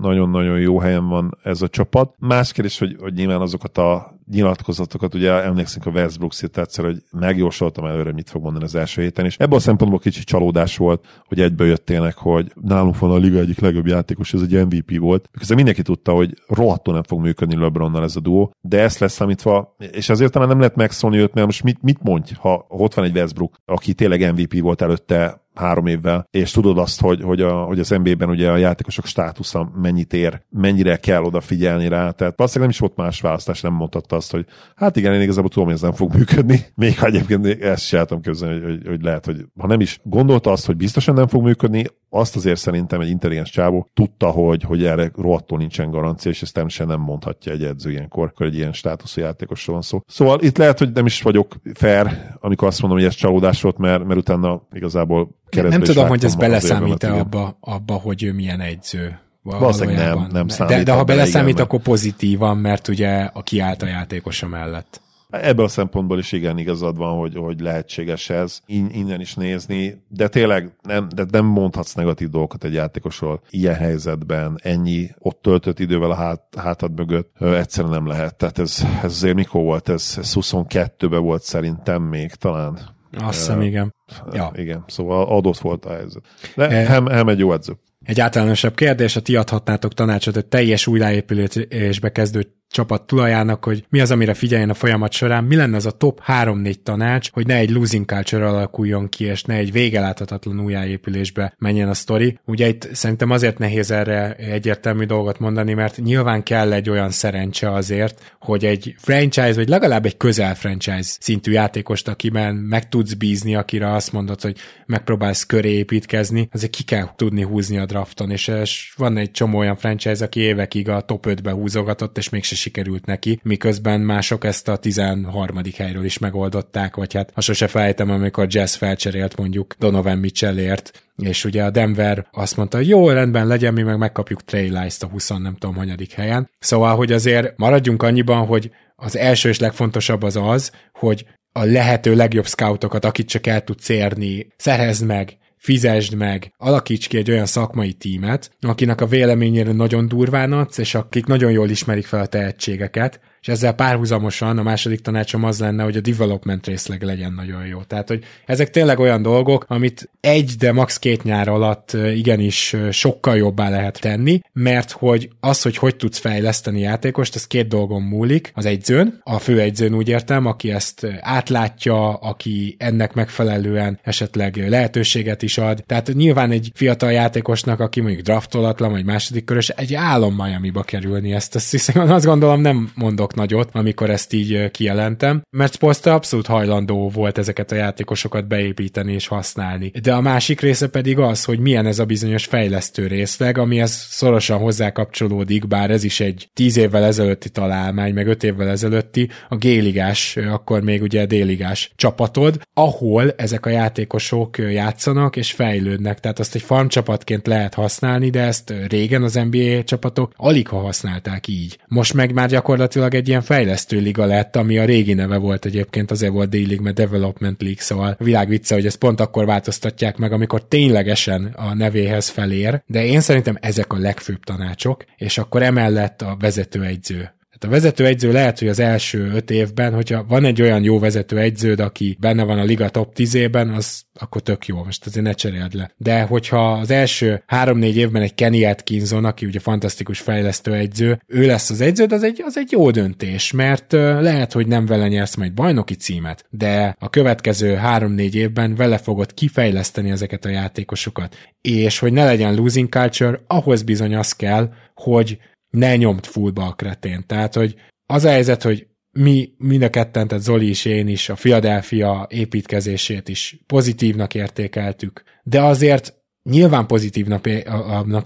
nagyon-nagyon 0.00 0.60
jó 0.60 0.78
helyen 0.78 1.08
van 1.08 1.38
ez 1.42 1.62
a 1.62 1.68
csapat. 1.68 2.14
Más 2.18 2.52
kérdés, 2.52 2.78
hogy, 2.78 2.96
hogy 3.00 3.12
nyilván 3.12 3.40
azokat 3.40 3.78
a 3.78 4.18
nyilatkozatokat, 4.30 5.14
ugye 5.14 5.32
emlékszünk 5.32 5.86
a 5.86 5.90
Westbrook 5.90 6.32
egyszer, 6.54 6.84
hogy 6.84 7.02
megjósoltam 7.10 7.84
előre, 7.84 8.12
mit 8.12 8.30
fog 8.30 8.42
mondani 8.42 8.64
az 8.64 8.74
első 8.74 9.02
héten, 9.02 9.24
és 9.24 9.36
ebből 9.36 9.58
a 9.58 9.60
szempontból 9.60 9.98
kicsit 9.98 10.24
csalódás 10.24 10.76
volt, 10.76 11.22
hogy 11.24 11.40
egybe 11.40 11.64
jöttének, 11.64 12.16
hogy 12.16 12.52
nálunk 12.60 12.98
van 12.98 13.10
a 13.10 13.16
liga 13.16 13.38
egyik 13.38 13.60
legjobb 13.60 13.86
játékos, 13.86 14.34
ez 14.34 14.40
egy 14.40 14.66
MVP 14.66 14.98
volt. 14.98 15.28
Miközben 15.32 15.56
mindenki 15.56 15.82
tudta, 15.82 16.12
hogy 16.12 16.34
rohadtul 16.46 16.94
nem 16.94 17.02
fog 17.02 17.20
működni 17.20 17.56
LeBronnal 17.56 18.02
ez 18.02 18.16
a 18.16 18.20
duó, 18.20 18.54
de 18.60 18.80
ezt 18.80 18.98
leszámítva, 18.98 19.76
és 19.90 20.08
azért 20.08 20.32
talán 20.32 20.48
nem 20.48 20.58
lehet 20.58 20.76
megszólni 20.76 21.18
őt, 21.18 21.34
mert 21.34 21.46
most 21.46 21.62
mit, 21.62 21.82
mit 21.82 22.02
mondj, 22.02 22.32
ha 22.38 22.66
ott 22.68 22.94
van 22.94 23.04
egy 23.04 23.16
Westbrook, 23.16 23.54
aki 23.64 23.94
tényleg 23.94 24.32
MVP 24.32 24.60
volt 24.60 24.82
előtte 24.82 25.48
három 25.54 25.86
évvel, 25.86 26.26
és 26.30 26.50
tudod 26.50 26.78
azt, 26.78 27.00
hogy, 27.00 27.22
hogy, 27.22 27.40
a, 27.40 27.62
hogy 27.62 27.78
az 27.78 27.88
NBA-ben 27.88 28.28
ugye 28.28 28.50
a 28.50 28.56
játékosok 28.56 29.06
státusza 29.06 29.72
mennyit 29.82 30.12
ér, 30.12 30.42
mennyire 30.50 30.96
kell 30.96 31.22
odafigyelni 31.22 31.88
rá, 31.88 32.10
tehát 32.10 32.36
valószínűleg 32.36 32.58
nem 32.58 32.68
is 32.68 32.78
volt 32.78 32.96
más 32.96 33.20
választás, 33.20 33.60
nem 33.60 33.72
mondhatta 33.72 34.16
azt, 34.16 34.30
hogy 34.30 34.46
hát 34.76 34.96
igen, 34.96 35.14
én 35.14 35.20
igazából 35.20 35.50
tudom, 35.50 35.64
hogy 35.64 35.74
ez 35.74 35.80
nem 35.80 35.92
fog 35.92 36.14
működni, 36.14 36.60
még 36.74 36.98
ha 36.98 37.06
egyébként 37.06 37.46
ezt 37.46 37.84
sem 37.84 38.20
képzelni, 38.22 38.60
hogy, 38.60 38.64
hogy, 38.64 38.86
hogy, 38.86 39.02
lehet, 39.02 39.24
hogy 39.24 39.44
ha 39.58 39.66
nem 39.66 39.80
is 39.80 40.00
gondolta 40.02 40.50
azt, 40.50 40.66
hogy 40.66 40.76
biztosan 40.76 41.14
nem 41.14 41.26
fog 41.26 41.42
működni, 41.42 41.84
azt 42.08 42.36
azért 42.36 42.58
szerintem 42.58 43.00
egy 43.00 43.08
intelligens 43.08 43.50
csávó 43.50 43.88
tudta, 43.94 44.30
hogy, 44.30 44.62
hogy 44.62 44.84
erre 44.84 45.10
rohadtul 45.16 45.58
nincsen 45.58 45.90
garancia, 45.90 46.30
és 46.30 46.42
ezt 46.42 46.54
természetesen 46.54 46.96
nem 46.96 47.06
mondhatja 47.06 47.52
egy 47.52 47.64
edző 47.64 47.90
ilyenkor, 47.90 48.26
akkor 48.26 48.46
egy 48.46 48.54
ilyen 48.54 48.72
státuszú 48.72 49.20
játékosról 49.20 49.74
van 49.74 49.84
szó. 49.84 50.00
Szóval 50.06 50.40
itt 50.40 50.58
lehet, 50.58 50.78
hogy 50.78 50.92
nem 50.92 51.06
is 51.06 51.22
vagyok 51.22 51.54
fair, 51.74 52.06
amikor 52.40 52.68
azt 52.68 52.80
mondom, 52.80 52.98
hogy 52.98 53.08
ez 53.08 53.14
csalódás 53.14 53.62
volt, 53.62 53.78
mert, 53.78 54.04
mert 54.04 54.18
utána 54.18 54.66
igazából 54.72 55.38
nem 55.50 55.80
tudom, 55.80 56.08
hogy 56.08 56.24
ez 56.24 56.34
beleszámít-e 56.34 57.14
abba, 57.14 57.56
abba, 57.60 57.94
hogy 57.94 58.22
ő 58.22 58.32
milyen 58.32 58.60
egyző. 58.60 59.18
Valószínűleg 59.42 60.04
nem, 60.06 60.26
nem 60.32 60.48
számít. 60.48 60.76
De, 60.76 60.82
de 60.82 60.92
ha 60.92 61.04
beleszámít, 61.04 61.52
igen, 61.52 61.64
akkor 61.64 61.80
pozitívan, 61.80 62.56
mert 62.56 62.88
ugye 62.88 63.30
a 63.32 63.42
kiállt 63.42 63.82
a 63.82 63.86
játékosa 63.86 64.46
mellett. 64.46 65.00
Ebből 65.30 65.64
a 65.64 65.68
szempontból 65.68 66.18
is 66.18 66.32
igen 66.32 66.58
igazad 66.58 66.96
van, 66.96 67.18
hogy, 67.18 67.34
hogy 67.36 67.60
lehetséges 67.60 68.30
ez 68.30 68.60
In, 68.66 68.88
innen 68.92 69.20
is 69.20 69.34
nézni, 69.34 70.04
de 70.08 70.28
tényleg 70.28 70.72
nem, 70.82 71.08
de 71.14 71.24
nem 71.30 71.44
mondhatsz 71.44 71.94
negatív 71.94 72.28
dolgokat 72.28 72.64
egy 72.64 72.72
játékosról 72.72 73.40
ilyen 73.50 73.74
helyzetben, 73.74 74.60
ennyi 74.62 75.10
ott 75.18 75.42
töltött 75.42 75.78
idővel 75.78 76.10
a 76.10 76.14
hát, 76.14 76.42
hátad 76.56 76.96
mögött, 76.96 77.32
ö, 77.38 77.56
egyszerűen 77.56 77.92
nem 77.92 78.06
lehet. 78.06 78.36
Tehát 78.36 78.58
ez, 78.58 78.84
ez 79.02 79.12
azért 79.12 79.34
mikor 79.34 79.62
volt? 79.62 79.88
Ez, 79.88 80.14
ez 80.18 80.32
22-ben 80.34 81.22
volt 81.22 81.42
szerintem 81.42 82.02
még 82.02 82.34
talán. 82.34 82.78
Azt 83.18 83.38
hiszem, 83.38 83.60
igen. 83.60 83.94
Ja. 84.32 84.52
Igen, 84.54 84.84
szóval 84.86 85.26
adott 85.26 85.58
volt 85.58 85.84
a 85.84 85.92
helyzet. 85.92 86.22
De 86.56 86.68
e... 86.68 86.86
Hem, 86.86 87.06
Hem 87.06 87.28
egy 87.28 87.38
jó 87.38 87.52
edző. 87.52 87.72
Egy 88.04 88.20
általánosabb 88.20 88.74
kérdés, 88.74 89.16
a 89.16 89.20
ti 89.20 89.36
adhatnátok 89.36 89.94
tanácsot 89.94 90.36
a 90.36 90.42
teljes 90.42 90.86
újjáépülésbe 90.86 92.12
kezdő 92.12 92.59
csapat 92.70 93.06
tulajának, 93.06 93.64
hogy 93.64 93.84
mi 93.88 94.00
az, 94.00 94.10
amire 94.10 94.34
figyeljen 94.34 94.70
a 94.70 94.74
folyamat 94.74 95.12
során, 95.12 95.44
mi 95.44 95.56
lenne 95.56 95.76
az 95.76 95.86
a 95.86 95.90
top 95.90 96.22
3-4 96.26 96.74
tanács, 96.82 97.30
hogy 97.32 97.46
ne 97.46 97.54
egy 97.54 97.70
losing 97.70 98.06
culture 98.06 98.48
alakuljon 98.48 99.08
ki, 99.08 99.24
és 99.24 99.42
ne 99.42 99.54
egy 99.54 99.72
végeláthatatlan 99.72 100.60
újjáépülésbe 100.60 101.54
menjen 101.58 101.88
a 101.88 101.94
sztori. 101.94 102.38
Ugye 102.46 102.68
itt 102.68 102.88
szerintem 102.92 103.30
azért 103.30 103.58
nehéz 103.58 103.90
erre 103.90 104.34
egyértelmű 104.34 105.04
dolgot 105.04 105.38
mondani, 105.38 105.74
mert 105.74 105.96
nyilván 105.96 106.42
kell 106.42 106.72
egy 106.72 106.90
olyan 106.90 107.10
szerencse 107.10 107.72
azért, 107.72 108.36
hogy 108.40 108.64
egy 108.64 108.94
franchise, 108.98 109.54
vagy 109.54 109.68
legalább 109.68 110.06
egy 110.06 110.16
közel 110.16 110.54
franchise 110.54 111.16
szintű 111.20 111.52
játékost, 111.52 112.08
akiben 112.08 112.54
meg 112.54 112.88
tudsz 112.88 113.14
bízni, 113.14 113.54
akire 113.54 113.92
azt 113.92 114.12
mondod, 114.12 114.40
hogy 114.40 114.56
megpróbálsz 114.86 115.46
köré 115.46 115.70
építkezni, 115.70 116.48
azért 116.52 116.72
ki 116.72 116.82
kell 116.82 117.08
tudni 117.16 117.42
húzni 117.42 117.78
a 117.78 117.86
drafton, 117.86 118.30
és, 118.30 118.48
és 118.48 118.92
van 118.96 119.16
egy 119.16 119.30
csomó 119.30 119.58
olyan 119.58 119.76
franchise, 119.76 120.24
aki 120.24 120.40
évekig 120.40 120.88
a 120.88 121.00
top 121.00 121.26
5-be 121.28 121.50
húzogatott, 121.50 122.18
és 122.18 122.28
mégse 122.28 122.54
sikerült 122.60 123.06
neki, 123.06 123.40
miközben 123.42 124.00
mások 124.00 124.44
ezt 124.44 124.68
a 124.68 124.76
13. 124.76 125.60
helyről 125.76 126.04
is 126.04 126.18
megoldották, 126.18 126.96
vagy 126.96 127.14
hát 127.14 127.30
ha 127.34 127.40
sose 127.40 127.66
felejtem, 127.66 128.10
amikor 128.10 128.46
Jazz 128.48 128.74
felcserélt 128.74 129.36
mondjuk 129.36 129.74
Donovan 129.78 130.18
Mitchellért, 130.18 131.04
és 131.16 131.44
ugye 131.44 131.64
a 131.64 131.70
Denver 131.70 132.26
azt 132.30 132.56
mondta, 132.56 132.78
jó, 132.78 133.10
rendben 133.10 133.46
legyen, 133.46 133.72
mi 133.72 133.82
meg 133.82 133.98
megkapjuk 133.98 134.44
Trey 134.44 134.68
Lice-t 134.68 135.02
a 135.02 135.06
20 135.06 135.28
nem 135.28 135.56
tudom, 135.58 135.76
hanyadik 135.76 136.12
helyen. 136.12 136.50
Szóval, 136.58 136.96
hogy 136.96 137.12
azért 137.12 137.56
maradjunk 137.56 138.02
annyiban, 138.02 138.46
hogy 138.46 138.70
az 138.96 139.16
első 139.16 139.48
és 139.48 139.58
legfontosabb 139.58 140.22
az 140.22 140.36
az, 140.36 140.72
hogy 140.92 141.26
a 141.52 141.64
lehető 141.64 142.14
legjobb 142.14 142.46
scoutokat, 142.46 143.04
akit 143.04 143.28
csak 143.28 143.46
el 143.46 143.64
tudsz 143.64 143.88
érni, 143.88 144.46
szerezd 144.56 145.06
meg, 145.06 145.38
fizesd 145.60 146.14
meg, 146.14 146.52
alakíts 146.56 147.08
ki 147.08 147.16
egy 147.16 147.30
olyan 147.30 147.46
szakmai 147.46 147.92
tímet, 147.92 148.50
akinek 148.60 149.00
a 149.00 149.06
véleményére 149.06 149.72
nagyon 149.72 150.08
durván 150.08 150.52
adsz, 150.52 150.78
és 150.78 150.94
akik 150.94 151.26
nagyon 151.26 151.50
jól 151.50 151.70
ismerik 151.70 152.06
fel 152.06 152.20
a 152.20 152.26
tehetségeket, 152.26 153.20
és 153.40 153.48
ezzel 153.48 153.72
párhuzamosan 153.72 154.58
a 154.58 154.62
második 154.62 155.00
tanácsom 155.00 155.44
az 155.44 155.58
lenne, 155.58 155.82
hogy 155.82 155.96
a 155.96 156.00
development 156.00 156.66
részleg 156.66 157.02
legyen 157.02 157.32
nagyon 157.32 157.66
jó. 157.66 157.82
Tehát, 157.82 158.08
hogy 158.08 158.24
ezek 158.46 158.70
tényleg 158.70 158.98
olyan 158.98 159.22
dolgok, 159.22 159.64
amit 159.68 160.10
egy, 160.20 160.52
de 160.58 160.72
max. 160.72 160.98
két 160.98 161.22
nyár 161.22 161.48
alatt 161.48 161.92
igenis 162.14 162.76
sokkal 162.90 163.36
jobbá 163.36 163.68
lehet 163.68 164.00
tenni, 164.00 164.40
mert 164.52 164.90
hogy 164.90 165.30
az, 165.40 165.62
hogy 165.62 165.76
hogy 165.76 165.96
tudsz 165.96 166.18
fejleszteni 166.18 166.80
játékost, 166.80 167.34
az 167.34 167.46
két 167.46 167.68
dolgon 167.68 168.02
múlik. 168.02 168.52
Az 168.54 168.64
egyzőn, 168.66 169.20
a 169.24 169.38
fő 169.38 169.60
egyzőn 169.60 169.94
úgy 169.94 170.08
értem, 170.08 170.46
aki 170.46 170.70
ezt 170.70 171.06
átlátja, 171.20 172.14
aki 172.14 172.76
ennek 172.78 173.14
megfelelően 173.14 173.98
esetleg 174.02 174.68
lehetőséget 174.68 175.42
is 175.42 175.58
ad. 175.58 175.82
Tehát 175.86 176.12
nyilván 176.14 176.50
egy 176.50 176.70
fiatal 176.74 177.12
játékosnak, 177.12 177.80
aki 177.80 178.00
mondjuk 178.00 178.22
draftolatlan, 178.22 178.90
vagy 178.90 179.04
második 179.04 179.44
körös, 179.44 179.68
egy 179.68 179.94
álom 179.94 180.34
Miami-ba 180.34 180.82
kerülni 180.82 181.32
ezt. 181.32 181.54
Azt 181.54 181.70
hiszem, 181.70 182.10
azt 182.10 182.24
gondolom 182.24 182.60
nem 182.60 182.90
mondok 182.94 183.29
nagyot, 183.34 183.68
amikor 183.72 184.10
ezt 184.10 184.32
így 184.32 184.70
kijelentem, 184.70 185.42
mert 185.50 185.74
Sposter 185.74 186.12
abszolút 186.12 186.46
hajlandó 186.46 187.08
volt 187.08 187.38
ezeket 187.38 187.72
a 187.72 187.74
játékosokat 187.74 188.46
beépíteni 188.46 189.12
és 189.12 189.26
használni. 189.26 189.92
De 190.02 190.14
a 190.14 190.20
másik 190.20 190.60
része 190.60 190.88
pedig 190.88 191.18
az, 191.18 191.44
hogy 191.44 191.58
milyen 191.58 191.86
ez 191.86 191.98
a 191.98 192.04
bizonyos 192.04 192.44
fejlesztő 192.44 193.06
részleg, 193.06 193.58
amihez 193.58 194.06
szorosan 194.08 194.58
hozzá 194.58 194.90
kapcsolódik, 194.92 195.66
bár 195.66 195.90
ez 195.90 196.04
is 196.04 196.20
egy 196.20 196.48
tíz 196.52 196.76
évvel 196.76 197.04
ezelőtti 197.04 197.48
találmány, 197.48 198.14
meg 198.14 198.26
öt 198.26 198.42
évvel 198.42 198.68
ezelőtti, 198.68 199.28
a 199.48 199.56
géligás, 199.56 200.36
akkor 200.36 200.82
még 200.82 201.02
ugye 201.02 201.26
déligás 201.26 201.92
csapatod, 201.96 202.60
ahol 202.74 203.30
ezek 203.36 203.66
a 203.66 203.70
játékosok 203.70 204.58
játszanak 204.58 205.36
és 205.36 205.52
fejlődnek, 205.52 206.20
tehát 206.20 206.38
azt 206.38 206.54
egy 206.54 206.62
farm 206.62 206.86
csapatként 206.86 207.46
lehet 207.46 207.74
használni, 207.74 208.30
de 208.30 208.40
ezt 208.40 208.74
régen 208.88 209.22
az 209.22 209.34
NBA 209.50 209.84
csapatok 209.84 210.32
alig 210.36 210.68
ha 210.68 210.78
használták 210.80 211.46
így. 211.46 211.78
Most 211.86 212.14
meg 212.14 212.32
már 212.32 212.48
gyakorlatilag 212.48 213.14
egy 213.14 213.19
ilyen 213.28 213.42
fejlesztő 213.42 213.98
liga 213.98 214.24
lett, 214.24 214.56
ami 214.56 214.78
a 214.78 214.84
régi 214.84 215.14
neve 215.14 215.36
volt 215.36 215.64
egyébként, 215.64 216.10
azért 216.10 216.32
volt 216.32 216.48
D-League, 216.48 216.82
mert 216.82 216.96
Development 216.96 217.62
League, 217.62 217.82
szóval 217.82 218.16
világ 218.18 218.48
vicce, 218.48 218.74
hogy 218.74 218.86
ezt 218.86 218.98
pont 218.98 219.20
akkor 219.20 219.46
változtatják 219.46 220.16
meg, 220.16 220.32
amikor 220.32 220.64
ténylegesen 220.64 221.44
a 221.56 221.74
nevéhez 221.74 222.28
felér, 222.28 222.82
de 222.86 223.04
én 223.04 223.20
szerintem 223.20 223.56
ezek 223.60 223.92
a 223.92 223.98
legfőbb 223.98 224.44
tanácsok, 224.44 225.04
és 225.16 225.38
akkor 225.38 225.62
emellett 225.62 226.22
a 226.22 226.36
vezetőegyző 226.40 227.30
tehát 227.60 227.76
a 227.76 227.80
vezető 227.80 228.06
egyző 228.06 228.32
lehet, 228.32 228.58
hogy 228.58 228.68
az 228.68 228.78
első 228.78 229.30
öt 229.34 229.50
évben, 229.50 229.94
hogyha 229.94 230.24
van 230.28 230.44
egy 230.44 230.62
olyan 230.62 230.82
jó 230.82 230.98
vezető 230.98 231.38
egyződ, 231.38 231.80
aki 231.80 232.16
benne 232.20 232.42
van 232.42 232.58
a 232.58 232.64
liga 232.64 232.88
top 232.88 233.12
10-ében, 233.16 233.74
az 233.74 234.02
akkor 234.20 234.42
tök 234.42 234.66
jó, 234.66 234.84
most 234.84 235.06
azért 235.06 235.24
ne 235.24 235.32
cseréld 235.32 235.74
le. 235.74 235.92
De 235.96 236.22
hogyha 236.22 236.72
az 236.72 236.90
első 236.90 237.42
három-négy 237.46 237.96
évben 237.96 238.22
egy 238.22 238.34
Kenny 238.34 238.64
Atkinson, 238.64 239.24
aki 239.24 239.46
ugye 239.46 239.58
fantasztikus 239.58 240.20
fejlesztő 240.20 240.72
egyző, 240.72 241.22
ő 241.26 241.46
lesz 241.46 241.70
az 241.70 241.80
egyződ, 241.80 242.12
az 242.12 242.22
egy, 242.22 242.42
az 242.46 242.56
egy 242.56 242.70
jó 242.70 242.90
döntés, 242.90 243.52
mert 243.52 243.92
lehet, 243.92 244.52
hogy 244.52 244.66
nem 244.66 244.86
vele 244.86 245.08
nyersz 245.08 245.34
majd 245.36 245.52
bajnoki 245.52 245.94
címet, 245.94 246.44
de 246.50 246.96
a 246.98 247.10
következő 247.10 247.74
három-négy 247.74 248.34
évben 248.34 248.74
vele 248.74 248.98
fogod 248.98 249.34
kifejleszteni 249.34 250.10
ezeket 250.10 250.44
a 250.44 250.48
játékosokat. 250.48 251.36
És 251.60 251.98
hogy 251.98 252.12
ne 252.12 252.24
legyen 252.24 252.54
losing 252.54 252.88
culture, 252.88 253.40
ahhoz 253.46 253.82
bizony 253.82 254.14
az 254.14 254.32
kell, 254.32 254.72
hogy 254.94 255.38
ne 255.70 255.96
nyomt 255.96 256.26
fullba 256.26 256.66
a 256.66 256.72
kretén. 256.72 257.24
Tehát, 257.26 257.54
hogy 257.54 257.74
az 258.06 258.24
a 258.24 258.30
helyzet, 258.30 258.62
hogy 258.62 258.86
mi 259.12 259.52
mind 259.58 259.82
a 259.82 259.90
ketten, 259.90 260.28
tehát 260.28 260.44
Zoli 260.44 260.68
is, 260.68 260.84
én 260.84 261.08
is 261.08 261.28
a 261.28 261.34
Philadelphia 261.34 262.26
építkezését 262.30 263.28
is 263.28 263.62
pozitívnak 263.66 264.34
értékeltük, 264.34 265.22
de 265.42 265.62
azért 265.62 266.19
nyilván 266.42 266.86
pozitívnak 266.86 267.48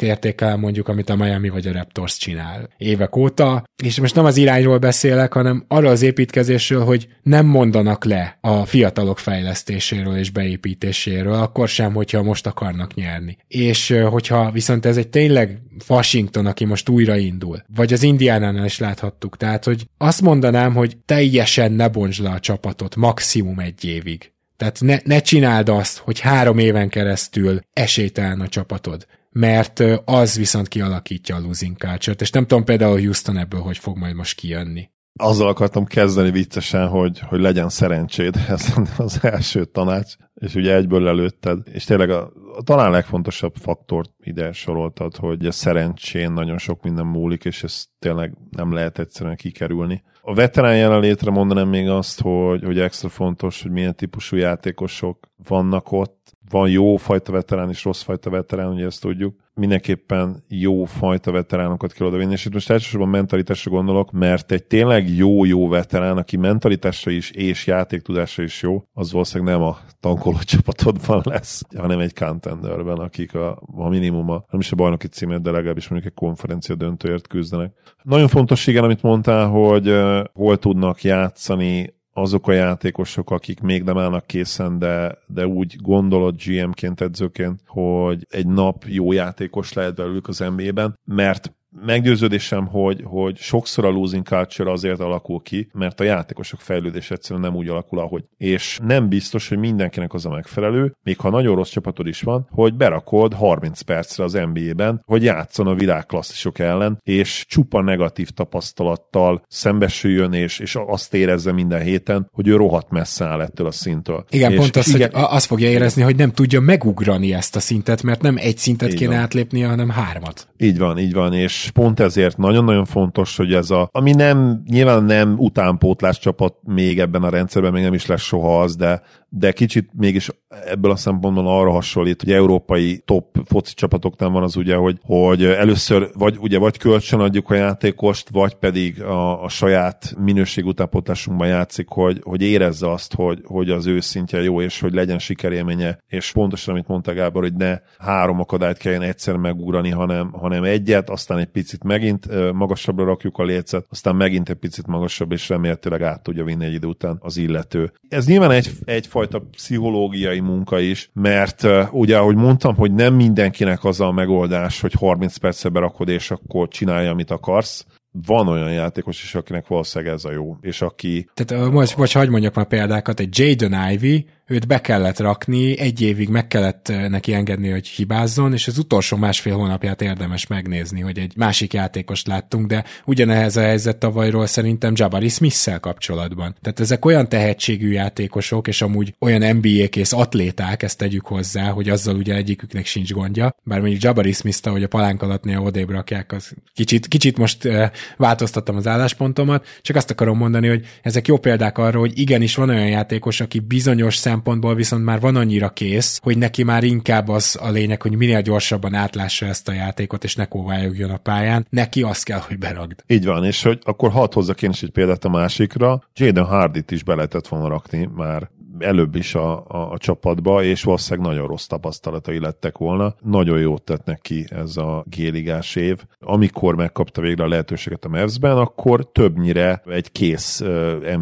értékel 0.03 0.57
mondjuk, 0.57 0.89
amit 0.89 1.11
a 1.11 1.17
Miami 1.17 1.49
vagy 1.49 1.67
a 1.67 1.73
Raptors 1.73 2.17
csinál 2.17 2.69
évek 2.77 3.17
óta, 3.17 3.65
és 3.83 4.01
most 4.01 4.15
nem 4.15 4.25
az 4.25 4.37
irányról 4.37 4.79
beszélek, 4.79 5.33
hanem 5.33 5.65
arra 5.69 5.89
az 5.89 6.03
építkezésről, 6.03 6.85
hogy 6.85 7.09
nem 7.23 7.47
mondanak 7.47 8.05
le 8.05 8.39
a 8.41 8.65
fiatalok 8.65 9.19
fejlesztéséről 9.19 10.17
és 10.17 10.31
beépítéséről, 10.31 11.33
akkor 11.35 11.69
sem, 11.69 11.95
hogyha 11.95 12.23
most 12.23 12.47
akarnak 12.47 12.95
nyerni. 12.95 13.37
És 13.49 13.95
hogyha 14.11 14.51
viszont 14.51 14.87
ez 14.87 14.97
egy 14.97 15.09
tényleg 15.09 15.63
Washington, 15.89 16.47
aki 16.47 16.65
most 16.65 16.89
újraindul, 16.89 17.63
vagy 17.75 17.93
az 17.93 18.03
Indiánánál 18.03 18.65
is 18.65 18.79
láthattuk, 18.79 19.37
tehát, 19.37 19.65
hogy 19.65 19.89
azt 19.99 20.21
mondanám, 20.21 20.75
hogy 20.75 20.97
teljesen 21.05 21.73
ne 21.73 21.89
bontsd 21.89 22.23
le 22.23 22.31
a 22.31 22.41
csapatot 22.41 22.97
maximum 22.97 23.59
egy 23.59 23.85
évig 23.85 24.34
tehát 24.57 24.81
ne, 24.81 24.99
ne 25.05 25.21
csináld 25.21 25.69
azt, 25.69 25.99
hogy 25.99 26.21
három 26.21 26.59
éven 26.59 26.89
keresztül 26.89 27.61
esélytelen 27.73 28.41
a 28.41 28.49
csapatod, 28.49 29.07
mert 29.31 29.81
az 30.05 30.37
viszont 30.37 30.69
kialakítja 30.69 31.37
a 31.37 31.41
losing 31.41 31.77
culture 31.77 32.17
és 32.21 32.31
nem 32.31 32.47
tudom 32.47 32.65
például 32.65 33.01
Houston 33.01 33.39
ebből 33.39 33.61
hogy 33.61 33.79
fog 33.79 33.97
majd 33.97 34.15
most 34.15 34.37
kijönni. 34.37 34.89
Azzal 35.17 35.49
akartam 35.49 35.85
kezdeni 35.85 36.31
viccesen, 36.31 36.89
hogy, 36.89 37.19
hogy 37.19 37.41
legyen 37.41 37.69
szerencséd, 37.69 38.37
ez 38.49 38.75
az 38.97 39.25
első 39.25 39.65
tanács, 39.65 40.15
és 40.35 40.55
ugye 40.55 40.75
egyből 40.75 41.09
előtted, 41.09 41.59
és 41.65 41.85
tényleg 41.85 42.11
a, 42.11 42.33
a 42.57 42.63
talán 42.63 42.91
legfontosabb 42.91 43.55
faktort 43.55 44.11
ide 44.19 44.53
soroltad, 44.53 45.17
hogy 45.17 45.47
a 45.47 45.53
szerencsén 45.53 46.33
nagyon 46.33 46.59
sok 46.59 46.83
minden 46.83 47.07
múlik, 47.07 47.45
és 47.45 47.63
ez 47.63 47.85
tényleg 47.99 48.35
nem 48.51 48.73
lehet 48.73 48.99
egyszerűen 48.99 49.37
kikerülni. 49.37 50.03
A 50.21 50.35
veterán 50.35 50.77
jelenlétre 50.77 51.31
mondanám 51.31 51.69
még 51.69 51.89
azt, 51.89 52.21
hogy, 52.21 52.65
hogy 52.65 52.79
extra 52.79 53.09
fontos, 53.09 53.63
hogy 53.63 53.71
milyen 53.71 53.97
típusú 53.97 54.37
játékosok 54.37 55.31
vannak 55.49 55.93
ott. 55.93 56.24
Van 56.51 56.71
jó 56.71 56.97
fajta 56.97 57.33
veterán 57.33 57.69
és 57.69 57.85
rossz 57.85 58.03
fajta 58.03 58.31
veterán, 58.31 58.73
ugye 58.73 58.87
ezt 58.87 59.01
tudjuk 59.01 59.45
mindenképpen 59.55 60.45
jó 60.49 60.85
fajta 60.85 61.33
veteránokat 61.33 61.93
kell 61.93 62.07
odavinni, 62.07 62.33
és 62.33 62.45
itt 62.45 62.53
most 62.53 62.71
elsősorban 62.71 63.09
mentalitásra 63.09 63.71
gondolok, 63.71 64.13
mert 64.13 64.53
egy 64.53 64.65
tényleg 64.65 65.09
jó-jó 65.09 65.69
veterán, 65.69 66.17
aki 66.17 66.37
mentalitásra 66.37 67.11
is 67.11 67.31
és 67.31 67.67
játéktudásra 67.67 68.43
is 68.43 68.63
jó, 68.63 68.83
az 68.93 69.13
valószínűleg 69.13 69.55
nem 69.55 69.67
a 69.67 69.79
tankoló 70.01 70.39
csapatodban 70.53 71.23
lesz, 71.25 71.63
hanem 71.77 71.99
egy 71.99 72.15
contenderben, 72.15 72.99
akik 72.99 73.35
a, 73.35 73.63
a 73.67 73.89
minimum, 73.89 74.31
a, 74.31 74.45
nem 74.51 74.61
is 74.61 74.73
a 74.73 74.77
bajnoki 74.77 75.07
címet, 75.07 75.43
de 75.43 75.51
legalábbis 75.51 75.89
mondjuk 75.89 76.13
egy 76.13 76.19
konferencia 76.27 76.75
döntőért 76.75 77.27
küzdenek. 77.27 77.73
Nagyon 78.03 78.29
fontos, 78.29 78.67
igen, 78.67 78.85
amit 78.85 79.03
mondtál, 79.03 79.49
hogy 79.49 79.95
hol 80.33 80.59
tudnak 80.59 81.03
játszani 81.03 81.95
azok 82.15 82.49
a 82.49 82.53
játékosok, 82.53 83.31
akik 83.31 83.61
még 83.61 83.83
nem 83.83 83.99
állnak 83.99 84.27
készen, 84.27 84.79
de, 84.79 85.19
de 85.27 85.47
úgy 85.47 85.77
gondolod 85.83 86.43
GM-ként, 86.45 87.01
edzőként, 87.01 87.61
hogy 87.67 88.27
egy 88.31 88.47
nap 88.47 88.85
jó 88.87 89.13
játékos 89.13 89.73
lehet 89.73 89.95
belőlük 89.95 90.29
az 90.29 90.39
NBA-ben, 90.39 90.99
mert 91.05 91.53
meggyőződésem, 91.83 92.67
hogy, 92.67 93.01
hogy 93.05 93.37
sokszor 93.37 93.85
a 93.85 93.91
losing 93.91 94.27
culture 94.27 94.71
azért 94.71 95.01
alakul 95.01 95.43
ki, 95.43 95.69
mert 95.73 96.01
a 96.01 96.05
játékosok 96.05 96.61
fejlődés 96.61 97.11
egyszerűen 97.11 97.45
nem 97.45 97.55
úgy 97.55 97.69
alakul, 97.69 97.99
ahogy. 97.99 98.25
És 98.37 98.79
nem 98.83 99.09
biztos, 99.09 99.49
hogy 99.49 99.59
mindenkinek 99.59 100.15
az 100.15 100.27
a 100.27 100.31
megfelelő, 100.31 100.97
még 101.03 101.19
ha 101.19 101.31
nagyon 101.31 101.57
rossz 101.57 101.71
csapatod 101.71 102.07
is 102.07 102.23
van, 102.23 102.49
hogy 102.51 102.75
berakod 102.75 103.35
30 103.35 103.81
percre 103.81 104.25
az 104.25 104.33
NBA-ben, 104.53 105.03
hogy 105.07 105.23
játszon 105.23 105.67
a 105.67 105.75
világklasszisok 105.75 106.59
ellen, 106.59 107.01
és 107.03 107.45
csupa 107.49 107.83
negatív 107.83 108.31
tapasztalattal 108.31 109.43
szembesüljön, 109.49 110.33
és, 110.33 110.59
és 110.59 110.77
azt 110.87 111.15
érezze 111.15 111.53
minden 111.53 111.83
héten, 111.83 112.29
hogy 112.33 112.49
ő 112.49 112.57
rohadt 112.57 112.91
messze 112.91 113.25
áll 113.25 113.41
ettől 113.41 113.67
a 113.67 113.71
szintől. 113.71 114.25
Igen, 114.31 114.53
és, 114.53 114.59
pont 114.59 114.77
az, 114.77 114.95
igen, 114.95 115.11
hogy 115.13 115.25
azt 115.29 115.47
fogja 115.47 115.69
érezni, 115.69 116.03
hogy 116.03 116.17
nem 116.17 116.33
tudja 116.33 116.61
megugrani 116.61 117.35
ezt 117.35 117.57
a 117.57 117.61
szintet, 117.61 118.03
mert 118.03 118.23
nem 118.23 118.37
egy 118.37 118.59
szintet 118.59 118.95
kéne 118.95 119.11
van. 119.11 119.23
átlépnie, 119.23 119.67
hanem 119.67 119.89
hármat. 119.89 120.49
Így 120.59 120.79
van, 120.79 120.99
így 120.99 121.13
van, 121.13 121.33
és 121.33 121.64
pont 121.71 122.01
ezért 122.01 122.37
nagyon-nagyon 122.37 122.85
fontos, 122.85 123.37
hogy 123.37 123.53
ez 123.53 123.71
a, 123.71 123.89
ami 123.93 124.13
nem, 124.13 124.63
nyilván 124.67 125.05
nem 125.05 125.35
utánpótlás 125.39 126.19
csapat 126.19 126.55
még 126.63 127.01
ebben 127.01 127.23
a 127.23 127.29
rendszerben, 127.29 127.73
még 127.73 127.83
nem 127.83 127.95
is 127.95 128.07
lesz 128.07 128.23
soha 128.23 128.61
az, 128.61 128.77
de 128.77 129.03
de 129.37 129.53
kicsit 129.53 129.91
mégis 129.93 130.31
ebből 130.65 130.91
a 130.91 130.97
szempontból 130.97 131.47
arra 131.47 131.71
hasonlít, 131.71 132.23
hogy 132.23 132.33
európai 132.33 133.03
top 133.05 133.39
foci 133.45 133.75
csapatoknál 133.75 134.31
van 134.31 134.43
az 134.43 134.57
ugye, 134.57 134.75
hogy, 134.75 134.99
hogy 135.03 135.45
először 135.45 136.11
vagy, 136.15 136.37
ugye, 136.41 136.59
vagy 136.59 136.79
kölcsön 136.79 137.21
adjuk 137.21 137.51
a 137.51 137.55
játékost, 137.55 138.29
vagy 138.29 138.55
pedig 138.55 139.03
a, 139.03 139.43
a 139.43 139.49
saját 139.49 140.15
minőség 140.19 140.67
utánpótlásunkban 140.67 141.49
játszik, 141.49 141.89
hogy, 141.89 142.21
hogy 142.23 142.43
érezze 142.43 142.91
azt, 142.91 143.15
hogy, 143.15 143.41
hogy 143.45 143.71
az 143.71 143.87
ő 143.87 144.01
szintje 144.01 144.43
jó, 144.43 144.61
és 144.61 144.81
hogy 144.81 144.95
legyen 144.95 145.19
sikerélménye, 145.19 145.99
és 146.09 146.33
pontosan, 146.33 146.75
amit 146.75 146.89
mondta 146.89 147.13
Gábor, 147.13 147.43
hogy 147.43 147.55
ne 147.55 147.79
három 147.99 148.41
akadályt 148.41 148.79
kelljen 148.79 149.03
egyszer 149.03 149.37
megugrani, 149.37 149.91
hanem, 149.91 150.33
hanem 150.33 150.65
egyet, 150.65 151.11
aztán 151.11 151.39
egy 151.39 151.47
picit 151.47 151.85
megint 151.85 152.53
magasabbra 152.53 153.05
rakjuk 153.05 153.39
a 153.39 153.45
lécet, 153.45 153.87
aztán 153.91 154.17
megint 154.17 154.49
egy 154.49 154.57
picit 154.57 154.87
magasabb, 154.87 155.33
és 155.33 155.49
remélhetőleg 155.49 156.03
át 156.03 156.23
tudja 156.23 156.45
vinni 156.45 156.65
egy 156.65 156.75
idő 156.75 156.87
után 156.87 157.17
az 157.21 157.37
illető. 157.37 157.93
Ez 158.09 158.27
nyilván 158.27 158.51
egy, 158.51 158.71
egyfajta 158.85 159.24
egyfajta 159.25 159.49
pszichológiai 159.51 160.41
munka 160.41 160.81
is, 160.81 161.11
mert 161.13 161.67
ugye, 161.91 162.17
ahogy 162.19 162.37
mondtam, 162.37 162.75
hogy 162.75 162.93
nem 162.93 163.15
mindenkinek 163.15 163.85
az 163.85 164.01
a 164.01 164.13
megoldás, 164.13 164.81
hogy 164.81 164.93
30 164.93 165.37
percbe 165.37 165.69
berakod, 165.69 166.09
és 166.09 166.31
akkor 166.31 166.69
csinálja, 166.69 167.11
amit 167.11 167.31
akarsz, 167.31 167.87
van 168.27 168.49
olyan 168.49 168.73
játékos 168.73 169.23
is, 169.23 169.35
akinek 169.35 169.67
valószínűleg 169.67 170.15
ez 170.15 170.25
a 170.25 170.33
jó, 170.33 170.57
és 170.61 170.83
aki... 170.83 171.29
Tehát 171.35 171.73
most, 171.73 171.97
most 171.97 172.13
hagyd 172.13 172.31
mondjak 172.31 172.55
már 172.55 172.67
példákat, 172.67 173.21
egy 173.21 173.39
Jaden 173.39 173.91
Ivy, 173.91 174.27
őt 174.47 174.67
be 174.67 174.81
kellett 174.81 175.19
rakni, 175.19 175.79
egy 175.79 176.01
évig 176.01 176.29
meg 176.29 176.47
kellett 176.47 176.93
neki 177.09 177.35
engedni, 177.35 177.69
hogy 177.71 177.87
hibázzon, 177.87 178.53
és 178.53 178.67
az 178.67 178.79
utolsó 178.79 179.17
másfél 179.17 179.55
hónapját 179.57 180.03
érdemes 180.03 180.47
megnézni, 180.47 181.01
hogy 181.01 181.19
egy 181.19 181.33
másik 181.37 181.73
játékost 181.73 182.27
láttunk, 182.27 182.67
de 182.67 182.85
ugyanehez 183.05 183.57
a 183.57 183.61
helyzet 183.61 183.97
tavalyról 183.97 184.47
szerintem 184.47 184.93
Jabari 184.97 185.29
smith 185.29 185.81
kapcsolatban. 185.81 186.57
Tehát 186.63 186.81
ezek 186.81 187.05
olyan 187.05 187.29
tehetségű 187.29 187.91
játékosok, 187.91 188.69
és 188.69 188.83
amúgy 188.83 189.15
olyan 189.19 189.57
NBA-kész 189.57 190.13
atléták, 190.13 190.83
ezt 190.83 190.99
tegyük 190.99 191.27
hozzá, 191.27 191.71
hogy 191.71 191.89
azzal 191.89 192.17
ugye 192.17 192.35
egyiküknek 192.35 192.87
sincs 192.87 193.13
gondja, 193.13 193.55
bár 193.63 193.81
mondjuk 193.81 194.03
Jabari 194.03 194.33
Smith, 194.33 194.69
hogy 194.69 194.83
a 194.83 194.89
palánk 194.89 195.23
alatt 195.23 195.45
néha 195.45 195.63
odébb 195.63 195.91
rakják, 195.91 196.33
az 196.33 196.53
kicsit, 196.75 197.09
kicsit 197.09 197.39
most 197.39 197.65
uh, 197.65 197.85
változtattam 198.17 198.77
az 198.77 198.87
álláspontomat, 198.87 199.67
csak 199.83 199.97
azt 199.97 200.11
akarom 200.11 200.39
mondani, 200.39 200.69
hogy 200.69 200.87
ezek 201.03 201.27
jó 201.27 201.39
példák 201.39 201.79
arra, 201.79 201.99
hogy 201.99 202.19
igenis 202.19 202.55
van 202.55 202.69
olyan 202.69 202.89
játékos, 202.89 203.41
aki 203.41 203.61
bizonyos 203.61 204.17
szempontból 204.35 204.75
viszont 204.75 205.05
már 205.05 205.21
van 205.21 205.37
annyira 205.37 205.69
kész, 205.69 206.21
hogy 206.23 206.39
neki 206.39 206.63
már 206.63 206.85
inkább 206.85 207.29
az 207.29 207.59
a 207.63 207.71
lényeg, 207.71 208.03
hogy 208.03 208.17
minél 208.17 208.41
gyorsabban 208.41 208.95
átlássa 208.95 209.47
ezt 209.47 209.69
a 209.69 209.73
játékot, 209.73 210.25
és 210.25 210.35
ne 210.35 210.45
kóvályogjon 210.45 211.11
a 211.11 211.17
pályán. 211.17 211.67
Neki 211.71 212.03
azt 212.03 212.25
kell, 212.25 212.39
hogy 212.39 212.59
beragd. 212.59 213.03
Így 213.07 213.25
van, 213.25 213.45
és 213.45 213.63
hogy 213.63 213.79
akkor 213.83 214.11
hadd 214.11 214.33
hozzak 214.33 214.63
én 214.63 214.71
is 214.71 214.83
egy 214.83 214.91
példát 214.91 215.25
a 215.25 215.29
másikra. 215.29 216.03
Jaden 216.15 216.45
Hardit 216.45 216.91
is 216.91 217.03
be 217.03 217.15
lehetett 217.15 217.49
volna 217.49 217.69
rakni 217.69 218.09
már 218.15 218.51
előbb 218.79 219.15
is 219.15 219.35
a, 219.35 219.67
a, 219.69 219.91
a 219.91 219.99
csapatba, 219.99 220.63
és 220.63 220.83
valószínűleg 220.83 221.31
nagyon 221.31 221.47
rossz 221.47 221.67
tapasztalatai 221.67 222.41
lettek 222.41 222.79
volna. 222.79 223.15
Nagyon 223.21 223.59
jót 223.59 223.83
tett 223.83 224.05
neki 224.05 224.45
ez 224.49 224.77
a 224.77 225.05
géligás 225.09 225.77
év. 225.77 226.05
Amikor 226.21 226.75
megkapta 226.75 227.21
végre 227.21 227.45
a 227.45 227.49
lehetőséget 227.49 228.05
a 228.05 228.09
Mavs-ben, 228.09 228.57
akkor 228.57 229.13
többnyire 229.13 229.83
egy 229.87 230.13
kész 230.13 230.59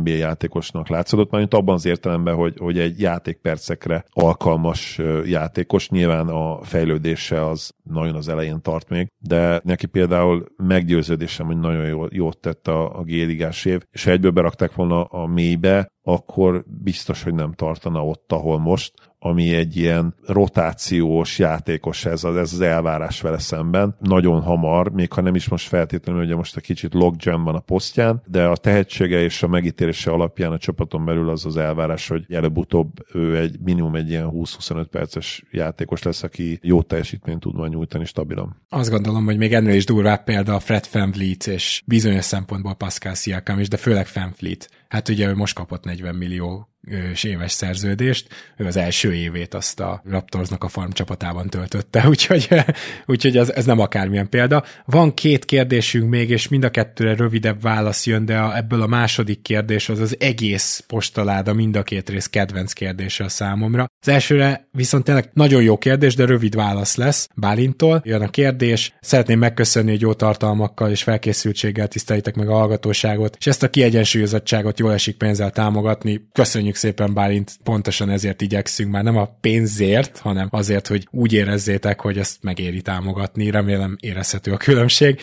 NBA 0.02 0.10
játékosnak 0.10 0.88
látszott, 0.88 1.30
mert 1.30 1.54
abban 1.54 1.74
az 1.74 1.86
értelemben, 1.86 2.34
hogy, 2.34 2.54
hogy 2.58 2.78
egy 2.78 3.00
játékpercekre 3.00 4.04
alkalmas 4.10 5.00
játékos, 5.24 5.88
nyilván 5.88 6.28
a 6.28 6.62
fejlődése 6.62 7.46
az 7.46 7.70
nagyon 7.82 8.14
az 8.14 8.28
elején 8.28 8.62
tart 8.62 8.88
még, 8.88 9.08
de 9.18 9.60
neki 9.64 9.86
például 9.86 10.44
meggyőződésem, 10.56 11.46
hogy 11.46 11.58
nagyon 11.58 11.86
jó, 11.86 12.04
jót 12.10 12.38
tett 12.38 12.68
a, 12.68 12.98
a 12.98 13.02
géligás 13.02 13.64
év, 13.64 13.82
és 13.90 14.06
egyből 14.06 14.30
berakták 14.30 14.74
volna 14.74 15.04
a 15.04 15.26
mélybe, 15.26 15.91
akkor 16.02 16.64
biztos, 16.82 17.22
hogy 17.22 17.34
nem 17.34 17.52
tartana 17.52 18.04
ott, 18.04 18.32
ahol 18.32 18.58
most, 18.58 18.92
ami 19.24 19.54
egy 19.54 19.76
ilyen 19.76 20.14
rotációs 20.26 21.38
játékos 21.38 22.04
ez 22.04 22.24
az, 22.24 22.36
ez 22.36 22.52
az 22.52 22.60
elvárás 22.60 23.20
vele 23.20 23.38
szemben. 23.38 23.96
Nagyon 24.00 24.40
hamar, 24.40 24.90
még 24.90 25.12
ha 25.12 25.20
nem 25.20 25.34
is 25.34 25.48
most 25.48 25.68
feltétlenül, 25.68 26.26
hogy 26.26 26.36
most 26.36 26.56
a 26.56 26.60
kicsit 26.60 26.94
logjam 26.94 27.44
van 27.44 27.54
a 27.54 27.60
posztján, 27.60 28.22
de 28.26 28.44
a 28.44 28.56
tehetsége 28.56 29.22
és 29.22 29.42
a 29.42 29.48
megítélése 29.48 30.10
alapján 30.10 30.52
a 30.52 30.58
csapaton 30.58 31.04
belül 31.04 31.28
az 31.28 31.46
az 31.46 31.56
elvárás, 31.56 32.08
hogy 32.08 32.24
előbb-utóbb 32.28 32.88
ő 33.12 33.36
egy 33.38 33.60
minimum 33.60 33.94
egy 33.94 34.08
ilyen 34.08 34.30
20-25 34.32 34.86
perces 34.90 35.44
játékos 35.50 36.02
lesz, 36.02 36.22
aki 36.22 36.58
jó 36.62 36.82
teljesítményt 36.82 37.40
tud 37.40 37.54
majd 37.54 37.72
nyújtani 37.72 38.04
stabilan. 38.04 38.62
Azt 38.68 38.90
gondolom, 38.90 39.24
hogy 39.24 39.36
még 39.36 39.54
ennél 39.54 39.74
is 39.74 39.84
durvább 39.84 40.24
példa 40.24 40.54
a 40.54 40.60
Fred 40.60 40.88
VanVleet 40.92 41.46
és 41.46 41.82
bizonyos 41.86 42.24
szempontból 42.24 42.74
Pascal 42.74 43.14
Siakam 43.14 43.58
is, 43.58 43.68
de 43.68 43.76
főleg 43.76 44.06
VanVleet. 44.14 44.70
Hát 44.92 45.08
ugye 45.08 45.28
ő 45.28 45.34
most 45.34 45.54
kapott 45.54 45.84
40 45.84 46.14
millió 46.14 46.71
éves 47.22 47.52
szerződést, 47.52 48.28
ő 48.56 48.66
az 48.66 48.76
első 48.76 49.14
évét 49.14 49.54
azt 49.54 49.80
a 49.80 50.02
Raptorsnak 50.04 50.64
a 50.64 50.68
farm 50.68 50.90
csapatában 50.90 51.48
töltötte, 51.48 52.04
úgyhogy, 52.12 52.48
úgyhogy 53.06 53.36
ez, 53.36 53.50
ez 53.50 53.64
nem 53.64 53.78
akármilyen 53.78 54.28
példa. 54.28 54.64
Van 54.84 55.14
két 55.14 55.44
kérdésünk 55.44 56.08
még, 56.08 56.30
és 56.30 56.48
mind 56.48 56.64
a 56.64 56.70
kettőre 56.70 57.14
rövidebb 57.14 57.62
válasz 57.62 58.06
jön, 58.06 58.24
de 58.24 58.38
a, 58.38 58.56
ebből 58.56 58.82
a 58.82 58.86
második 58.86 59.42
kérdés 59.42 59.88
az 59.88 59.98
az 59.98 60.16
egész 60.20 60.84
postaláda, 60.86 61.52
mind 61.52 61.76
a 61.76 61.82
két 61.82 62.08
rész 62.08 62.26
kedvenc 62.26 62.72
kérdése 62.72 63.24
a 63.24 63.28
számomra. 63.28 63.86
Az 64.00 64.08
elsőre 64.08 64.68
viszont 64.72 65.04
tényleg 65.04 65.30
nagyon 65.32 65.62
jó 65.62 65.78
kérdés, 65.78 66.14
de 66.14 66.24
rövid 66.24 66.54
válasz 66.54 66.96
lesz 66.96 67.28
Bálintól. 67.34 68.02
Jön 68.04 68.22
a 68.22 68.30
kérdés, 68.30 68.94
szeretném 69.00 69.38
megköszönni, 69.38 69.90
hogy 69.90 70.00
jó 70.00 70.12
tartalmakkal 70.12 70.90
és 70.90 71.02
felkészültséggel 71.02 71.88
tisztelitek 71.88 72.34
meg 72.34 72.48
a 72.48 72.54
hallgatóságot, 72.54 73.36
és 73.38 73.46
ezt 73.46 73.62
a 73.62 73.70
kiegyensúlyozottságot 73.70 74.78
jól 74.78 74.92
esik 74.92 75.16
pénzzel 75.16 75.50
támogatni. 75.50 76.28
Köszönjük 76.32 76.71
Köszönjük 76.72 76.96
szépen, 76.98 77.14
Bálint, 77.14 77.52
pontosan 77.62 78.10
ezért 78.10 78.40
igyekszünk, 78.40 78.90
már 78.90 79.02
nem 79.02 79.16
a 79.16 79.36
pénzért, 79.40 80.18
hanem 80.18 80.48
azért, 80.50 80.86
hogy 80.86 81.08
úgy 81.10 81.32
érezzétek, 81.32 82.00
hogy 82.00 82.18
ezt 82.18 82.36
megéri 82.40 82.80
támogatni. 82.80 83.50
Remélem 83.50 83.96
érezhető 84.00 84.52
a 84.52 84.56
különbség. 84.56 85.20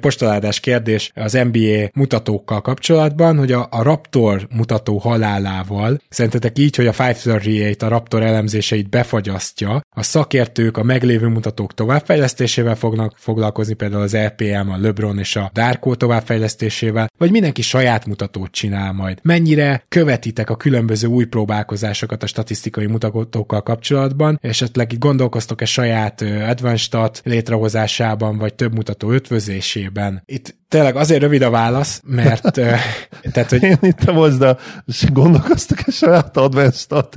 Postaládás 0.00 0.60
kérdés 0.60 1.10
az 1.14 1.32
NBA 1.32 1.88
mutatókkal 1.94 2.60
kapcsolatban, 2.60 3.38
hogy 3.38 3.52
a, 3.52 3.68
a 3.70 3.82
Raptor 3.82 4.48
mutató 4.56 4.98
halálával 4.98 6.00
szerintetek 6.08 6.58
így, 6.58 6.76
hogy 6.76 6.86
a 6.86 6.94
538 6.98 7.82
a 7.82 7.88
Raptor 7.88 8.22
elemzéseit 8.22 8.88
befagyasztja, 8.88 9.80
a 9.96 10.02
szakértők 10.02 10.76
a 10.76 10.82
meglévő 10.82 11.26
mutatók 11.26 11.74
továbbfejlesztésével 11.74 12.76
fognak 12.76 13.14
foglalkozni, 13.16 13.74
például 13.74 14.02
az 14.02 14.14
EPM, 14.14 14.68
a 14.68 14.78
LeBron 14.80 15.18
és 15.18 15.36
a 15.36 15.50
Darko 15.52 15.94
továbbfejlesztésével, 15.94 17.10
vagy 17.18 17.30
mindenki 17.30 17.62
saját 17.62 18.06
mutatót 18.06 18.50
csinál 18.50 18.92
majd. 18.92 19.18
Mennyire 19.22 19.84
követitek 19.88 20.50
a 20.50 20.56
különböző 20.56 20.86
különböző 20.88 21.16
új 21.16 21.24
próbálkozásokat 21.24 22.22
a 22.22 22.26
statisztikai 22.26 22.86
mutatókkal 22.86 23.62
kapcsolatban, 23.62 24.38
esetleg 24.42 24.98
gondolkoztok-e 24.98 25.64
saját 25.64 26.20
advanced 26.20 27.20
létrehozásában, 27.22 28.38
vagy 28.38 28.54
több 28.54 28.74
mutató 28.74 29.10
ötvözésében. 29.10 30.22
Itt 30.24 30.56
tényleg 30.68 30.96
azért 30.96 31.20
rövid 31.20 31.42
a 31.42 31.50
válasz, 31.50 32.02
mert 32.04 32.52
tehát, 33.32 33.50
hogy... 33.50 33.62
Én 33.62 33.78
itt 33.80 34.02
a 34.02 34.58
és 34.86 35.04
gondolkoztok-e 35.12 35.90
saját 35.90 36.36
advanced 36.36 37.08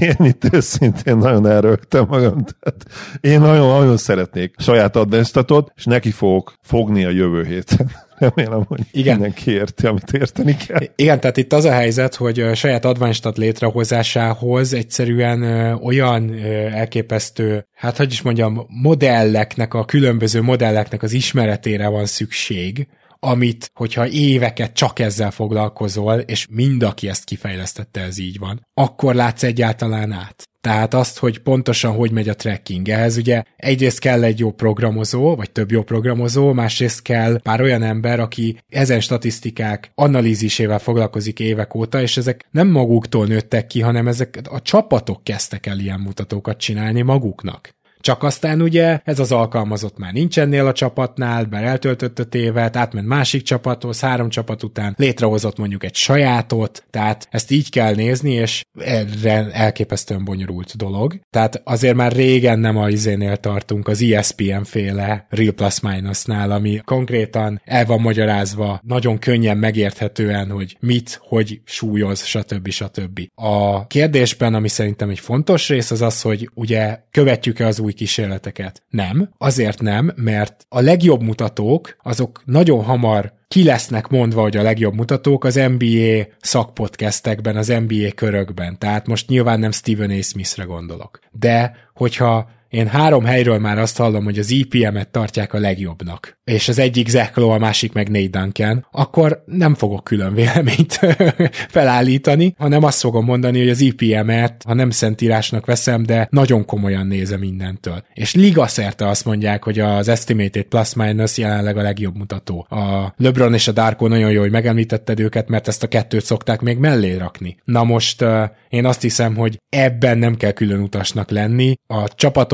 Én 0.00 0.16
itt 0.18 0.54
őszintén 0.54 1.16
nagyon 1.16 1.46
elrögtem 1.46 2.06
magam. 2.08 2.44
Tehát 2.60 2.84
én 3.20 3.40
nagyon-nagyon 3.40 3.96
szeretnék 3.96 4.54
saját 4.58 4.96
advanced 4.96 5.44
és 5.76 5.84
neki 5.84 6.10
fogok 6.10 6.54
fogni 6.62 7.04
a 7.04 7.10
jövő 7.10 7.44
héten. 7.44 7.90
Remélem, 8.18 8.64
hogy 8.64 8.80
Igen. 8.92 9.16
mindenki 9.16 9.50
érti, 9.50 9.86
amit 9.86 10.12
érteni 10.12 10.56
kell. 10.56 10.80
Igen, 10.96 11.20
tehát 11.20 11.36
itt 11.36 11.52
az 11.52 11.64
a 11.64 11.72
helyzet, 11.72 12.14
hogy 12.14 12.40
a 12.40 12.54
saját 12.54 12.84
advanced 12.84 13.38
létrehozásához 13.38 14.72
egyszerűen 14.72 15.42
olyan 15.82 16.34
elképesztő, 16.72 17.66
hát 17.78 17.96
hogy 17.96 18.12
is 18.12 18.22
mondjam, 18.22 18.66
modelleknek, 18.68 19.74
a 19.74 19.84
különböző 19.84 20.42
modelleknek 20.42 21.02
az 21.02 21.12
ismeretére 21.12 21.88
van 21.88 22.06
szükség, 22.06 22.88
amit, 23.20 23.70
hogyha 23.74 24.08
éveket 24.08 24.72
csak 24.72 24.98
ezzel 24.98 25.30
foglalkozol, 25.30 26.18
és 26.18 26.46
mind, 26.50 26.82
aki 26.82 27.08
ezt 27.08 27.24
kifejlesztette, 27.24 28.00
ez 28.00 28.18
így 28.18 28.38
van, 28.38 28.66
akkor 28.74 29.14
látsz 29.14 29.42
egyáltalán 29.42 30.12
át. 30.12 30.48
Tehát 30.68 30.94
azt, 30.94 31.18
hogy 31.18 31.38
pontosan 31.38 31.92
hogy 31.92 32.10
megy 32.10 32.28
a 32.28 32.34
tracking. 32.34 32.88
Ehhez 32.88 33.16
ugye 33.16 33.42
egyrészt 33.56 33.98
kell 33.98 34.22
egy 34.24 34.38
jó 34.38 34.52
programozó, 34.52 35.36
vagy 35.36 35.50
több 35.50 35.70
jó 35.70 35.82
programozó, 35.82 36.52
másrészt 36.52 37.02
kell 37.02 37.40
pár 37.40 37.60
olyan 37.60 37.82
ember, 37.82 38.20
aki 38.20 38.58
ezen 38.68 39.00
statisztikák 39.00 39.90
analízisével 39.94 40.78
foglalkozik 40.78 41.40
évek 41.40 41.74
óta, 41.74 42.00
és 42.00 42.16
ezek 42.16 42.44
nem 42.50 42.68
maguktól 42.68 43.26
nőttek 43.26 43.66
ki, 43.66 43.80
hanem 43.80 44.08
ezek 44.08 44.40
a 44.50 44.62
csapatok 44.62 45.24
kezdtek 45.24 45.66
el 45.66 45.78
ilyen 45.78 46.00
mutatókat 46.00 46.58
csinálni 46.58 47.02
maguknak. 47.02 47.76
Csak 48.00 48.22
aztán 48.22 48.62
ugye 48.62 49.00
ez 49.04 49.18
az 49.18 49.32
alkalmazott 49.32 49.98
már 49.98 50.12
nincs 50.12 50.38
ennél 50.38 50.66
a 50.66 50.72
csapatnál, 50.72 51.44
bár 51.44 51.64
eltöltött 51.64 52.18
a 52.18 52.36
évet, 52.36 52.76
átment 52.76 53.06
másik 53.06 53.42
csapathoz, 53.42 54.00
három 54.00 54.28
csapat 54.28 54.62
után 54.62 54.94
létrehozott 54.98 55.58
mondjuk 55.58 55.84
egy 55.84 55.94
sajátot, 55.94 56.84
tehát 56.90 57.28
ezt 57.30 57.50
így 57.50 57.70
kell 57.70 57.94
nézni, 57.94 58.32
és 58.32 58.64
erre 58.78 59.50
elképesztően 59.50 60.24
bonyolult 60.24 60.76
dolog. 60.76 61.20
Tehát 61.30 61.60
azért 61.64 61.94
már 61.94 62.12
régen 62.12 62.58
nem 62.58 62.76
a 62.76 62.88
izénél 62.88 63.36
tartunk, 63.36 63.88
az 63.88 64.02
ESPN 64.02 64.62
féle 64.62 65.26
Real 65.28 65.52
Plus 65.52 65.80
Minus-nál, 65.80 66.50
ami 66.50 66.80
konkrétan 66.84 67.60
el 67.64 67.84
van 67.84 68.00
magyarázva, 68.00 68.80
nagyon 68.82 69.18
könnyen 69.18 69.56
megérthetően, 69.56 70.50
hogy 70.50 70.76
mit, 70.80 71.20
hogy 71.22 71.60
súlyoz, 71.64 72.24
stb. 72.24 72.68
stb. 72.68 73.20
A 73.34 73.86
kérdésben, 73.86 74.54
ami 74.54 74.68
szerintem 74.68 75.10
egy 75.10 75.20
fontos 75.20 75.68
rész, 75.68 75.90
az 75.90 76.02
az, 76.02 76.22
hogy 76.22 76.50
ugye 76.54 76.98
követjük-e 77.10 77.66
az 77.66 77.80
új 77.80 77.87
kísérleteket? 77.92 78.82
Nem. 78.90 79.30
Azért 79.38 79.80
nem, 79.80 80.12
mert 80.16 80.66
a 80.68 80.80
legjobb 80.80 81.22
mutatók 81.22 81.96
azok 82.02 82.42
nagyon 82.44 82.82
hamar 82.82 83.32
ki 83.48 83.64
lesznek 83.64 84.08
mondva, 84.08 84.40
hogy 84.40 84.56
a 84.56 84.62
legjobb 84.62 84.94
mutatók 84.94 85.44
az 85.44 85.54
NBA 85.54 86.26
szakpodcastekben, 86.40 87.56
az 87.56 87.66
NBA 87.66 88.10
körökben. 88.14 88.78
Tehát 88.78 89.06
most 89.06 89.28
nyilván 89.28 89.60
nem 89.60 89.70
Stephen 89.70 90.10
A. 90.10 90.22
Smithre 90.22 90.64
gondolok. 90.64 91.18
De 91.32 91.76
hogyha 91.94 92.50
én 92.68 92.86
három 92.86 93.24
helyről 93.24 93.58
már 93.58 93.78
azt 93.78 93.96
hallom, 93.96 94.24
hogy 94.24 94.38
az 94.38 94.50
IPM-et 94.50 95.08
tartják 95.08 95.52
a 95.52 95.58
legjobbnak, 95.58 96.38
és 96.44 96.68
az 96.68 96.78
egyik 96.78 97.08
Zach 97.08 97.38
a 97.38 97.58
másik 97.58 97.92
meg 97.92 98.08
Nate 98.08 98.38
Duncan, 98.38 98.86
akkor 98.90 99.42
nem 99.46 99.74
fogok 99.74 100.04
külön 100.04 100.34
véleményt 100.34 101.00
felállítani, 101.76 102.54
hanem 102.58 102.84
azt 102.84 103.00
fogom 103.00 103.24
mondani, 103.24 103.58
hogy 103.58 103.68
az 103.68 103.80
IPM-et, 103.80 104.62
ha 104.66 104.74
nem 104.74 104.90
szentírásnak 104.90 105.66
veszem, 105.66 106.02
de 106.02 106.28
nagyon 106.30 106.64
komolyan 106.64 107.06
nézem 107.06 107.40
mindentől. 107.40 108.04
És 108.14 108.34
liga 108.34 108.66
szerte 108.66 109.08
azt 109.08 109.24
mondják, 109.24 109.64
hogy 109.64 109.78
az 109.78 110.08
Estimated 110.08 110.64
Plus 110.64 110.94
Minus 110.94 111.38
jelenleg 111.38 111.76
a 111.76 111.82
legjobb 111.82 112.16
mutató. 112.16 112.66
A 112.70 113.14
LeBron 113.16 113.54
és 113.54 113.68
a 113.68 113.72
Darko 113.72 114.08
nagyon 114.08 114.30
jó, 114.30 114.40
hogy 114.40 114.50
megemlítetted 114.50 115.20
őket, 115.20 115.48
mert 115.48 115.68
ezt 115.68 115.82
a 115.82 115.88
kettőt 115.88 116.24
szokták 116.24 116.60
még 116.60 116.78
mellé 116.78 117.16
rakni. 117.16 117.56
Na 117.64 117.84
most 117.84 118.24
én 118.68 118.84
azt 118.84 119.02
hiszem, 119.02 119.36
hogy 119.36 119.60
ebben 119.68 120.18
nem 120.18 120.36
kell 120.36 120.52
külön 120.52 120.80
utasnak 120.80 121.30
lenni. 121.30 121.74
A 121.86 122.08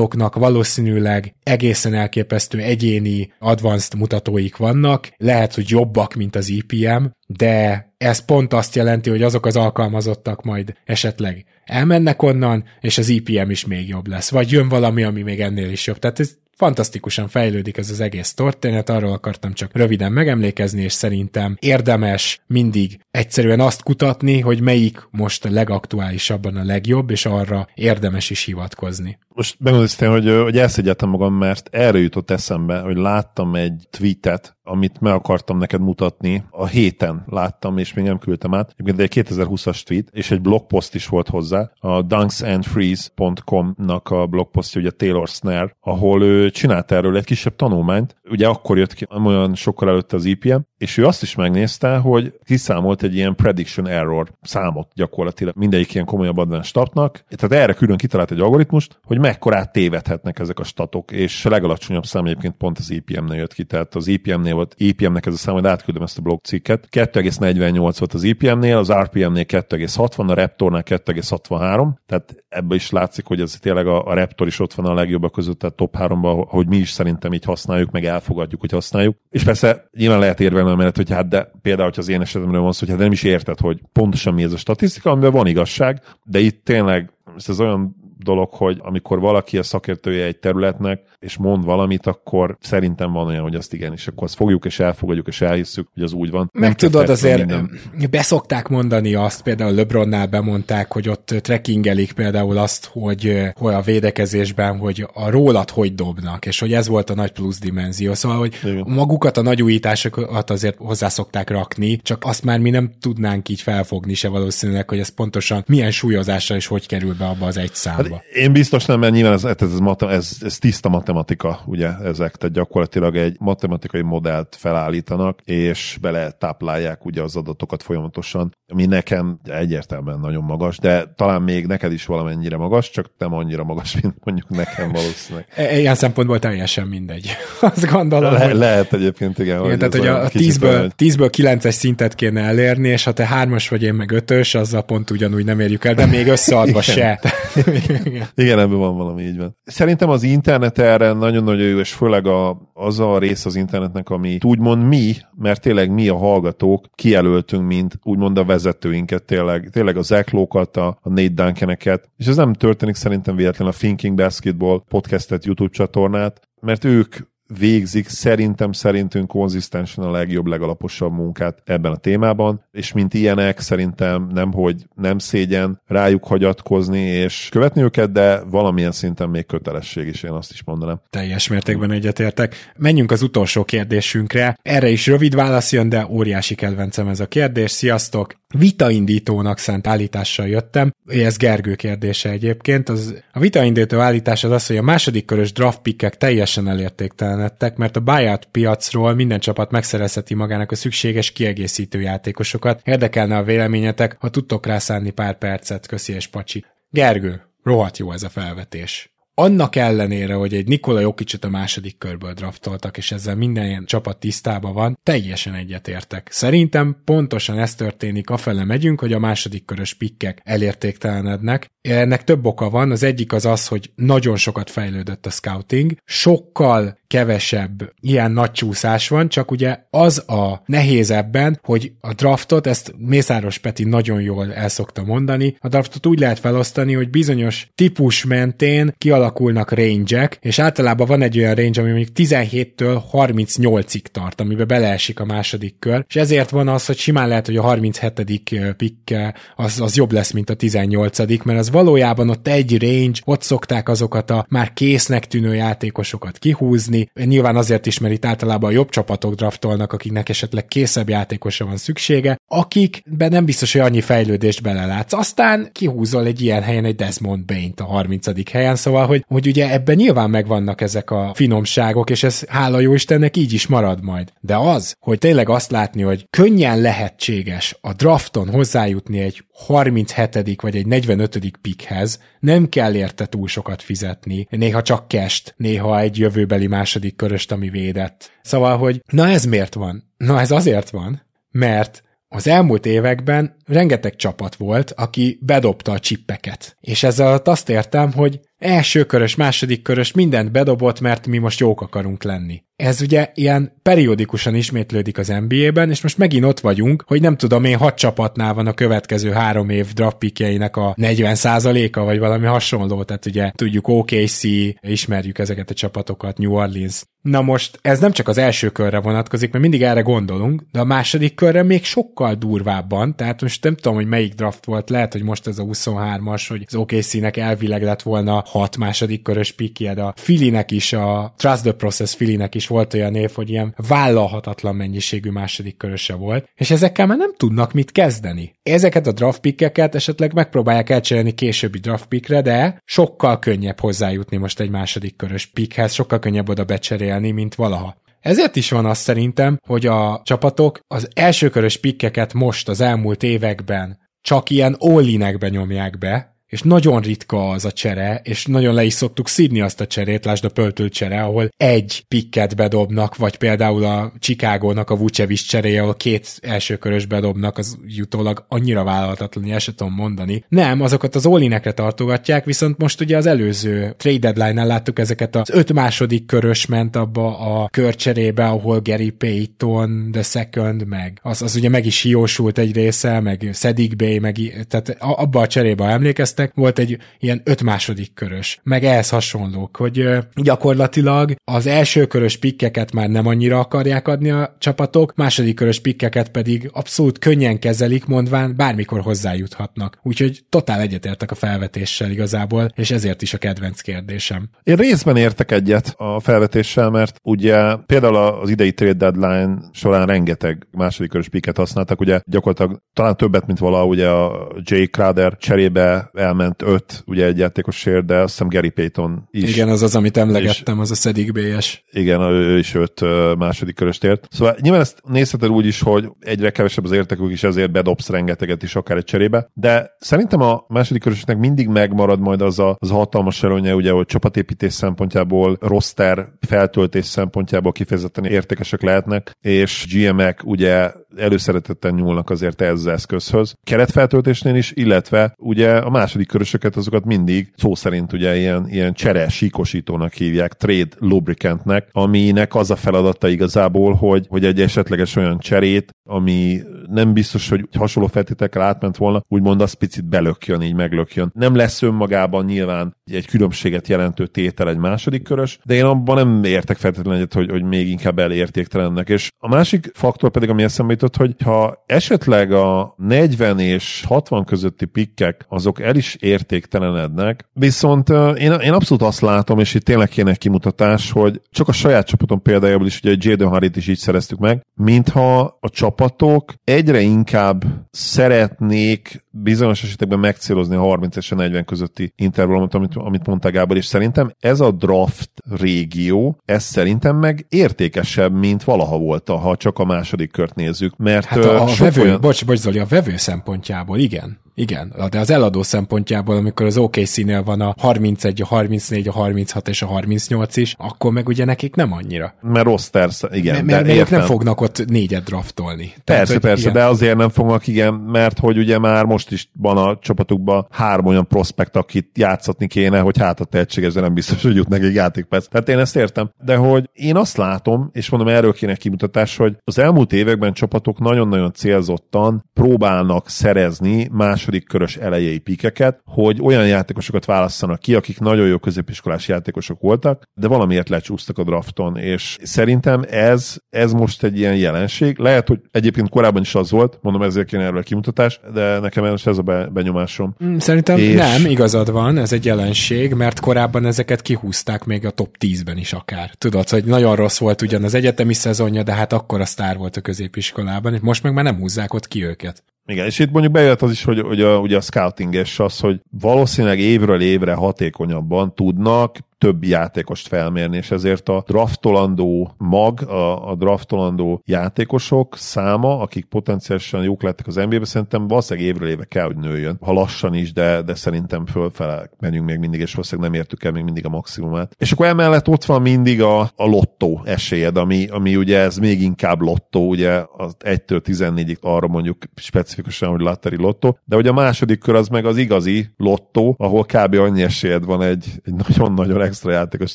csapatoknak 0.04 0.34
valószínűleg 0.34 1.34
egészen 1.42 1.94
elképesztő 1.94 2.58
egyéni 2.58 3.32
advanced 3.38 3.98
mutatóik 3.98 4.56
vannak, 4.56 5.08
lehet, 5.16 5.54
hogy 5.54 5.70
jobbak, 5.70 6.14
mint 6.14 6.36
az 6.36 6.48
IPM, 6.48 7.04
de 7.26 7.86
ez 7.98 8.24
pont 8.24 8.52
azt 8.52 8.74
jelenti, 8.74 9.10
hogy 9.10 9.22
azok 9.22 9.46
az 9.46 9.56
alkalmazottak 9.56 10.42
majd 10.42 10.74
esetleg 10.84 11.44
elmennek 11.64 12.22
onnan, 12.22 12.64
és 12.80 12.98
az 12.98 13.08
IPM 13.08 13.50
is 13.50 13.64
még 13.64 13.88
jobb 13.88 14.06
lesz. 14.06 14.30
Vagy 14.30 14.50
jön 14.50 14.68
valami, 14.68 15.02
ami 15.02 15.22
még 15.22 15.40
ennél 15.40 15.70
is 15.70 15.86
jobb. 15.86 15.98
Tehát 15.98 16.20
ez 16.20 16.36
fantasztikusan 16.56 17.28
fejlődik 17.28 17.76
ez 17.76 17.90
az 17.90 18.00
egész 18.00 18.34
történet, 18.34 18.88
arról 18.88 19.12
akartam 19.12 19.52
csak 19.52 19.70
röviden 19.72 20.12
megemlékezni, 20.12 20.82
és 20.82 20.92
szerintem 20.92 21.56
érdemes 21.60 22.40
mindig 22.46 22.98
egyszerűen 23.10 23.60
azt 23.60 23.82
kutatni, 23.82 24.40
hogy 24.40 24.60
melyik 24.60 25.08
most 25.10 25.44
a 25.44 25.50
legaktuálisabban 25.50 26.56
a 26.56 26.64
legjobb, 26.64 27.10
és 27.10 27.26
arra 27.26 27.68
érdemes 27.74 28.30
is 28.30 28.44
hivatkozni. 28.44 29.18
Most 29.28 29.56
megmondom 29.58 30.10
hogy, 30.10 30.42
hogy 30.42 30.58
elszegyeltem 30.58 31.08
magam, 31.08 31.34
mert 31.34 31.68
erre 31.72 31.98
jutott 31.98 32.30
eszembe, 32.30 32.78
hogy 32.78 32.96
láttam 32.96 33.54
egy 33.54 33.86
tweetet, 33.90 34.56
amit 34.64 35.00
meg 35.00 35.12
akartam 35.12 35.58
neked 35.58 35.80
mutatni. 35.80 36.44
A 36.50 36.66
héten 36.66 37.22
láttam, 37.26 37.78
és 37.78 37.94
még 37.94 38.04
nem 38.04 38.18
küldtem 38.18 38.54
át. 38.54 38.74
Egyébként 38.76 39.00
egy 39.00 39.26
2020-as 39.26 39.82
tweet, 39.82 40.08
és 40.12 40.30
egy 40.30 40.40
blogpost 40.40 40.94
is 40.94 41.06
volt 41.06 41.28
hozzá. 41.28 41.70
A 41.78 42.02
dunksandfreeze.com-nak 42.02 44.10
a 44.10 44.26
blogposztja, 44.26 44.80
ugye 44.80 44.90
Taylor 44.90 45.28
Snare, 45.28 45.76
ahol 45.80 46.22
ő 46.22 46.50
csinált 46.50 46.92
erről 46.92 47.16
egy 47.16 47.24
kisebb 47.24 47.56
tanulmányt. 47.56 48.16
Ugye 48.30 48.46
akkor 48.46 48.78
jött 48.78 48.94
ki 48.94 49.06
olyan 49.24 49.54
sokkal 49.54 49.88
előtt 49.88 50.12
az 50.12 50.24
IPM, 50.24 50.58
és 50.78 50.96
ő 50.96 51.06
azt 51.06 51.22
is 51.22 51.34
megnézte, 51.34 51.96
hogy 51.96 52.34
kiszámolt 52.44 53.02
egy 53.02 53.14
ilyen 53.14 53.34
prediction 53.34 53.88
error 53.88 54.32
számot 54.42 54.90
gyakorlatilag 54.94 55.56
mindegyik 55.56 55.94
ilyen 55.94 56.06
komolyabb 56.06 56.36
advanced 56.36 56.66
statnak. 56.66 57.24
Tehát 57.28 57.62
erre 57.62 57.72
külön 57.72 57.96
kitalált 57.96 58.30
egy 58.30 58.40
algoritmust, 58.40 58.98
hogy 59.04 59.18
mekkorát 59.18 59.72
tévedhetnek 59.72 60.38
ezek 60.38 60.58
a 60.58 60.64
statok, 60.64 61.10
és 61.10 61.44
a 61.44 61.50
legalacsonyabb 61.50 62.04
szám 62.04 62.24
egyébként 62.24 62.54
pont 62.54 62.78
az 62.78 62.90
IPM-nél 62.90 63.38
jött 63.38 63.54
ki, 63.54 63.64
tehát 63.64 63.94
az 63.94 64.06
IPM-nél 64.06 64.53
volt, 64.54 64.74
IPM-nek 64.78 65.26
ez 65.26 65.34
a 65.34 65.36
szám, 65.36 65.54
hogy 65.54 65.66
átküldöm 65.66 66.02
ezt 66.02 66.18
a 66.18 66.22
blog 66.22 66.40
cikket. 66.42 66.88
2,48 66.90 67.94
volt 67.98 68.12
az 68.12 68.22
IPM-nél, 68.22 68.76
az 68.76 68.92
RPM-nél 68.92 69.44
2,60, 69.44 70.28
a 70.28 70.34
Raptornál 70.34 70.82
2,63, 70.86 71.88
tehát 72.06 72.44
ebből 72.48 72.76
is 72.76 72.90
látszik, 72.90 73.24
hogy 73.24 73.40
ez 73.40 73.58
tényleg 73.60 73.86
a, 73.86 74.06
a 74.06 74.14
Raptor 74.14 74.46
is 74.46 74.60
ott 74.60 74.74
van 74.74 74.86
a 74.86 74.94
legjobbak 74.94 75.32
között, 75.32 75.58
tehát 75.58 75.76
top 75.76 75.96
3-ban, 75.98 76.44
hogy 76.48 76.68
mi 76.68 76.76
is 76.76 76.90
szerintem 76.90 77.32
így 77.32 77.44
használjuk, 77.44 77.90
meg 77.90 78.04
elfogadjuk, 78.04 78.60
hogy 78.60 78.70
használjuk. 78.70 79.16
És 79.30 79.44
persze 79.44 79.88
nyilván 79.92 80.18
lehet 80.18 80.40
érvelni 80.40 80.74
mellett, 80.74 80.96
hogy 80.96 81.10
hát 81.10 81.28
de 81.28 81.50
például, 81.62 81.88
hogy 81.88 81.98
az 81.98 82.08
én 82.08 82.20
esetemről 82.20 82.60
van 82.60 82.72
szó, 82.72 82.78
hogy 82.78 82.88
hát 82.88 82.98
nem 82.98 83.12
is 83.12 83.22
érted, 83.22 83.60
hogy 83.60 83.80
pontosan 83.92 84.34
mi 84.34 84.42
ez 84.42 84.52
a 84.52 84.56
statisztika, 84.56 85.10
amiben 85.10 85.32
van 85.32 85.46
igazság, 85.46 86.00
de 86.24 86.38
itt 86.38 86.64
tényleg 86.64 87.12
ez 87.36 87.60
olyan 87.60 88.03
dolog, 88.24 88.48
hogy 88.50 88.80
amikor 88.82 89.20
valaki 89.20 89.58
a 89.58 89.62
szakértője 89.62 90.24
egy 90.24 90.38
területnek, 90.38 91.02
és 91.18 91.36
mond 91.36 91.64
valamit, 91.64 92.06
akkor 92.06 92.56
szerintem 92.60 93.12
van 93.12 93.26
olyan, 93.26 93.42
hogy 93.42 93.54
azt 93.54 93.72
igen, 93.72 93.92
és 93.92 94.06
akkor 94.06 94.22
azt 94.22 94.34
fogjuk, 94.34 94.64
és 94.64 94.80
elfogadjuk, 94.80 95.26
és 95.26 95.40
elhisszük, 95.40 95.88
hogy 95.94 96.02
az 96.02 96.12
úgy 96.12 96.30
van. 96.30 96.50
Meg 96.52 96.62
Nem 96.62 96.72
tudod, 96.72 97.08
azért 97.08 97.38
minden. 97.38 97.70
beszokták 98.10 98.68
mondani 98.68 99.14
azt, 99.14 99.42
például 99.42 99.74
LeBronnál 99.74 100.26
bemondták, 100.26 100.92
hogy 100.92 101.08
ott 101.08 101.34
trekkingelik 101.40 102.12
például 102.12 102.58
azt, 102.58 102.90
hogy, 102.92 103.40
hogy 103.54 103.74
a 103.74 103.80
védekezésben, 103.80 104.78
hogy 104.78 105.06
a 105.14 105.30
rólat 105.30 105.70
hogy 105.70 105.94
dobnak, 105.94 106.46
és 106.46 106.58
hogy 106.58 106.72
ez 106.72 106.88
volt 106.88 107.10
a 107.10 107.14
nagy 107.14 107.32
plusz 107.32 107.58
dimenzió. 107.58 108.14
Szóval, 108.14 108.38
hogy 108.38 108.58
igen. 108.62 108.84
magukat 108.86 109.36
a 109.36 109.42
nagy 109.42 109.62
újításokat 109.62 110.50
azért 110.50 110.76
hozzá 110.78 111.08
szokták 111.08 111.50
rakni, 111.50 111.96
csak 111.96 112.24
azt 112.24 112.44
már 112.44 112.58
mi 112.58 112.70
nem 112.70 112.90
tudnánk 113.00 113.48
így 113.48 113.60
felfogni 113.60 114.14
se 114.14 114.28
valószínűleg, 114.28 114.88
hogy 114.88 114.98
ez 114.98 115.08
pontosan 115.08 115.64
milyen 115.66 115.90
súlyozással 115.90 116.56
és 116.56 116.66
hogy 116.66 116.86
kerül 116.86 117.14
be 117.18 117.24
abba 117.24 117.46
az 117.46 117.56
egy 117.56 117.74
számba. 117.74 118.13
Hát 118.13 118.13
én 118.32 118.52
biztos 118.52 118.84
nem, 118.84 119.00
mert 119.00 119.12
nyilván 119.12 119.32
ez, 119.32 119.44
ez, 119.44 119.54
ez, 119.60 120.08
ez, 120.08 120.36
ez 120.40 120.58
tiszta 120.58 120.88
matematika, 120.88 121.60
ugye 121.66 121.88
ezek, 122.04 122.36
tehát 122.36 122.54
gyakorlatilag 122.54 123.16
egy 123.16 123.36
matematikai 123.38 124.02
modellt 124.02 124.56
felállítanak, 124.58 125.40
és 125.44 125.98
bele 126.00 126.30
táplálják 126.30 127.04
ugye 127.04 127.22
az 127.22 127.36
adatokat 127.36 127.82
folyamatosan, 127.82 128.54
ami 128.68 128.86
nekem 128.86 129.38
egyértelműen 129.44 130.18
nagyon 130.20 130.44
magas, 130.44 130.78
de 130.78 131.04
talán 131.16 131.42
még 131.42 131.66
neked 131.66 131.92
is 131.92 132.06
valamennyire 132.06 132.56
magas, 132.56 132.90
csak 132.90 133.10
nem 133.18 133.32
annyira 133.32 133.64
magas, 133.64 134.00
mint 134.00 134.14
mondjuk 134.24 134.48
nekem 134.48 134.92
valószínűleg. 134.92 135.46
E, 135.54 135.78
ilyen 135.78 135.94
szempontból 135.94 136.38
teljesen 136.38 136.86
mindegy. 136.86 137.30
Azt 137.60 137.90
gondolom, 137.90 138.32
Le, 138.32 138.44
hogy... 138.44 138.54
Lehet 138.54 138.92
egyébként, 138.92 139.38
igen. 139.38 139.56
igen 139.56 139.68
hogy 139.68 139.78
tehát, 139.78 139.94
hogy 139.94 140.06
a 140.06 140.28
10-ből, 140.28 140.90
10-ből 140.98 141.30
9-es 141.36 141.70
szintet 141.70 142.14
kéne 142.14 142.42
elérni, 142.42 142.88
és 142.88 143.04
ha 143.04 143.12
te 143.12 143.26
hármas 143.26 143.68
vagy 143.68 143.82
én 143.82 143.94
meg 143.94 144.10
ötös, 144.10 144.54
azzal 144.54 144.82
pont 144.82 145.10
ugyanúgy 145.10 145.44
nem 145.44 145.60
érjük 145.60 145.84
el, 145.84 145.94
de 145.94 146.06
még 146.06 146.26
összeadva 146.26 146.82
se. 146.82 147.20
Igen. 148.34 148.58
Ebben 148.58 148.78
van 148.78 148.96
valami 148.96 149.22
így 149.22 149.38
van. 149.38 149.56
Szerintem 149.64 150.08
az 150.08 150.22
internet 150.22 150.78
erre 150.78 151.12
nagyon-nagyon 151.12 151.66
jó, 151.66 151.78
és 151.78 151.92
főleg 151.92 152.26
a, 152.26 152.70
az 152.72 153.00
a 153.00 153.18
rész 153.18 153.44
az 153.44 153.56
internetnek, 153.56 154.10
ami 154.10 154.38
úgymond 154.44 154.82
mi, 154.82 155.12
mert 155.36 155.60
tényleg 155.60 155.90
mi 155.90 156.08
a 156.08 156.16
hallgatók 156.16 156.86
kijelöltünk, 156.94 157.66
mint 157.66 157.98
úgymond 158.02 158.38
a 158.38 158.44
vezetőinket, 158.44 159.22
tényleg, 159.22 159.68
tényleg 159.72 159.96
az 159.96 160.12
Eklókat, 160.12 160.76
a, 160.76 160.98
a 161.02 161.08
Nate 161.08 161.28
Duncaneket, 161.28 162.10
és 162.16 162.26
ez 162.26 162.36
nem 162.36 162.52
történik 162.52 162.94
szerintem 162.94 163.36
véletlenül 163.36 163.72
a 163.74 163.76
Thinking 163.76 164.16
Basketball 164.16 164.82
podcastet 164.88 165.44
YouTube 165.44 165.70
csatornát, 165.70 166.40
mert 166.60 166.84
ők 166.84 167.16
végzik 167.58 168.08
szerintem 168.08 168.72
szerintünk 168.72 169.28
konzisztensen 169.28 170.04
a 170.04 170.10
legjobb, 170.10 170.46
legalaposabb 170.46 171.12
munkát 171.12 171.62
ebben 171.64 171.92
a 171.92 171.96
témában, 171.96 172.64
és 172.72 172.92
mint 172.92 173.14
ilyenek 173.14 173.60
szerintem 173.60 174.28
nem, 174.32 174.52
hogy 174.52 174.84
nem 174.94 175.18
szégyen 175.18 175.80
rájuk 175.86 176.24
hagyatkozni 176.24 177.00
és 177.00 177.48
követni 177.50 177.82
őket, 177.82 178.12
de 178.12 178.40
valamilyen 178.44 178.92
szinten 178.92 179.28
még 179.28 179.46
kötelesség 179.46 180.06
is, 180.06 180.22
én 180.22 180.30
azt 180.30 180.52
is 180.52 180.64
mondanám. 180.64 181.00
Teljes 181.10 181.48
mértékben 181.48 181.90
egyetértek. 181.90 182.72
Menjünk 182.76 183.10
az 183.10 183.22
utolsó 183.22 183.64
kérdésünkre. 183.64 184.58
Erre 184.62 184.88
is 184.88 185.06
rövid 185.06 185.34
válasz 185.34 185.72
jön, 185.72 185.88
de 185.88 186.06
óriási 186.10 186.54
kedvencem 186.54 187.08
ez 187.08 187.20
a 187.20 187.26
kérdés. 187.26 187.70
Sziasztok! 187.70 188.42
Vitaindítónak 188.58 189.58
szánt 189.58 189.86
állítással 189.86 190.46
jöttem. 190.46 190.92
Ez 191.06 191.36
Gergő 191.36 191.74
kérdése 191.74 192.30
egyébként. 192.30 192.88
Az, 192.88 193.22
a 193.32 193.38
vitaindító 193.38 193.98
állítás 193.98 194.44
az 194.44 194.50
az, 194.50 194.66
hogy 194.66 194.76
a 194.76 194.82
második 194.82 195.24
körös 195.24 195.52
draft 195.52 195.80
pickek 195.80 196.16
teljesen 196.16 196.68
elértéktelenedtek, 196.68 197.76
mert 197.76 197.96
a 197.96 198.00
buyout 198.00 198.48
piacról 198.50 199.14
minden 199.14 199.40
csapat 199.40 199.70
megszerezheti 199.70 200.34
magának 200.34 200.70
a 200.70 200.74
szükséges 200.74 201.32
kiegészítő 201.32 202.00
játékosokat. 202.00 202.80
Érdekelne 202.84 203.36
a 203.36 203.42
véleményetek, 203.42 204.16
ha 204.18 204.28
tudtok 204.28 204.66
rá 204.66 204.78
pár 205.14 205.38
percet. 205.38 205.86
Köszi 205.86 206.12
és 206.12 206.26
pacsi. 206.26 206.64
Gergő, 206.90 207.42
rohadt 207.62 207.98
jó 207.98 208.12
ez 208.12 208.22
a 208.22 208.28
felvetés 208.28 209.13
annak 209.34 209.76
ellenére, 209.76 210.34
hogy 210.34 210.54
egy 210.54 210.68
Nikola 210.68 211.00
Jokicot 211.00 211.44
a 211.44 211.48
második 211.48 211.98
körből 211.98 212.32
draftoltak, 212.32 212.96
és 212.96 213.12
ezzel 213.12 213.34
minden 213.36 213.66
ilyen 213.66 213.84
csapat 213.84 214.18
tisztában 214.18 214.72
van, 214.72 214.98
teljesen 215.02 215.54
egyetértek. 215.54 216.28
Szerintem 216.30 216.96
pontosan 217.04 217.58
ez 217.58 217.74
történik, 217.74 218.30
afele 218.30 218.64
megyünk, 218.64 219.00
hogy 219.00 219.12
a 219.12 219.18
második 219.18 219.64
körös 219.64 219.94
pikkek 219.94 220.40
elértéktelenednek. 220.44 221.66
Ennek 221.80 222.24
több 222.24 222.46
oka 222.46 222.70
van, 222.70 222.90
az 222.90 223.02
egyik 223.02 223.32
az 223.32 223.46
az, 223.46 223.66
hogy 223.66 223.90
nagyon 223.94 224.36
sokat 224.36 224.70
fejlődött 224.70 225.26
a 225.26 225.30
scouting, 225.30 225.92
sokkal 226.04 226.98
kevesebb 227.14 227.92
ilyen 228.00 228.30
nagy 228.30 228.50
csúszás 228.50 229.08
van, 229.08 229.28
csak 229.28 229.50
ugye 229.50 229.78
az 229.90 230.28
a 230.28 230.62
nehéz 230.66 231.10
ebben, 231.10 231.60
hogy 231.62 231.92
a 232.00 232.12
draftot, 232.12 232.66
ezt 232.66 232.94
Mészáros 232.98 233.58
Peti 233.58 233.84
nagyon 233.84 234.20
jól 234.20 234.52
el 234.54 234.68
szokta 234.68 235.04
mondani, 235.04 235.56
a 235.60 235.68
draftot 235.68 236.06
úgy 236.06 236.18
lehet 236.18 236.38
felosztani, 236.38 236.92
hogy 236.92 237.10
bizonyos 237.10 237.68
típus 237.74 238.24
mentén 238.24 238.94
kialakulnak 238.98 239.72
range 239.72 240.30
és 240.40 240.58
általában 240.58 241.06
van 241.06 241.22
egy 241.22 241.38
olyan 241.38 241.54
range, 241.54 241.80
ami 241.80 241.90
mondjuk 241.90 242.16
17-től 242.16 243.02
38-ig 243.12 244.02
tart, 244.02 244.40
amiben 244.40 244.66
beleesik 244.66 245.20
a 245.20 245.24
második 245.24 245.78
kör, 245.78 246.04
és 246.08 246.16
ezért 246.16 246.50
van 246.50 246.68
az, 246.68 246.86
hogy 246.86 246.96
simán 246.96 247.28
lehet, 247.28 247.46
hogy 247.46 247.56
a 247.56 247.62
37. 247.62 248.74
pick 248.76 249.14
az, 249.56 249.80
az 249.80 249.96
jobb 249.96 250.12
lesz, 250.12 250.30
mint 250.30 250.50
a 250.50 250.54
18 250.54 251.44
mert 251.44 251.58
az 251.58 251.70
valójában 251.70 252.30
ott 252.30 252.48
egy 252.48 252.82
range, 252.82 253.20
ott 253.24 253.42
szokták 253.42 253.88
azokat 253.88 254.30
a 254.30 254.46
már 254.48 254.72
késznek 254.72 255.26
tűnő 255.26 255.54
játékosokat 255.54 256.38
kihúzni, 256.38 257.03
draftolni. 257.04 257.30
Nyilván 257.34 257.56
azért 257.56 257.86
is, 257.86 257.98
mert 257.98 258.14
itt 258.14 258.24
általában 258.24 258.70
a 258.70 258.72
jobb 258.72 258.88
csapatok 258.88 259.34
draftolnak, 259.34 259.92
akiknek 259.92 260.28
esetleg 260.28 260.66
készebb 260.66 261.08
játékosra 261.08 261.66
van 261.66 261.76
szüksége, 261.76 262.38
akikben 262.48 263.30
nem 263.30 263.44
biztos, 263.44 263.72
hogy 263.72 263.80
annyi 263.80 264.00
fejlődést 264.00 264.62
belelátsz. 264.62 265.12
Aztán 265.12 265.68
kihúzol 265.72 266.26
egy 266.26 266.40
ilyen 266.40 266.62
helyen 266.62 266.84
egy 266.84 266.94
Desmond 266.94 267.44
Bain-t 267.44 267.80
a 267.80 267.84
30. 267.84 268.50
helyen, 268.50 268.76
szóval, 268.76 269.06
hogy, 269.06 269.24
hogy 269.28 269.46
ugye 269.46 269.72
ebben 269.72 269.96
nyilván 269.96 270.30
megvannak 270.30 270.80
ezek 270.80 271.10
a 271.10 271.32
finomságok, 271.34 272.10
és 272.10 272.22
ez 272.22 272.42
hála 272.48 272.80
jó 272.80 272.94
Istennek 272.94 273.36
így 273.36 273.52
is 273.52 273.66
marad 273.66 274.02
majd. 274.02 274.32
De 274.40 274.56
az, 274.56 274.96
hogy 275.00 275.18
tényleg 275.18 275.48
azt 275.48 275.70
látni, 275.70 276.02
hogy 276.02 276.26
könnyen 276.30 276.80
lehetséges 276.80 277.76
a 277.80 277.92
drafton 277.92 278.50
hozzájutni 278.50 279.20
egy 279.20 279.44
37. 279.52 280.60
vagy 280.60 280.76
egy 280.76 280.86
45. 280.86 281.50
pikhez, 281.60 282.20
nem 282.40 282.68
kell 282.68 282.94
érte 282.94 283.26
túl 283.26 283.48
sokat 283.48 283.82
fizetni, 283.82 284.46
néha 284.50 284.82
csak 284.82 285.08
kest, 285.08 285.54
néha 285.56 286.00
egy 286.00 286.18
jövőbeli 286.18 286.66
második 286.94 287.16
köröst, 287.16 287.52
ami 287.52 287.68
védett. 287.68 288.30
Szóval, 288.42 288.76
hogy 288.78 289.02
na 289.12 289.28
ez 289.28 289.44
miért 289.44 289.74
van? 289.74 290.12
Na 290.16 290.40
ez 290.40 290.50
azért 290.50 290.90
van, 290.90 291.22
mert 291.50 292.02
az 292.28 292.46
elmúlt 292.46 292.86
években 292.86 293.56
rengeteg 293.66 294.16
csapat 294.16 294.54
volt, 294.54 294.92
aki 294.96 295.38
bedobta 295.40 295.92
a 295.92 295.98
csippeket. 295.98 296.76
És 296.80 297.02
ezzel 297.02 297.40
azt 297.44 297.68
értem, 297.68 298.12
hogy 298.12 298.40
első 298.58 299.04
körös, 299.04 299.34
második 299.34 299.82
körös 299.82 300.12
mindent 300.12 300.52
bedobott, 300.52 301.00
mert 301.00 301.26
mi 301.26 301.38
most 301.38 301.60
jók 301.60 301.80
akarunk 301.80 302.22
lenni. 302.22 302.62
Ez 302.76 303.00
ugye 303.00 303.30
ilyen 303.34 303.72
periódikusan 303.82 304.54
ismétlődik 304.54 305.18
az 305.18 305.28
NBA-ben, 305.48 305.90
és 305.90 306.02
most 306.02 306.18
megint 306.18 306.44
ott 306.44 306.60
vagyunk, 306.60 307.04
hogy 307.06 307.20
nem 307.20 307.36
tudom 307.36 307.64
én, 307.64 307.76
hat 307.76 307.96
csapatnál 307.96 308.54
van 308.54 308.66
a 308.66 308.72
következő 308.72 309.30
három 309.30 309.68
év 309.68 309.92
draftpikjeinek 309.92 310.76
a 310.76 310.94
40%-a, 310.96 312.00
vagy 312.00 312.18
valami 312.18 312.46
hasonló, 312.46 313.02
tehát 313.02 313.26
ugye 313.26 313.50
tudjuk 313.54 313.88
OKC, 313.88 314.42
ismerjük 314.80 315.38
ezeket 315.38 315.70
a 315.70 315.74
csapatokat, 315.74 316.38
New 316.38 316.52
Orleans. 316.52 317.02
Na 317.20 317.42
most 317.42 317.78
ez 317.82 318.00
nem 318.00 318.12
csak 318.12 318.28
az 318.28 318.38
első 318.38 318.70
körre 318.70 319.00
vonatkozik, 319.00 319.50
mert 319.50 319.62
mindig 319.62 319.82
erre 319.82 320.00
gondolunk, 320.00 320.62
de 320.72 320.80
a 320.80 320.84
második 320.84 321.34
körre 321.34 321.62
még 321.62 321.84
sokkal 321.84 322.34
durvábban, 322.34 323.16
tehát 323.16 323.42
most 323.42 323.53
nem 323.62 323.74
tudom, 323.76 323.94
hogy 323.94 324.06
melyik 324.06 324.34
draft 324.34 324.64
volt, 324.64 324.90
lehet, 324.90 325.12
hogy 325.12 325.22
most 325.22 325.46
ez 325.46 325.58
a 325.58 325.64
23-as, 325.64 326.44
hogy 326.48 326.64
az 326.66 326.74
OKC-nek 326.74 327.36
elvileg 327.36 327.82
lett 327.82 328.02
volna 328.02 328.42
hat 328.46 328.76
második 328.76 329.22
körös 329.22 329.52
pikje, 329.52 329.94
de 329.94 330.02
a 330.02 330.14
Filinek 330.16 330.70
is, 330.70 330.92
a 330.92 331.34
Trust 331.36 331.62
the 331.62 331.72
Process 331.72 332.14
Filinek 332.14 332.54
is 332.54 332.66
volt 332.66 332.94
olyan 332.94 333.12
név, 333.12 333.30
hogy 333.34 333.50
ilyen 333.50 333.74
vállalhatatlan 333.88 334.76
mennyiségű 334.76 335.30
második 335.30 335.76
köröse 335.76 336.14
volt, 336.14 336.48
és 336.54 336.70
ezekkel 336.70 337.06
már 337.06 337.18
nem 337.18 337.34
tudnak 337.36 337.72
mit 337.72 337.92
kezdeni. 337.92 338.54
Ezeket 338.62 339.06
a 339.06 339.12
draft 339.12 339.40
pickeket 339.40 339.94
esetleg 339.94 340.32
megpróbálják 340.32 340.90
elcserélni 340.90 341.32
későbbi 341.32 341.78
draft 341.78 342.06
pickre, 342.06 342.42
de 342.42 342.82
sokkal 342.84 343.38
könnyebb 343.38 343.80
hozzájutni 343.80 344.36
most 344.36 344.60
egy 344.60 344.70
második 344.70 345.16
körös 345.16 345.46
pickhez, 345.46 345.92
sokkal 345.92 346.18
könnyebb 346.18 346.48
oda 346.48 346.64
becserélni, 346.64 347.30
mint 347.30 347.54
valaha. 347.54 348.02
Ezért 348.24 348.56
is 348.56 348.70
van 348.70 348.86
az 348.86 348.98
szerintem, 348.98 349.58
hogy 349.66 349.86
a 349.86 350.20
csapatok 350.24 350.80
az 350.86 351.08
elsőkörös 351.14 351.76
pikkeket 351.76 352.32
most 352.32 352.68
az 352.68 352.80
elmúlt 352.80 353.22
években 353.22 353.98
csak 354.20 354.50
ilyen 354.50 354.76
all 354.78 355.48
nyomják 355.48 355.98
be, 355.98 356.33
és 356.54 356.62
nagyon 356.62 357.00
ritka 357.00 357.50
az 357.50 357.64
a 357.64 357.72
csere, 357.72 358.20
és 358.24 358.46
nagyon 358.46 358.74
le 358.74 358.84
is 358.84 358.92
szoktuk 358.92 359.28
szídni 359.28 359.60
azt 359.60 359.80
a 359.80 359.86
cserét, 359.86 360.24
lásd 360.24 360.44
a 360.44 360.48
pöltült 360.48 360.92
csere, 360.92 361.22
ahol 361.22 361.48
egy 361.56 362.04
pikket 362.08 362.56
bedobnak, 362.56 363.16
vagy 363.16 363.36
például 363.36 363.84
a 363.84 364.12
Chicagónak 364.18 364.90
a 364.90 364.96
Vucevic 364.96 365.42
cseréje, 365.42 365.80
ahol 365.80 365.94
két 365.94 366.38
elsőkörös 366.42 367.06
bedobnak, 367.06 367.58
az 367.58 367.78
jutólag 367.86 368.44
annyira 368.48 368.84
vállalhatatlan, 368.84 369.50
el 369.50 369.58
sem 369.58 369.74
tudom 369.74 369.92
mondani. 369.92 370.44
Nem, 370.48 370.80
azokat 370.80 371.14
az 371.14 371.26
all 371.26 371.60
tartogatják, 371.60 372.44
viszont 372.44 372.78
most 372.78 373.00
ugye 373.00 373.16
az 373.16 373.26
előző 373.26 373.94
trade 373.96 374.18
deadline-nál 374.18 374.66
láttuk 374.66 374.98
ezeket 374.98 375.36
az 375.36 375.50
öt 375.50 375.72
második 375.72 376.26
körös 376.26 376.66
ment 376.66 376.96
abba 376.96 377.38
a 377.38 377.68
körcserébe, 377.68 378.44
ahol 378.46 378.80
Gary 378.80 379.10
Payton, 379.10 380.08
the 380.12 380.22
second, 380.22 380.86
meg 380.86 381.18
az, 381.22 381.42
az 381.42 381.56
ugye 381.56 381.68
meg 381.68 381.86
is 381.86 382.02
hiósult 382.02 382.58
egy 382.58 382.74
része, 382.74 383.20
meg 383.20 383.50
Sedic 383.52 383.94
Bay, 383.94 384.18
meg 384.18 384.66
tehát 384.68 384.96
abba 384.98 385.40
a 385.40 385.46
cserébe 385.46 385.84
emlékeztek, 385.84 386.43
Celticsnek 386.44 386.54
volt 386.54 386.78
egy 386.78 386.98
ilyen 387.18 387.40
öt 387.44 387.62
második 387.62 388.14
körös, 388.14 388.60
meg 388.62 388.84
ehhez 388.84 389.08
hasonlók, 389.08 389.76
hogy 389.76 390.08
gyakorlatilag 390.34 391.34
az 391.44 391.66
első 391.66 392.06
körös 392.06 392.36
pikkeket 392.36 392.92
már 392.92 393.08
nem 393.08 393.26
annyira 393.26 393.58
akarják 393.58 394.08
adni 394.08 394.30
a 394.30 394.56
csapatok, 394.58 395.14
második 395.16 395.54
körös 395.54 395.80
pikkeket 395.80 396.28
pedig 396.28 396.70
abszolút 396.72 397.18
könnyen 397.18 397.58
kezelik, 397.58 398.06
mondván 398.06 398.56
bármikor 398.56 399.00
hozzájuthatnak. 399.00 399.98
Úgyhogy 400.02 400.44
totál 400.48 400.80
egyetértek 400.80 401.30
a 401.30 401.34
felvetéssel 401.34 402.10
igazából, 402.10 402.68
és 402.74 402.90
ezért 402.90 403.22
is 403.22 403.34
a 403.34 403.38
kedvenc 403.38 403.80
kérdésem. 403.80 404.48
Én 404.62 404.76
részben 404.76 405.16
értek 405.16 405.50
egyet 405.50 405.94
a 405.96 406.20
felvetéssel, 406.20 406.90
mert 406.90 407.16
ugye 407.22 407.76
például 407.86 408.16
az 408.16 408.50
idei 408.50 408.72
trade 408.72 408.92
deadline 409.10 409.58
során 409.72 410.06
rengeteg 410.06 410.66
második 410.70 411.10
körös 411.10 411.28
pikket 411.28 411.56
használtak, 411.56 412.00
ugye 412.00 412.20
gyakorlatilag 412.26 412.80
talán 412.92 413.16
többet, 413.16 413.46
mint 413.46 413.58
vala, 413.58 413.84
ugye 413.84 414.08
a 414.08 414.48
Jay 414.62 414.86
Crowder 414.86 415.36
cserébe 415.36 416.10
el 416.12 416.33
elment 416.34 416.62
öt, 416.62 417.02
ugye 417.06 417.24
egy 417.24 417.38
játékos 417.38 417.76
sér, 417.76 418.04
de 418.04 418.16
azt 418.16 418.30
hiszem 418.30 418.48
Gary 418.48 418.68
Payton 418.68 419.28
is. 419.30 419.50
Igen, 419.50 419.68
az 419.68 419.82
az, 419.82 419.96
amit 419.96 420.16
emlegettem, 420.16 420.78
az 420.78 420.90
a 420.90 420.94
Szedik 420.94 421.32
B-es. 421.32 421.84
Igen, 421.90 422.20
ő 422.20 422.58
is 422.58 422.74
öt 422.74 423.00
második 423.38 423.74
köröst 423.74 424.04
ért. 424.04 424.26
Szóval 424.30 424.56
nyilván 424.60 424.80
ezt 424.80 425.00
nézheted 425.08 425.50
úgy 425.50 425.66
is, 425.66 425.80
hogy 425.80 426.08
egyre 426.20 426.50
kevesebb 426.50 426.84
az 426.84 426.92
értekük, 426.92 427.32
is 427.32 427.42
ezért 427.42 427.70
bedobsz 427.72 428.08
rengeteget 428.08 428.62
is 428.62 428.76
akár 428.76 428.96
egy 428.96 429.04
cserébe, 429.04 429.50
de 429.52 429.90
szerintem 429.98 430.40
a 430.40 430.64
második 430.68 431.02
körösnek 431.02 431.38
mindig 431.38 431.68
megmarad 431.68 432.20
majd 432.20 432.42
az 432.42 432.58
a, 432.58 432.76
az 432.78 432.90
a 432.90 432.94
hatalmas 432.94 433.42
előnye, 433.42 433.74
ugye, 433.74 433.90
hogy 433.90 434.06
csapatépítés 434.06 434.72
szempontjából, 434.72 435.56
roster 435.60 436.28
feltöltés 436.40 437.04
szempontjából 437.04 437.72
kifejezetten 437.72 438.24
értékesek 438.24 438.82
lehetnek, 438.82 439.30
és 439.40 439.86
GM-ek 439.92 440.40
ugye 440.44 440.92
előszeretetten 441.16 441.94
nyúlnak 441.94 442.30
azért 442.30 442.60
ez 442.60 442.72
az 442.72 442.86
eszközhöz. 442.86 443.54
Keretfeltöltésnél 443.62 444.54
is, 444.54 444.72
illetve 444.74 445.34
ugye 445.38 445.76
a 445.76 445.90
második 445.90 446.28
körösöket 446.28 446.76
azokat 446.76 447.04
mindig 447.04 447.52
szó 447.56 447.74
szerint 447.74 448.12
ugye 448.12 448.36
ilyen, 448.36 448.68
ilyen 448.68 448.92
csere 448.92 449.28
síkosítónak 449.28 450.12
hívják, 450.12 450.52
trade 450.52 450.88
lubricantnek, 450.98 451.88
aminek 451.92 452.54
az 452.54 452.70
a 452.70 452.76
feladata 452.76 453.28
igazából, 453.28 453.94
hogy, 453.94 454.26
hogy 454.28 454.44
egy 454.44 454.60
esetleges 454.60 455.16
olyan 455.16 455.38
cserét, 455.38 455.92
ami 456.08 456.60
nem 456.90 457.12
biztos, 457.12 457.48
hogy 457.48 457.68
hasonló 457.76 458.08
feltételekkel 458.08 458.62
átment 458.62 458.96
volna, 458.96 459.22
úgymond 459.28 459.60
az 459.60 459.72
picit 459.72 460.04
belökjön, 460.04 460.62
így 460.62 460.74
meglökjön. 460.74 461.30
Nem 461.34 461.54
lesz 461.54 461.82
önmagában 461.82 462.44
nyilván 462.44 462.96
egy 463.12 463.26
különbséget 463.26 463.88
jelentő 463.88 464.26
tétel 464.26 464.68
egy 464.68 464.76
második 464.76 465.22
körös, 465.22 465.58
de 465.64 465.74
én 465.74 465.84
abban 465.84 466.16
nem 466.16 466.44
értek 466.44 466.76
feltétlenül 466.76 467.18
egyet, 467.18 467.34
hogy, 467.34 467.50
hogy 467.50 467.62
még 467.62 467.88
inkább 467.88 468.18
elértéktelennek. 468.18 469.08
És 469.08 469.30
a 469.38 469.48
másik 469.48 469.90
faktor 469.94 470.30
pedig, 470.30 470.48
ami 470.48 470.62
eszembe 470.62 470.92
jutott, 470.92 471.16
hogy 471.16 471.34
ha 471.44 471.84
esetleg 471.86 472.52
a 472.52 472.94
40 472.96 473.58
és 473.58 474.04
60 474.06 474.44
közötti 474.44 474.84
pikkek 474.84 475.44
azok 475.48 475.80
el 475.80 475.96
is 475.96 476.16
értéktelenednek, 476.20 477.48
viszont 477.52 478.08
én, 478.08 478.52
én 478.52 478.72
abszolút 478.72 479.02
azt 479.02 479.20
látom, 479.20 479.58
és 479.58 479.74
itt 479.74 479.84
tényleg 479.84 480.08
kéne 480.08 480.30
egy 480.30 480.38
kimutatás, 480.38 481.10
hogy 481.10 481.40
csak 481.50 481.68
a 481.68 481.72
saját 481.72 482.06
csapatom 482.06 482.42
példájából 482.42 482.86
is, 482.86 483.00
ugye 483.04 483.14
Jaden 483.18 483.48
Harrit 483.48 483.76
is 483.76 483.88
így 483.88 483.98
szereztük 483.98 484.38
meg, 484.38 484.66
mintha 484.74 485.58
a 485.60 485.68
csapatok 485.68 486.54
egyre 486.64 487.00
inkább 487.00 487.64
szeretnék 487.90 489.23
bizonyos 489.42 489.82
esetekben 489.82 490.18
megcélozni 490.18 490.76
a 490.76 490.80
30 490.80 491.16
és 491.16 491.32
a 491.32 491.34
40 491.34 491.64
közötti 491.64 492.12
intervallumot, 492.16 492.74
amit, 492.74 492.94
amit 492.94 493.26
mondta 493.26 493.50
Gábor, 493.50 493.76
és 493.76 493.86
szerintem 493.86 494.32
ez 494.40 494.60
a 494.60 494.70
draft 494.70 495.30
régió, 495.50 496.40
ez 496.44 496.62
szerintem 496.62 497.16
meg 497.16 497.46
értékesebb, 497.48 498.32
mint 498.32 498.64
valaha 498.64 498.98
volt, 498.98 499.28
ha 499.28 499.56
csak 499.56 499.78
a 499.78 499.84
második 499.84 500.30
kört 500.30 500.54
nézzük. 500.54 500.96
Mert 500.96 501.24
hát 501.24 501.44
a, 501.44 501.62
a 501.62 501.68
vevő, 501.78 502.02
olyan... 502.02 502.20
bocs, 502.20 502.44
bocs 502.44 502.58
Zoli, 502.58 502.78
a 502.78 502.86
vevő 502.86 503.16
szempontjából 503.16 503.98
igen. 503.98 504.42
Igen, 504.54 504.92
de 505.10 505.18
az 505.18 505.30
eladó 505.30 505.62
szempontjából, 505.62 506.36
amikor 506.36 506.66
az 506.66 506.76
OKC-nél 506.76 507.42
van 507.42 507.60
a 507.60 507.74
31, 507.78 508.42
a 508.42 508.46
34, 508.46 509.08
a 509.08 509.12
36 509.12 509.68
és 509.68 509.82
a 509.82 509.86
38 509.86 510.56
is, 510.56 510.74
akkor 510.78 511.12
meg 511.12 511.28
ugye 511.28 511.44
nekik 511.44 511.74
nem 511.74 511.92
annyira. 511.92 512.34
Mert 512.40 512.64
rosters, 512.64 513.22
igen. 513.30 513.64
Mert, 513.64 513.86
mert 513.86 514.10
nem 514.10 514.20
fognak 514.20 514.60
ott 514.60 514.84
négyet 514.86 515.22
draftolni. 515.22 515.94
Tehát, 516.04 516.22
persze, 516.22 516.38
persze, 516.38 516.60
igen. 516.60 516.72
de 516.72 516.84
azért 516.84 517.16
nem 517.16 517.28
fognak, 517.28 517.66
igen, 517.66 517.94
mert 517.94 518.38
hogy 518.38 518.58
ugye 518.58 518.78
már 518.78 519.04
most 519.04 519.32
is 519.32 519.48
van 519.58 519.76
a 519.76 519.98
csapatukban 519.98 520.66
három 520.70 521.06
olyan 521.06 521.26
prospekt, 521.26 521.76
akit 521.76 522.10
játszatni 522.14 522.66
kéne, 522.66 523.00
hogy 523.00 523.18
hát 523.18 523.40
a 523.40 523.44
tehetséges, 523.44 523.92
de 523.92 524.00
nem 524.00 524.14
biztos, 524.14 524.42
hogy 524.42 524.56
jut 524.56 524.68
nekik 524.68 524.94
játékperc. 524.94 525.48
Tehát 525.48 525.68
én 525.68 525.78
ezt 525.78 525.96
értem. 525.96 526.30
De 526.44 526.56
hogy 526.56 526.90
én 526.92 527.16
azt 527.16 527.36
látom, 527.36 527.90
és 527.92 528.08
mondom, 528.08 528.28
erről 528.28 528.52
kéne 528.52 528.74
kimutatás, 528.74 529.36
hogy 529.36 529.56
az 529.64 529.78
elmúlt 529.78 530.12
években 530.12 530.52
csapatok 530.52 530.98
nagyon-nagyon 530.98 531.52
célzottan 531.52 532.44
próbálnak 532.52 533.28
szerezni 533.28 534.08
más 534.12 534.43
második 534.44 534.68
körös 534.68 534.96
elejei 534.96 535.38
pikeket, 535.38 536.00
hogy 536.04 536.40
olyan 536.42 536.66
játékosokat 536.66 537.24
válasszanak 537.24 537.80
ki, 537.80 537.94
akik 537.94 538.20
nagyon 538.20 538.46
jó 538.46 538.58
középiskolás 538.58 539.28
játékosok 539.28 539.80
voltak, 539.80 540.22
de 540.34 540.46
valamiért 540.46 540.88
lecsúsztak 540.88 541.38
a 541.38 541.44
drafton, 541.44 541.96
és 541.96 542.38
szerintem 542.42 543.04
ez, 543.10 543.56
ez 543.70 543.92
most 543.92 544.22
egy 544.22 544.38
ilyen 544.38 544.56
jelenség. 544.56 545.18
Lehet, 545.18 545.48
hogy 545.48 545.60
egyébként 545.70 546.08
korábban 546.08 546.42
is 546.42 546.54
az 546.54 546.70
volt, 546.70 546.98
mondom 547.02 547.22
ezért 547.22 547.46
kéne 547.46 547.62
erről 547.62 547.78
a 547.78 547.82
kimutatás, 547.82 548.40
de 548.52 548.62
nekem 548.62 549.02
legalábbis 549.02 549.26
ez 549.26 549.38
a 549.38 549.68
benyomásom. 549.72 550.34
Mm, 550.44 550.56
szerintem 550.56 550.98
és... 550.98 551.14
nem, 551.14 551.46
igazad 551.46 551.90
van, 551.90 552.18
ez 552.18 552.32
egy 552.32 552.44
jelenség, 552.44 553.14
mert 553.14 553.40
korábban 553.40 553.84
ezeket 553.84 554.22
kihúzták 554.22 554.84
még 554.84 555.06
a 555.06 555.10
top 555.10 555.36
10-ben 555.40 555.76
is 555.76 555.92
akár. 555.92 556.30
Tudod, 556.38 556.68
hogy 556.68 556.84
nagyon 556.84 557.16
rossz 557.16 557.38
volt 557.38 557.62
ugyan 557.62 557.84
az 557.84 557.94
egyetemi 557.94 558.34
szezonja, 558.34 558.82
de 558.82 558.92
hát 558.92 559.12
akkor 559.12 559.40
a 559.40 559.44
sztár 559.44 559.76
volt 559.76 559.96
a 559.96 560.00
középiskolában, 560.00 560.94
és 560.94 561.00
most 561.00 561.22
meg 561.22 561.32
már 561.32 561.44
nem 561.44 561.56
húzzák 561.56 561.94
ott 561.94 562.08
ki 562.08 562.24
őket. 562.24 562.62
Igen, 562.86 563.06
és 563.06 563.18
itt 563.18 563.30
mondjuk 563.30 563.52
bejött 563.52 563.82
az 563.82 563.90
is, 563.90 564.04
hogy, 564.04 564.20
hogy 564.20 564.40
a, 564.40 564.58
ugye 564.58 564.76
a 564.76 564.80
scouting 564.80 565.34
és 565.34 565.58
az, 565.58 565.80
hogy 565.80 566.00
valószínűleg 566.20 566.78
évről 566.78 567.20
évre 567.20 567.54
hatékonyabban 567.54 568.54
tudnak 568.54 569.18
több 569.44 569.64
játékost 569.64 570.28
felmérni, 570.28 570.76
és 570.76 570.90
ezért 570.90 571.28
a 571.28 571.42
draftolandó 571.46 572.54
mag, 572.58 573.02
a, 573.02 573.50
a 573.50 573.54
draftolandó 573.54 574.42
játékosok 574.44 575.36
száma, 575.36 575.98
akik 575.98 576.24
potenciálisan 576.24 577.02
jók 577.02 577.22
lettek 577.22 577.46
az 577.46 577.54
NBA-be, 577.54 577.84
szerintem 577.84 578.26
valószínűleg 578.26 578.68
évről 578.68 578.88
éve 578.88 579.04
kell, 579.04 579.24
hogy 579.24 579.36
nőjön. 579.36 579.78
Ha 579.80 579.92
lassan 579.92 580.34
is, 580.34 580.52
de, 580.52 580.82
de 580.82 580.94
szerintem 580.94 581.46
fölfele 581.46 582.10
menjünk 582.18 582.46
még 582.46 582.58
mindig, 582.58 582.80
és 582.80 582.92
valószínűleg 582.92 583.30
nem 583.30 583.40
értük 583.40 583.64
el 583.64 583.72
még 583.72 583.84
mindig 583.84 584.06
a 584.06 584.08
maximumát. 584.08 584.74
És 584.78 584.92
akkor 584.92 585.06
emellett 585.06 585.48
ott 585.48 585.64
van 585.64 585.82
mindig 585.82 586.22
a, 586.22 586.40
a 586.40 586.66
lottó 586.66 587.22
esélyed, 587.24 587.76
ami, 587.76 588.06
ami 588.06 588.36
ugye 588.36 588.58
ez 588.58 588.76
még 588.76 589.02
inkább 589.02 589.40
lottó, 589.40 589.88
ugye 589.88 590.22
az 590.36 590.56
1-től 590.64 591.00
14-ig 591.04 591.60
arra 591.60 591.86
mondjuk 591.86 592.24
specifikusan, 592.34 593.10
hogy 593.10 593.20
lottery 593.20 593.56
lottó, 593.56 593.98
de 594.04 594.16
ugye 594.16 594.30
a 594.30 594.32
második 594.32 594.78
kör 594.78 594.94
az 594.94 595.08
meg 595.08 595.24
az 595.24 595.36
igazi 595.36 595.86
lottó, 595.96 596.54
ahol 596.58 596.84
kb. 596.84 597.14
annyi 597.14 597.42
esélyed 597.42 597.84
van 597.84 598.02
egy, 598.02 598.26
egy 598.44 598.54
nagyon-nagyon 598.54 599.16
extra 599.34 599.52
játékos 599.52 599.94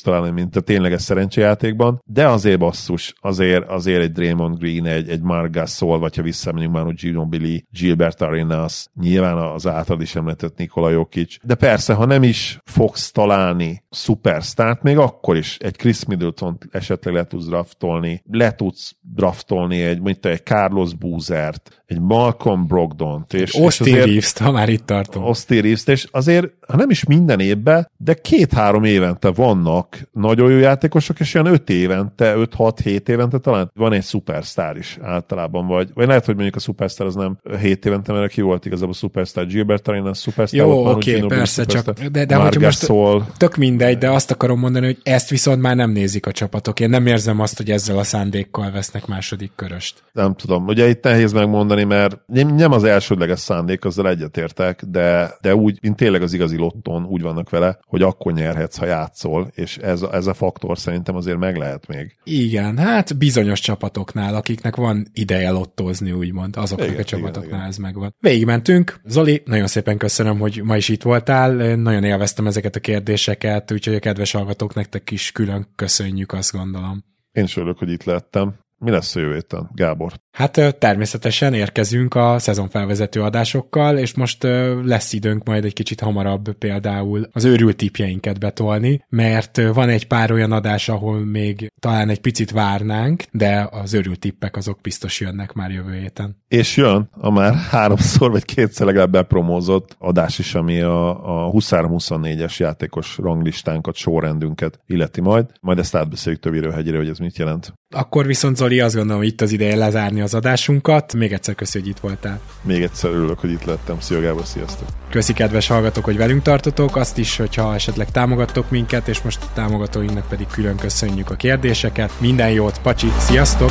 találni, 0.00 0.30
mint 0.30 0.56
a 0.56 0.60
tényleges 0.60 1.02
szerencsejátékban, 1.02 2.02
de 2.04 2.28
azért 2.28 2.58
basszus, 2.58 3.14
azért, 3.20 3.68
azért 3.68 4.02
egy 4.02 4.12
Draymond 4.12 4.58
Green, 4.58 4.86
egy, 4.86 5.08
egy 5.08 5.22
Mark 5.22 5.52
Gasol, 5.52 5.98
vagy 5.98 6.16
ha 6.16 6.22
visszamegyünk 6.22 6.72
már, 6.72 6.94
Billy, 7.28 7.64
Gilbert 7.70 8.20
Arenas, 8.20 8.86
nyilván 9.00 9.36
az 9.36 9.66
által 9.66 10.00
is 10.00 10.16
említett 10.16 10.56
Nikola 10.56 10.90
Jokic, 10.90 11.36
de 11.42 11.54
persze, 11.54 11.94
ha 11.94 12.04
nem 12.04 12.22
is 12.22 12.58
fogsz 12.64 13.10
találni 13.10 13.82
szupersztárt, 13.90 14.82
még 14.82 14.98
akkor 14.98 15.36
is 15.36 15.56
egy 15.58 15.76
Chris 15.76 16.04
Middleton 16.04 16.58
esetleg 16.70 17.14
le 17.14 17.24
tudsz 17.24 17.46
draftolni, 17.46 18.22
le 18.30 18.54
tudsz 18.54 18.96
draftolni 19.00 19.82
egy, 19.82 20.00
mint 20.00 20.26
egy 20.26 20.44
Carlos 20.44 20.94
Boozert, 20.94 21.79
egy 21.90 22.00
Malcolm 22.00 22.66
Brogdon-t. 22.66 23.34
És, 23.34 23.54
Austin 23.54 23.94
és 23.94 24.04
Reeves-t, 24.04 24.38
ha 24.38 24.50
már 24.50 24.68
itt 24.68 24.86
tartunk. 24.86 25.26
Austin 25.26 25.60
Reeves-t, 25.60 25.88
és 25.88 26.06
azért, 26.10 26.52
ha 26.68 26.76
nem 26.76 26.90
is 26.90 27.04
minden 27.04 27.40
évben, 27.40 27.90
de 27.96 28.14
két-három 28.14 28.84
évente 28.84 29.30
vannak 29.30 30.08
nagyon 30.12 30.50
jó 30.50 30.58
játékosok, 30.58 31.20
és 31.20 31.34
ilyen 31.34 31.46
öt 31.46 31.70
évente, 31.70 32.34
5-6-7 32.36 33.08
évente 33.08 33.38
talán 33.38 33.70
van 33.74 33.92
egy 33.92 34.02
szupersztár 34.02 34.76
is 34.76 34.98
általában, 35.02 35.66
vagy, 35.66 35.90
vagy 35.94 36.06
lehet, 36.06 36.24
hogy 36.24 36.34
mondjuk 36.34 36.56
a 36.56 36.60
szupersztár 36.60 37.06
az 37.06 37.14
nem 37.14 37.38
7 37.60 37.86
évente, 37.86 38.12
mert 38.12 38.32
ki 38.32 38.40
volt 38.40 38.66
igazából 38.66 38.90
a 38.90 38.96
szupersztár, 38.96 39.46
Gilbert 39.46 39.88
Arenas 39.88 40.18
szupersztár. 40.18 40.60
Jó, 40.60 40.86
oké, 40.90 41.16
okay, 41.16 41.28
persze, 41.28 41.64
csak 41.64 41.90
de, 41.90 42.24
de 42.24 42.34
hogy 42.34 42.58
most 42.60 42.78
szól. 42.78 43.26
tök 43.36 43.56
mindegy, 43.56 43.98
de 43.98 44.10
azt 44.10 44.30
akarom 44.30 44.58
mondani, 44.58 44.86
hogy 44.86 44.98
ezt 45.02 45.30
viszont 45.30 45.60
már 45.60 45.76
nem 45.76 45.90
nézik 45.90 46.26
a 46.26 46.32
csapatok. 46.32 46.80
Én 46.80 46.88
nem 46.88 47.06
érzem 47.06 47.40
azt, 47.40 47.56
hogy 47.56 47.70
ezzel 47.70 47.98
a 47.98 48.04
szándékkal 48.04 48.70
vesznek 48.70 49.06
második 49.06 49.52
köröst. 49.56 50.02
Nem 50.12 50.34
tudom. 50.34 50.66
Ugye 50.66 50.88
itt 50.88 51.02
nehéz 51.02 51.32
megmondani, 51.32 51.79
mert 51.84 52.18
nem 52.28 52.72
az 52.72 52.84
elsődleges 52.84 53.38
szándék, 53.38 53.84
azzal 53.84 54.08
egyetértek, 54.08 54.82
de, 54.84 55.34
de 55.40 55.54
úgy, 55.54 55.78
mint 55.82 55.96
tényleg 55.96 56.22
az 56.22 56.32
igazi 56.32 56.56
lotton 56.56 57.04
úgy 57.04 57.22
vannak 57.22 57.50
vele, 57.50 57.78
hogy 57.86 58.02
akkor 58.02 58.32
nyerhetsz, 58.32 58.76
ha 58.76 58.86
játszol, 58.86 59.50
és 59.54 59.76
ez, 59.76 60.02
ez 60.02 60.26
a 60.26 60.34
faktor 60.34 60.78
szerintem 60.78 61.16
azért 61.16 61.38
meg 61.38 61.56
lehet 61.56 61.86
még. 61.86 62.16
Igen, 62.24 62.78
hát 62.78 63.18
bizonyos 63.18 63.60
csapatoknál, 63.60 64.34
akiknek 64.34 64.76
van 64.76 65.06
ideje 65.12 65.50
lottózni, 65.50 66.12
úgymond, 66.12 66.56
azoknak 66.56 66.88
igen, 66.88 67.00
a 67.00 67.04
csapatoknál 67.04 67.44
igen, 67.44 67.58
igen. 67.58 67.68
ez 67.68 67.76
megvan. 67.76 68.14
Végigmentünk. 68.18 69.00
Zoli, 69.04 69.42
nagyon 69.44 69.66
szépen 69.66 69.96
köszönöm, 69.96 70.38
hogy 70.38 70.60
ma 70.64 70.76
is 70.76 70.88
itt 70.88 71.02
voltál. 71.02 71.60
Én 71.60 71.78
nagyon 71.78 72.04
élveztem 72.04 72.46
ezeket 72.46 72.76
a 72.76 72.80
kérdéseket, 72.80 73.72
úgyhogy 73.72 73.94
a 73.94 73.98
kedves 73.98 74.32
hallgatók 74.32 74.74
nektek 74.74 75.10
is 75.10 75.32
külön 75.32 75.66
köszönjük, 75.76 76.32
azt 76.32 76.52
gondolom. 76.52 77.04
Én 77.32 77.44
is 77.44 77.56
örülök, 77.56 77.78
hogy 77.78 77.90
itt 77.90 78.04
lettem. 78.04 78.54
Mi 78.84 78.90
lesz 78.90 79.16
a 79.16 79.20
jövő 79.20 79.32
héten, 79.32 79.70
Gábor? 79.74 80.12
Hát 80.30 80.76
természetesen 80.78 81.54
érkezünk 81.54 82.14
a 82.14 82.38
szezonfelvezető 82.38 83.22
adásokkal, 83.22 83.98
és 83.98 84.14
most 84.14 84.42
lesz 84.84 85.12
időnk 85.12 85.44
majd 85.44 85.64
egy 85.64 85.72
kicsit 85.72 86.00
hamarabb 86.00 86.52
például 86.52 87.28
az 87.32 87.44
őrült 87.44 87.76
tipjeinket 87.76 88.38
betolni, 88.38 89.04
mert 89.08 89.60
van 89.72 89.88
egy 89.88 90.06
pár 90.06 90.32
olyan 90.32 90.52
adás, 90.52 90.88
ahol 90.88 91.24
még 91.24 91.72
talán 91.80 92.08
egy 92.08 92.20
picit 92.20 92.50
várnánk, 92.50 93.24
de 93.32 93.68
az 93.70 93.94
őrült 93.94 94.18
tippek 94.18 94.56
azok 94.56 94.78
biztos 94.80 95.20
jönnek 95.20 95.52
már 95.52 95.70
jövő 95.70 95.98
héten. 95.98 96.36
És 96.48 96.76
jön 96.76 97.08
a 97.12 97.30
már 97.30 97.54
háromszor 97.54 98.30
vagy 98.30 98.44
kétszer 98.44 98.86
legalább 98.86 99.10
bepromózott 99.10 99.96
adás 99.98 100.38
is, 100.38 100.54
ami 100.54 100.80
a, 100.80 101.46
a 101.46 101.50
23-24-es 101.50 102.56
játékos 102.56 103.18
ranglistánkat, 103.18 103.94
sorrendünket 103.94 104.80
illeti 104.86 105.20
majd. 105.20 105.46
Majd 105.60 105.78
ezt 105.78 105.94
átbeszéljük 105.94 106.42
többéről 106.42 106.72
hegyére, 106.72 106.96
hogy 106.96 107.08
ez 107.08 107.18
mit 107.18 107.38
jelent. 107.38 107.72
Akkor 107.94 108.26
viszont 108.26 108.56
Zoli 108.56 108.80
azt 108.80 108.94
gondolom, 108.94 109.20
hogy 109.20 109.30
itt 109.30 109.40
az 109.40 109.52
ideje 109.52 109.76
lezárni 109.76 110.20
az 110.20 110.34
adásunkat. 110.34 111.14
Még 111.14 111.32
egyszer 111.32 111.54
köszönjük, 111.54 111.90
hogy 111.90 111.98
itt 111.98 112.10
voltál. 112.10 112.40
Még 112.62 112.82
egyszer 112.82 113.10
örülök, 113.10 113.38
hogy 113.38 113.50
itt 113.50 113.64
lettem. 113.64 114.00
Szia 114.00 114.20
Gábor, 114.20 114.44
sziasztok! 114.44 114.88
Köszi 115.10 115.32
kedves 115.32 115.66
hallgatók, 115.66 116.04
hogy 116.04 116.16
velünk 116.16 116.42
tartotok, 116.42 116.96
azt 116.96 117.18
is, 117.18 117.36
hogyha 117.36 117.74
esetleg 117.74 118.10
támogattok 118.10 118.70
minket, 118.70 119.08
és 119.08 119.22
most 119.22 119.42
a 119.42 119.52
támogatóinknak 119.54 120.28
pedig 120.28 120.46
külön 120.46 120.76
köszönjük 120.76 121.30
a 121.30 121.34
kérdéseket. 121.34 122.12
Minden 122.20 122.50
jót, 122.50 122.80
pacsi, 122.80 123.08
sziasztok! 123.18 123.70